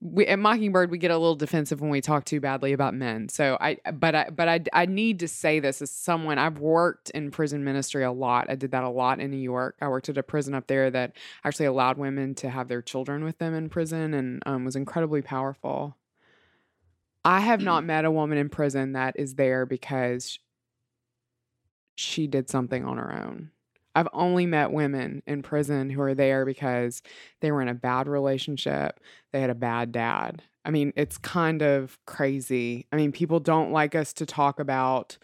we, 0.00 0.26
at 0.26 0.38
mockingbird 0.38 0.90
we 0.90 0.96
get 0.96 1.10
a 1.10 1.18
little 1.18 1.34
defensive 1.34 1.82
when 1.82 1.90
we 1.90 2.00
talk 2.00 2.24
too 2.24 2.40
badly 2.40 2.72
about 2.72 2.94
men. 2.94 3.28
So 3.28 3.58
i 3.60 3.76
but 3.92 4.14
i 4.14 4.30
but 4.30 4.48
i 4.48 4.60
i 4.72 4.86
need 4.86 5.20
to 5.20 5.28
say 5.28 5.60
this 5.60 5.82
as 5.82 5.90
someone 5.90 6.38
i've 6.38 6.58
worked 6.58 7.10
in 7.10 7.30
prison 7.30 7.64
ministry 7.64 8.02
a 8.02 8.12
lot. 8.12 8.48
I 8.48 8.54
did 8.54 8.70
that 8.70 8.84
a 8.84 8.88
lot 8.88 9.20
in 9.20 9.30
new 9.30 9.36
york. 9.36 9.76
I 9.82 9.88
worked 9.88 10.08
at 10.08 10.16
a 10.16 10.22
prison 10.22 10.54
up 10.54 10.68
there 10.68 10.90
that 10.90 11.12
actually 11.44 11.66
allowed 11.66 11.98
women 11.98 12.34
to 12.36 12.48
have 12.48 12.68
their 12.68 12.80
children 12.80 13.24
with 13.24 13.36
them 13.36 13.54
in 13.54 13.68
prison 13.68 14.14
and 14.14 14.42
um, 14.46 14.64
was 14.64 14.76
incredibly 14.76 15.20
powerful. 15.20 15.96
I 17.24 17.40
have 17.40 17.60
not 17.60 17.84
met 17.84 18.04
a 18.04 18.10
woman 18.10 18.38
in 18.38 18.48
prison 18.48 18.92
that 18.92 19.18
is 19.18 19.34
there 19.34 19.66
because 19.66 20.38
she 21.96 22.26
did 22.26 22.48
something 22.48 22.84
on 22.84 22.98
her 22.98 23.12
own 23.12 23.50
I've 23.96 24.08
only 24.12 24.44
met 24.44 24.72
women 24.72 25.22
in 25.26 25.42
prison 25.42 25.88
who 25.88 26.02
are 26.02 26.14
there 26.14 26.44
because 26.44 27.02
they 27.40 27.50
were 27.50 27.62
in 27.62 27.68
a 27.68 27.74
bad 27.74 28.08
relationship. 28.08 29.00
They 29.32 29.40
had 29.40 29.48
a 29.48 29.54
bad 29.54 29.90
dad. 29.90 30.42
I 30.66 30.70
mean, 30.70 30.92
it's 30.96 31.16
kind 31.16 31.62
of 31.62 31.98
crazy. 32.04 32.86
I 32.92 32.96
mean, 32.96 33.10
people 33.10 33.40
don't 33.40 33.72
like 33.72 33.94
us 33.94 34.12
to 34.14 34.26
talk 34.26 34.60
about 34.60 35.16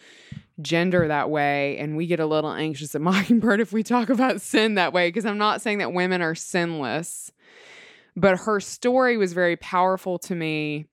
gender 0.62 1.06
that 1.06 1.28
way. 1.28 1.76
And 1.76 1.98
we 1.98 2.06
get 2.06 2.18
a 2.18 2.24
little 2.24 2.50
anxious 2.50 2.94
at 2.94 3.00
Mockingbird 3.02 3.60
if 3.60 3.74
we 3.74 3.82
talk 3.82 4.08
about 4.08 4.40
sin 4.40 4.76
that 4.76 4.94
way, 4.94 5.08
because 5.08 5.26
I'm 5.26 5.38
not 5.38 5.60
saying 5.60 5.76
that 5.78 5.92
women 5.92 6.22
are 6.22 6.34
sinless. 6.34 7.30
But 8.16 8.38
her 8.38 8.58
story 8.58 9.18
was 9.18 9.34
very 9.34 9.56
powerful 9.56 10.18
to 10.20 10.34
me. 10.34 10.86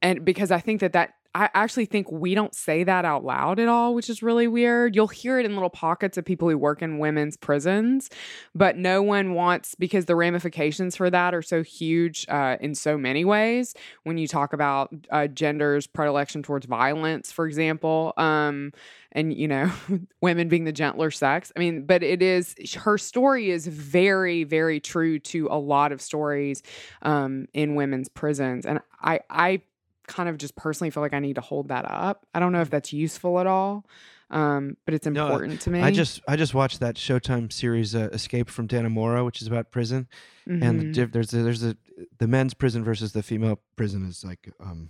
And 0.00 0.24
because 0.24 0.50
I 0.50 0.58
think 0.58 0.80
that 0.80 0.94
that 0.94 1.14
I 1.34 1.48
actually 1.54 1.86
think 1.86 2.10
we 2.12 2.34
don't 2.34 2.54
say 2.54 2.84
that 2.84 3.04
out 3.04 3.24
loud 3.24 3.58
at 3.58 3.68
all, 3.68 3.94
which 3.94 4.10
is 4.10 4.22
really 4.22 4.46
weird. 4.46 4.94
You'll 4.94 5.08
hear 5.08 5.38
it 5.38 5.46
in 5.46 5.54
little 5.54 5.70
pockets 5.70 6.18
of 6.18 6.24
people 6.24 6.48
who 6.48 6.58
work 6.58 6.82
in 6.82 6.98
women's 6.98 7.36
prisons, 7.36 8.10
but 8.54 8.76
no 8.76 9.02
one 9.02 9.32
wants 9.32 9.74
because 9.74 10.04
the 10.04 10.16
ramifications 10.16 10.94
for 10.94 11.08
that 11.08 11.34
are 11.34 11.42
so 11.42 11.62
huge 11.62 12.26
uh, 12.28 12.56
in 12.60 12.74
so 12.74 12.98
many 12.98 13.24
ways. 13.24 13.74
When 14.02 14.18
you 14.18 14.28
talk 14.28 14.52
about 14.52 14.92
uh, 15.10 15.26
gender's 15.28 15.86
predilection 15.86 16.42
towards 16.42 16.66
violence, 16.66 17.32
for 17.32 17.46
example, 17.46 18.12
um, 18.18 18.72
and 19.12 19.32
you 19.32 19.48
know, 19.48 19.70
women 20.20 20.48
being 20.48 20.64
the 20.64 20.72
gentler 20.72 21.10
sex. 21.10 21.50
I 21.56 21.60
mean, 21.60 21.86
but 21.86 22.02
it 22.02 22.22
is 22.22 22.54
her 22.76 22.98
story 22.98 23.50
is 23.50 23.66
very, 23.66 24.44
very 24.44 24.80
true 24.80 25.18
to 25.20 25.48
a 25.50 25.58
lot 25.58 25.92
of 25.92 26.02
stories 26.02 26.62
um, 27.02 27.46
in 27.54 27.74
women's 27.74 28.08
prisons, 28.08 28.66
and 28.66 28.80
I, 29.02 29.20
I 29.30 29.62
kind 30.06 30.28
of 30.28 30.38
just 30.38 30.56
personally 30.56 30.90
feel 30.90 31.02
like 31.02 31.14
I 31.14 31.18
need 31.20 31.34
to 31.36 31.40
hold 31.40 31.68
that 31.68 31.84
up. 31.88 32.26
I 32.34 32.40
don't 32.40 32.52
know 32.52 32.60
if 32.60 32.70
that's 32.70 32.92
useful 32.92 33.38
at 33.40 33.46
all, 33.46 33.86
um, 34.30 34.76
but 34.84 34.94
it's 34.94 35.06
No, 35.06 35.28
important 35.28 35.60
to 35.62 35.70
me. 35.70 35.80
I 35.80 35.90
just 35.90 36.20
I 36.26 36.36
just 36.36 36.54
watched 36.54 36.80
that 36.80 36.96
Showtime 36.96 37.52
series 37.52 37.94
uh, 37.94 38.08
Escape 38.12 38.48
from 38.50 38.68
Dannemora, 38.68 39.24
which 39.24 39.40
is 39.42 39.48
about 39.48 39.70
prison, 39.70 40.08
and 40.46 40.80
the 40.80 40.84
Mhm. 40.84 40.92
diff- 40.92 41.12
there's 41.12 41.32
a, 41.34 41.42
there's 41.42 41.62
a 41.62 41.76
the 42.18 42.26
men's 42.28 42.54
prison 42.54 42.82
versus 42.84 43.12
the 43.12 43.22
female 43.22 43.60
prison 43.76 44.04
is 44.06 44.24
like 44.24 44.50
um 44.60 44.88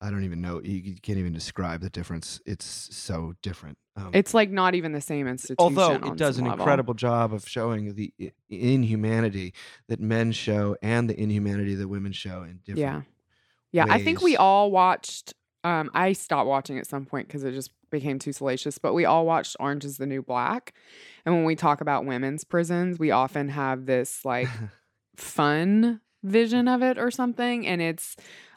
I 0.00 0.10
don't 0.10 0.24
even 0.24 0.40
know 0.40 0.60
you, 0.64 0.78
you 0.78 0.96
can't 1.00 1.18
even 1.18 1.32
describe 1.32 1.80
the 1.80 1.88
difference. 1.90 2.40
It's 2.44 2.64
so 2.64 3.34
different. 3.40 3.78
Um, 3.94 4.10
it's 4.14 4.34
like 4.34 4.50
not 4.50 4.74
even 4.74 4.90
the 4.92 5.00
same 5.00 5.28
institution. 5.28 5.76
although 5.76 5.94
it 5.94 6.16
does 6.16 6.38
an 6.38 6.44
level. 6.46 6.58
incredible 6.58 6.94
job 6.94 7.32
of 7.32 7.46
showing 7.48 7.94
the 7.94 8.12
inhumanity 8.48 9.54
that 9.88 10.00
men 10.00 10.32
show 10.32 10.76
and 10.82 11.08
the 11.08 11.20
inhumanity 11.20 11.74
that 11.76 11.86
women 11.88 12.10
show 12.12 12.42
in 12.42 12.60
different 12.64 12.78
Yeah, 12.78 13.02
yeah. 13.72 13.86
I 13.88 14.02
think 14.02 14.20
we 14.20 14.36
all 14.36 14.70
watched. 14.70 15.34
Um, 15.64 15.90
I 15.94 16.12
stopped 16.12 16.48
watching 16.48 16.78
at 16.78 16.86
some 16.86 17.04
point 17.04 17.28
because 17.28 17.44
it 17.44 17.52
just 17.52 17.70
became 17.90 18.18
too 18.18 18.32
salacious. 18.32 18.78
But 18.78 18.94
we 18.94 19.04
all 19.04 19.24
watched 19.26 19.56
Orange 19.60 19.84
Is 19.84 19.98
the 19.98 20.06
New 20.06 20.22
Black, 20.22 20.74
and 21.24 21.34
when 21.34 21.44
we 21.44 21.56
talk 21.56 21.80
about 21.80 22.04
women's 22.04 22.44
prisons, 22.44 22.98
we 22.98 23.10
often 23.10 23.48
have 23.48 23.86
this 23.86 24.24
like 24.24 24.48
fun 25.16 26.00
vision 26.22 26.68
of 26.68 26.82
it 26.82 26.98
or 26.98 27.10
something 27.10 27.66
and 27.66 27.82
it's 27.82 28.16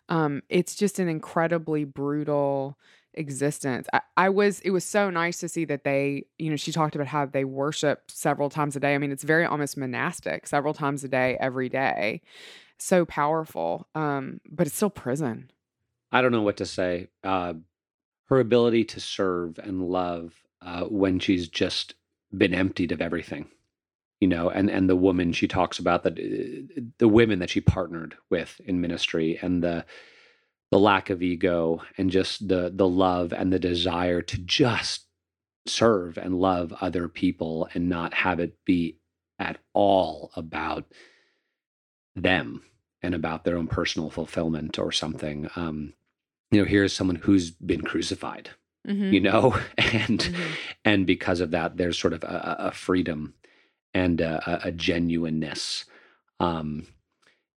um 0.09 0.41
it's 0.49 0.75
just 0.75 0.99
an 0.99 1.07
incredibly 1.07 1.83
brutal 1.83 2.77
existence 3.15 3.87
I, 3.91 4.01
I 4.17 4.29
was 4.29 4.59
it 4.59 4.69
was 4.69 4.83
so 4.83 5.09
nice 5.09 5.39
to 5.39 5.49
see 5.49 5.65
that 5.65 5.83
they 5.83 6.25
you 6.37 6.49
know 6.49 6.57
she 6.57 6.71
talked 6.71 6.95
about 6.95 7.07
how 7.07 7.25
they 7.25 7.43
worship 7.43 8.11
several 8.11 8.49
times 8.49 8.75
a 8.75 8.79
day 8.79 8.93
i 8.93 8.97
mean 8.97 9.11
it's 9.11 9.23
very 9.23 9.45
almost 9.45 9.77
monastic 9.77 10.45
several 10.45 10.73
times 10.73 11.03
a 11.03 11.07
day 11.07 11.37
every 11.39 11.69
day 11.69 12.21
so 12.79 13.05
powerful 13.05 13.87
um 13.95 14.39
but 14.49 14.67
it's 14.67 14.75
still 14.75 14.89
prison 14.89 15.49
I 16.11 16.21
don't 16.21 16.31
know 16.31 16.43
what 16.43 16.57
to 16.57 16.65
say. 16.65 17.07
Uh, 17.23 17.55
her 18.29 18.39
ability 18.39 18.85
to 18.85 19.01
serve 19.01 19.59
and 19.59 19.81
love 19.89 20.33
uh, 20.61 20.83
when 20.85 21.19
she's 21.19 21.49
just 21.49 21.95
been 22.37 22.53
emptied 22.53 22.93
of 22.93 23.01
everything. 23.01 23.49
you 24.21 24.27
know, 24.27 24.49
and 24.49 24.69
and 24.69 24.89
the 24.89 24.95
woman 24.95 25.33
she 25.33 25.47
talks 25.47 25.77
about 25.79 26.03
that 26.03 26.17
uh, 26.17 26.81
the 26.99 27.07
women 27.07 27.39
that 27.39 27.49
she 27.49 27.61
partnered 27.61 28.15
with 28.29 28.59
in 28.65 28.81
ministry 28.81 29.37
and 29.41 29.63
the 29.63 29.85
the 30.71 30.79
lack 30.79 31.09
of 31.09 31.21
ego 31.21 31.81
and 31.97 32.09
just 32.11 32.47
the 32.47 32.71
the 32.73 32.87
love 32.87 33.33
and 33.33 33.51
the 33.51 33.59
desire 33.59 34.21
to 34.21 34.37
just 34.39 35.05
serve 35.67 36.17
and 36.17 36.39
love 36.39 36.73
other 36.81 37.07
people 37.07 37.67
and 37.73 37.89
not 37.89 38.13
have 38.13 38.39
it 38.39 38.57
be 38.65 38.97
at 39.39 39.57
all 39.73 40.31
about 40.35 40.85
them 42.15 42.61
and 43.01 43.13
about 43.13 43.43
their 43.43 43.57
own 43.57 43.67
personal 43.67 44.09
fulfillment 44.09 44.79
or 44.79 44.91
something 44.91 45.49
um 45.55 45.93
you 46.51 46.59
know 46.59 46.65
here's 46.65 46.93
someone 46.93 47.17
who's 47.17 47.51
been 47.51 47.81
crucified 47.81 48.49
Mhm. 48.87 49.11
you 49.13 49.19
know 49.19 49.55
and 49.77 50.19
Mhm. 50.19 50.45
and 50.85 51.07
because 51.07 51.39
of 51.41 51.51
that 51.51 51.77
there's 51.77 51.97
sort 51.97 52.13
of 52.13 52.23
a, 52.23 52.55
a 52.59 52.71
freedom 52.71 53.33
and 53.93 54.21
a, 54.21 54.67
a- 54.67 54.71
genuineness 54.71 55.85
um 56.39 56.87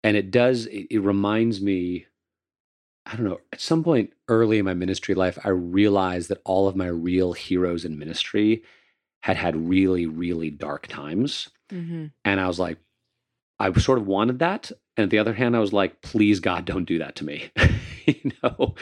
and 0.04 0.16
it 0.18 0.32
does 0.32 0.66
it, 0.68 0.88
it 0.90 1.00
reminds 1.00 1.62
me 1.62 2.06
i 3.06 3.16
don't 3.16 3.26
know 3.26 3.40
at 3.54 3.60
some 3.62 3.84
point 3.84 4.12
early 4.28 4.58
in 4.60 4.66
my 4.66 4.74
ministry 4.74 5.16
life 5.16 5.38
i 5.44 5.50
realized 5.50 6.30
that 6.30 6.42
all 6.46 6.68
of 6.68 6.76
my 6.76 6.88
real 6.88 7.34
heroes 7.34 7.86
in 7.86 7.98
ministry 8.00 8.64
had 9.22 9.36
had 9.38 9.56
really 9.56 10.06
really 10.06 10.50
dark 10.50 10.88
times 10.88 11.50
Mhm. 11.72 12.12
and 12.24 12.40
i 12.40 12.48
was 12.48 12.60
like 12.60 12.78
i 13.60 13.72
sort 13.74 13.98
of 13.98 14.08
wanted 14.08 14.40
that 14.40 14.72
and 14.96 15.12
the 15.12 15.20
other 15.20 15.34
hand 15.34 15.56
i 15.56 15.60
was 15.60 15.74
like 15.74 16.02
please 16.02 16.40
god 16.40 16.66
don't 16.66 16.86
do 16.86 17.00
that 17.00 17.16
to 17.16 17.26
me. 17.26 17.52
You 18.08 18.32
know? 18.42 18.74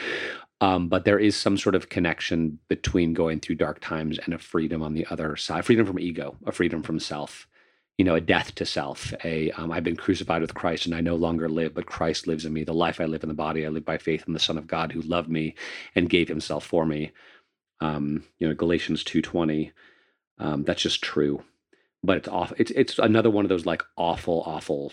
Um, 0.60 0.88
but 0.88 1.04
there 1.04 1.18
is 1.18 1.36
some 1.36 1.58
sort 1.58 1.74
of 1.74 1.88
connection 1.88 2.58
between 2.68 3.12
going 3.12 3.40
through 3.40 3.56
dark 3.56 3.80
times 3.80 4.18
and 4.18 4.32
a 4.32 4.38
freedom 4.38 4.82
on 4.82 4.94
the 4.94 5.06
other 5.10 5.36
side 5.36 5.64
freedom 5.64 5.84
from 5.84 5.98
ego 5.98 6.36
a 6.46 6.52
freedom 6.52 6.82
from 6.82 6.98
self 6.98 7.46
you 7.98 8.04
know 8.04 8.14
a 8.14 8.20
death 8.20 8.54
to 8.54 8.64
self 8.64 9.12
a 9.24 9.50
um, 9.52 9.70
i've 9.70 9.84
been 9.84 9.96
crucified 9.96 10.40
with 10.40 10.54
christ 10.54 10.86
and 10.86 10.94
i 10.94 11.00
no 11.00 11.14
longer 11.14 11.48
live 11.48 11.74
but 11.74 11.86
christ 11.86 12.26
lives 12.26 12.46
in 12.46 12.52
me. 12.54 12.64
The 12.64 12.72
life 12.72 13.00
i 13.00 13.04
live 13.04 13.22
in 13.22 13.28
the 13.28 13.34
body 13.34 13.66
i 13.66 13.68
live 13.68 13.84
by 13.84 13.98
faith 13.98 14.24
in 14.26 14.32
the 14.32 14.38
son 14.38 14.56
of 14.56 14.66
god 14.66 14.92
who 14.92 15.02
loved 15.02 15.28
me 15.28 15.54
and 15.94 16.08
gave 16.08 16.28
himself 16.28 16.64
for 16.64 16.86
me. 16.86 17.12
Um, 17.80 18.24
you 18.38 18.48
know 18.48 18.54
galatians 18.54 19.04
2.20 19.04 19.72
um, 20.38 20.62
that's 20.64 20.82
just 20.82 21.02
true 21.02 21.42
but 22.06 22.16
it's 22.18 22.28
off 22.28 22.52
it's 22.56 22.70
it's 22.72 22.98
another 22.98 23.30
one 23.30 23.44
of 23.44 23.48
those 23.50 23.66
like 23.66 23.82
awful 23.96 24.42
awful 24.46 24.92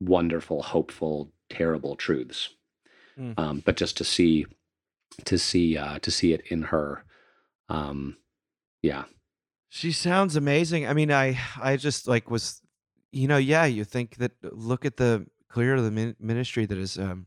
wonderful 0.00 0.62
hopeful 0.62 1.30
terrible 1.50 1.94
truths 1.96 2.50
Mm. 3.16 3.38
um, 3.38 3.62
but 3.64 3.76
just 3.76 3.96
to 3.98 4.04
see 4.04 4.44
to 5.24 5.38
see 5.38 5.78
uh 5.78 6.00
to 6.00 6.10
see 6.10 6.32
it 6.32 6.40
in 6.48 6.62
her 6.72 7.04
um 7.68 8.16
yeah 8.82 9.04
She 9.68 9.92
sounds 9.92 10.34
amazing. 10.36 10.86
I 10.86 10.94
mean, 10.94 11.12
I 11.12 11.38
I 11.60 11.76
just 11.76 12.08
like 12.08 12.28
was, 12.30 12.60
you 13.12 13.28
know, 13.28 13.36
yeah. 13.38 13.66
You 13.66 13.84
think 13.84 14.16
that 14.16 14.32
look 14.42 14.84
at 14.84 14.96
the 14.96 15.26
clear 15.48 15.80
the 15.80 16.14
ministry 16.18 16.66
that 16.66 16.78
is 16.78 16.98
um 16.98 17.26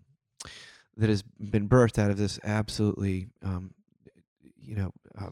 that 0.98 1.10
has 1.10 1.24
been 1.40 1.70
birthed 1.70 1.98
out 1.98 2.12
of 2.12 2.18
this 2.18 2.40
absolutely 2.44 3.30
um 3.44 3.74
you 4.68 4.76
know 4.76 4.92
uh, 5.18 5.32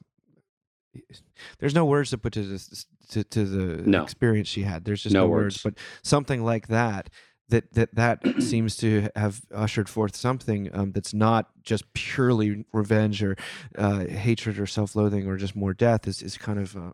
there's 1.59 1.75
no 1.75 1.85
words 1.85 2.09
to 2.11 2.17
put 2.17 2.33
to 2.33 2.43
this 2.43 2.85
to, 3.09 3.23
to 3.23 3.45
the 3.45 3.81
No. 3.89 4.03
experience 4.03 4.47
she 4.47 4.63
had. 4.63 4.85
There's 4.85 5.03
just 5.03 5.13
No 5.13 5.23
no, 5.23 5.29
words. 5.29 5.55
words. 5.55 5.63
but 5.63 5.73
something 6.03 6.43
like 6.43 6.67
that 6.67 7.09
that 7.49 7.71
that 7.73 7.93
that 7.95 8.23
seems 8.41 8.75
to 8.77 9.09
have 9.15 9.41
ushered 9.53 9.87
forth 9.87 10.15
something 10.15 10.69
um, 10.73 10.91
that's 10.91 11.13
not 11.13 11.49
just 11.63 11.93
purely 11.93 12.65
revenge 12.73 13.21
or 13.23 13.35
uh, 13.77 14.05
hatred 14.05 14.57
or 14.59 14.65
self-loathing 14.65 15.27
or 15.27 15.37
just 15.37 15.55
more 15.55 15.73
death 15.73 16.07
is 16.07 16.21
is 16.23 16.37
kind 16.37 16.59
of 16.59 16.75
uh, 16.75 16.91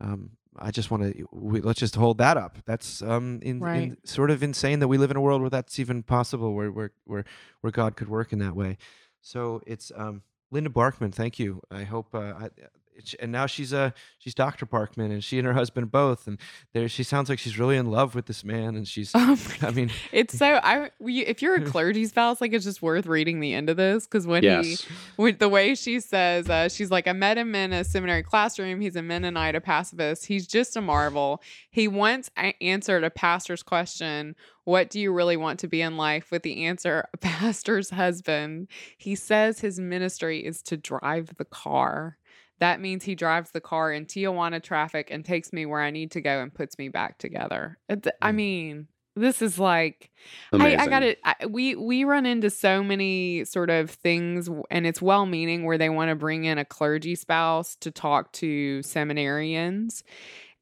um, 0.00 0.30
I 0.56 0.70
just 0.70 0.90
want 0.90 1.02
to 1.04 1.26
let's 1.32 1.78
just 1.80 1.94
hold 1.96 2.18
that 2.18 2.36
up. 2.36 2.58
That's 2.66 3.02
um 3.02 3.40
in, 3.42 3.60
Right. 3.60 3.76
in 3.82 3.96
sort 4.04 4.30
of 4.30 4.42
insane 4.42 4.78
that 4.80 4.88
we 4.88 4.98
live 4.98 5.10
in 5.10 5.16
a 5.16 5.20
world 5.20 5.40
where 5.40 5.50
that's 5.50 5.78
even 5.78 6.02
possible, 6.02 6.54
where 6.54 6.70
where 6.72 6.92
where 7.04 7.24
where 7.60 7.70
God 7.70 7.96
could 7.96 8.08
work 8.08 8.32
in 8.32 8.38
that 8.40 8.54
way. 8.56 8.76
So 9.20 9.60
it's 9.66 9.90
um 9.96 10.22
Linda 10.50 10.70
Barkman. 10.70 11.12
Thank 11.12 11.38
you. 11.38 11.62
I 11.70 11.84
hope. 11.84 12.14
Uh, 12.14 12.18
I, 12.38 12.48
it's, 12.56 12.70
and 13.18 13.32
now 13.32 13.46
she's 13.46 13.72
a 13.72 13.94
she's 14.18 14.34
Dr. 14.34 14.66
Parkman, 14.66 15.10
and 15.10 15.24
she 15.24 15.38
and 15.38 15.46
her 15.46 15.54
husband 15.54 15.90
both, 15.90 16.26
and 16.26 16.38
there 16.72 16.88
she 16.88 17.02
sounds 17.02 17.28
like 17.28 17.38
she's 17.38 17.58
really 17.58 17.76
in 17.76 17.86
love 17.90 18.14
with 18.14 18.26
this 18.26 18.44
man, 18.44 18.76
and 18.76 18.86
she's. 18.86 19.12
Oh 19.22 19.38
I 19.62 19.70
mean, 19.70 19.90
It's 20.12 20.36
so 20.36 20.60
I 20.62 20.90
we, 20.98 21.20
if 21.20 21.40
you're 21.42 21.54
a 21.56 21.64
clergy 21.64 22.04
spouse, 22.06 22.40
like 22.40 22.52
it's 22.52 22.64
just 22.64 22.82
worth 22.82 23.06
reading 23.06 23.40
the 23.40 23.54
end 23.54 23.70
of 23.70 23.76
this 23.76 24.06
because 24.06 24.26
when 24.26 24.42
he 24.42 24.48
yes 24.48 24.86
with 25.16 25.38
the 25.38 25.48
way 25.48 25.74
she 25.74 26.00
says, 26.00 26.48
uh, 26.50 26.68
she's 26.68 26.90
like, 26.90 27.06
I 27.08 27.12
met 27.12 27.38
him 27.38 27.54
in 27.54 27.72
a 27.72 27.84
seminary 27.84 28.22
classroom. 28.22 28.80
He's 28.80 28.96
a 28.96 29.02
Mennonite, 29.02 29.54
a 29.54 29.60
pacifist. 29.60 30.26
He's 30.26 30.46
just 30.46 30.76
a 30.76 30.80
marvel. 30.80 31.42
He 31.70 31.86
once 31.88 32.30
a- 32.38 32.54
answered 32.62 33.04
a 33.04 33.10
pastor's 33.10 33.62
question, 33.62 34.34
What 34.64 34.90
do 34.90 34.98
you 35.00 35.12
really 35.12 35.36
want 35.36 35.60
to 35.60 35.68
be 35.68 35.80
in 35.82 35.96
life? 35.96 36.30
with 36.30 36.42
the 36.42 36.64
answer, 36.64 37.06
a 37.12 37.16
pastor's 37.18 37.90
husband. 37.90 38.68
He 38.96 39.14
says 39.14 39.60
his 39.60 39.78
ministry 39.78 40.44
is 40.44 40.62
to 40.62 40.76
drive 40.76 41.36
the 41.36 41.44
car. 41.44 42.16
That 42.60 42.80
means 42.80 43.04
he 43.04 43.14
drives 43.14 43.50
the 43.50 43.60
car 43.60 43.92
in 43.92 44.06
Tijuana 44.06 44.62
traffic 44.62 45.08
and 45.10 45.24
takes 45.24 45.52
me 45.52 45.66
where 45.66 45.80
I 45.80 45.90
need 45.90 46.10
to 46.12 46.20
go 46.20 46.40
and 46.42 46.52
puts 46.54 46.78
me 46.78 46.88
back 46.88 47.18
together. 47.18 47.78
It's, 47.88 48.06
I 48.22 48.30
Mm. 48.32 48.34
mean, 48.36 48.88
this 49.16 49.42
is 49.42 49.58
like 49.58 50.10
I, 50.52 50.76
I 50.76 50.86
got 50.86 51.02
it. 51.02 51.18
I, 51.24 51.46
we 51.46 51.74
we 51.74 52.04
run 52.04 52.26
into 52.26 52.48
so 52.48 52.82
many 52.82 53.44
sort 53.44 53.68
of 53.70 53.90
things, 53.90 54.48
and 54.70 54.86
it's 54.86 55.02
well 55.02 55.26
meaning 55.26 55.64
where 55.64 55.78
they 55.78 55.88
want 55.90 56.10
to 56.10 56.14
bring 56.14 56.44
in 56.44 56.58
a 56.58 56.64
clergy 56.64 57.16
spouse 57.16 57.76
to 57.80 57.90
talk 57.90 58.30
to 58.34 58.80
seminarians, 58.80 60.02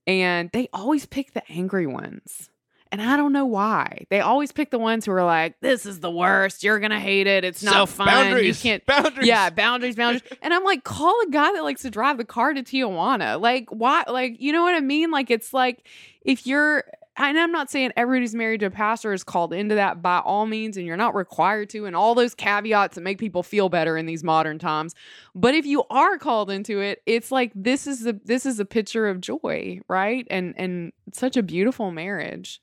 and 0.07 0.51
they 0.53 0.69
always 0.73 1.05
pick 1.05 1.35
the 1.35 1.43
angry 1.51 1.87
ones. 1.87 2.49
And 2.91 3.03
I 3.03 3.17
don't 3.17 3.33
know 3.33 3.47
why. 3.47 4.07
They 4.11 4.21
always 4.21 4.53
pick 4.53 4.71
the 4.71 4.79
ones 4.79 5.05
who 5.05 5.13
are 5.13 5.25
like, 5.25 5.61
"This 5.61 5.87
is 5.87 6.01
the 6.01 6.11
worst. 6.11 6.63
You're 6.65 6.81
gonna 6.81 7.01
hate 7.01 7.27
it. 7.27 7.45
It's 7.45 7.63
not 7.63 7.75
self 7.75 7.91
fun. 7.91 8.07
boundaries. 8.07 8.65
You 8.65 8.71
can't." 8.71 8.87
boundaries. 8.87 9.27
Yeah, 9.27 9.51
boundaries, 9.51 9.97
boundaries. 9.97 10.23
and 10.43 10.53
I'm 10.55 10.65
like, 10.65 10.85
call 10.85 11.15
a 11.27 11.31
guy 11.31 11.53
that 11.53 11.63
likes 11.63 11.83
to 11.83 11.91
drive 11.91 12.17
the 12.17 12.25
car 12.25 12.55
to 12.55 12.63
Tijuana. 12.63 13.41
Like, 13.41 13.69
why? 13.71 14.05
Like, 14.09 14.41
you 14.41 14.53
know 14.53 14.63
what 14.63 14.75
I 14.75 14.81
mean? 14.81 15.11
Like, 15.11 15.31
it's 15.31 15.53
like 15.53 15.87
if 16.23 16.47
you're, 16.47 16.85
and 17.17 17.39
I'm 17.39 17.53
not 17.53 17.71
saying 17.71 17.93
everybody's 17.97 18.35
married 18.35 18.61
to 18.61 18.67
a 18.67 18.71
pastor 18.71 19.13
is 19.13 19.25
called 19.25 19.53
into 19.53 19.75
that 19.75 20.01
by 20.03 20.19
all 20.19 20.47
means, 20.47 20.77
and 20.77 20.87
you're 20.87 20.97
not 20.97 21.15
required 21.15 21.69
to, 21.71 21.87
and 21.87 21.97
all 21.97 22.15
those 22.15 22.35
caveats 22.35 22.95
that 22.95 23.01
make 23.01 23.19
people 23.19 23.43
feel 23.43 23.69
better 23.69 23.97
in 23.97 24.07
these 24.07 24.23
modern 24.23 24.59
times. 24.59 24.95
But 25.35 25.55
if 25.55 25.67
you 25.67 25.85
are 25.91 26.17
called 26.19 26.51
into 26.51 26.81
it, 26.81 27.03
it's 27.07 27.33
like 27.33 27.53
this 27.55 27.87
is 27.87 28.07
a 28.07 28.13
this 28.25 28.47
is 28.47 28.61
a 28.61 28.65
picture 28.65 29.09
of 29.09 29.21
joy, 29.21 29.81
right? 29.89 30.27
And 30.31 30.55
and 30.57 30.93
such 31.13 31.37
a 31.37 31.43
beautiful 31.43 31.91
marriage. 31.91 32.61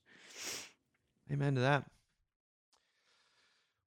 Amen 1.31 1.55
to 1.55 1.61
that. 1.61 1.85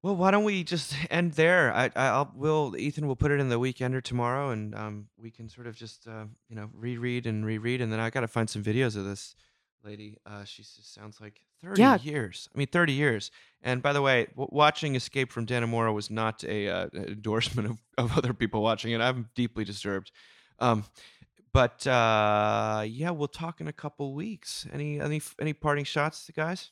Well, 0.02 0.14
why 0.16 0.30
don't 0.30 0.44
we 0.44 0.62
just 0.64 0.94
end 1.10 1.32
there? 1.32 1.72
I, 1.72 1.86
I- 1.96 2.08
I'll, 2.08 2.32
will 2.34 2.74
Ethan 2.76 3.06
will 3.06 3.16
put 3.16 3.30
it 3.30 3.40
in 3.40 3.48
the 3.48 3.58
weekender 3.58 4.02
tomorrow, 4.02 4.50
and 4.50 4.74
um, 4.74 5.08
we 5.18 5.30
can 5.30 5.48
sort 5.48 5.66
of 5.66 5.76
just 5.76 6.06
uh, 6.06 6.24
you 6.48 6.56
know 6.56 6.70
reread 6.72 7.26
and 7.26 7.44
reread, 7.44 7.80
and 7.80 7.92
then 7.92 8.00
I 8.00 8.10
got 8.10 8.20
to 8.20 8.28
find 8.28 8.48
some 8.48 8.62
videos 8.62 8.96
of 8.96 9.04
this 9.04 9.34
lady. 9.84 10.16
Uh, 10.26 10.44
she 10.44 10.62
s- 10.62 10.78
sounds 10.82 11.20
like 11.20 11.40
thirty 11.62 11.80
Yeah. 11.82 11.98
years. 12.00 12.48
I 12.54 12.58
mean, 12.58 12.68
thirty 12.68 12.92
years. 12.92 13.30
And 13.62 13.82
by 13.82 13.92
the 13.92 14.02
way, 14.02 14.26
w- 14.30 14.48
watching 14.52 14.94
Escape 14.94 15.32
from 15.32 15.46
Dannemora 15.46 15.92
was 15.92 16.10
not 16.10 16.44
a 16.44 16.68
uh, 16.68 16.88
endorsement 16.94 17.68
of, 17.68 17.78
of 17.98 18.16
other 18.16 18.32
people 18.32 18.62
watching 18.62 18.92
it. 18.92 19.00
I'm 19.00 19.28
deeply 19.34 19.64
disturbed. 19.64 20.12
Um, 20.60 20.84
but 21.52 21.84
uh, 21.88 22.84
yeah, 22.86 23.10
we'll 23.10 23.26
talk 23.26 23.60
in 23.60 23.66
a 23.66 23.72
couple 23.72 24.14
weeks. 24.14 24.64
Any 24.72 25.00
any 25.00 25.20
any 25.40 25.52
parting 25.54 25.84
shots, 25.84 26.30
guys? 26.36 26.70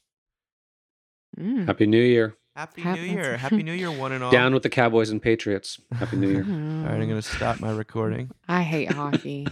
Mm. 1.38 1.66
happy 1.66 1.86
new 1.86 2.02
year 2.02 2.34
Happy 2.56 2.80
Hap- 2.80 2.96
New 2.96 3.02
Year. 3.04 3.36
Happy 3.36 3.62
New 3.62 3.74
Year, 3.74 3.90
one 3.90 4.12
and 4.12 4.24
all. 4.24 4.30
down 4.30 4.54
with 4.54 4.62
the 4.62 4.70
cowboys 4.70 5.10
and 5.10 5.20
patriots 5.20 5.78
happy 5.92 6.16
new 6.16 6.30
year 6.30 6.42
All 6.48 6.88
right, 6.90 7.00
I'm 7.00 7.08
going 7.08 7.20
to 7.20 7.22
stop 7.22 7.60
my 7.60 7.70
recording. 7.70 8.30
I 8.48 8.62
hate 8.62 8.90
hockey. 8.90 9.46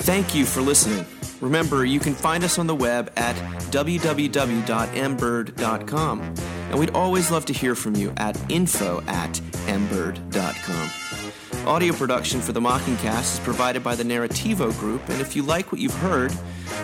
Thank 0.00 0.34
you 0.34 0.44
for 0.46 0.60
listening. 0.62 1.04
Remember, 1.40 1.84
you 1.84 2.00
can 2.00 2.14
find 2.14 2.42
us 2.42 2.58
on 2.58 2.66
the 2.66 2.74
web 2.74 3.12
at 3.16 3.36
www.mbird.com. 3.70 6.20
And 6.70 6.78
we'd 6.78 6.90
always 6.90 7.30
love 7.30 7.44
to 7.46 7.52
hear 7.52 7.74
from 7.74 7.94
you 7.94 8.12
at 8.16 8.38
info 8.50 9.02
at 9.06 9.32
mbird.com. 9.66 10.90
Audio 11.68 11.92
production 11.92 12.40
for 12.40 12.52
the 12.52 12.60
Mockingcast 12.60 13.34
is 13.34 13.40
provided 13.40 13.84
by 13.84 13.94
the 13.94 14.02
Narrativo 14.02 14.72
Group, 14.80 15.06
and 15.10 15.20
if 15.20 15.36
you 15.36 15.42
like 15.42 15.70
what 15.70 15.78
you've 15.78 15.92
heard, 15.96 16.32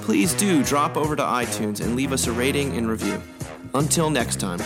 please 0.02 0.34
do 0.34 0.62
drop 0.62 0.98
over 0.98 1.16
to 1.16 1.22
iTunes 1.22 1.80
and 1.80 1.96
leave 1.96 2.12
us 2.12 2.26
a 2.26 2.32
rating 2.32 2.76
and 2.76 2.86
review. 2.86 3.18
Until 3.72 4.10
next 4.10 4.40
time. 4.40 4.58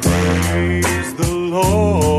Praise 0.00 1.14
the 1.16 1.28
Lord. 1.30 2.11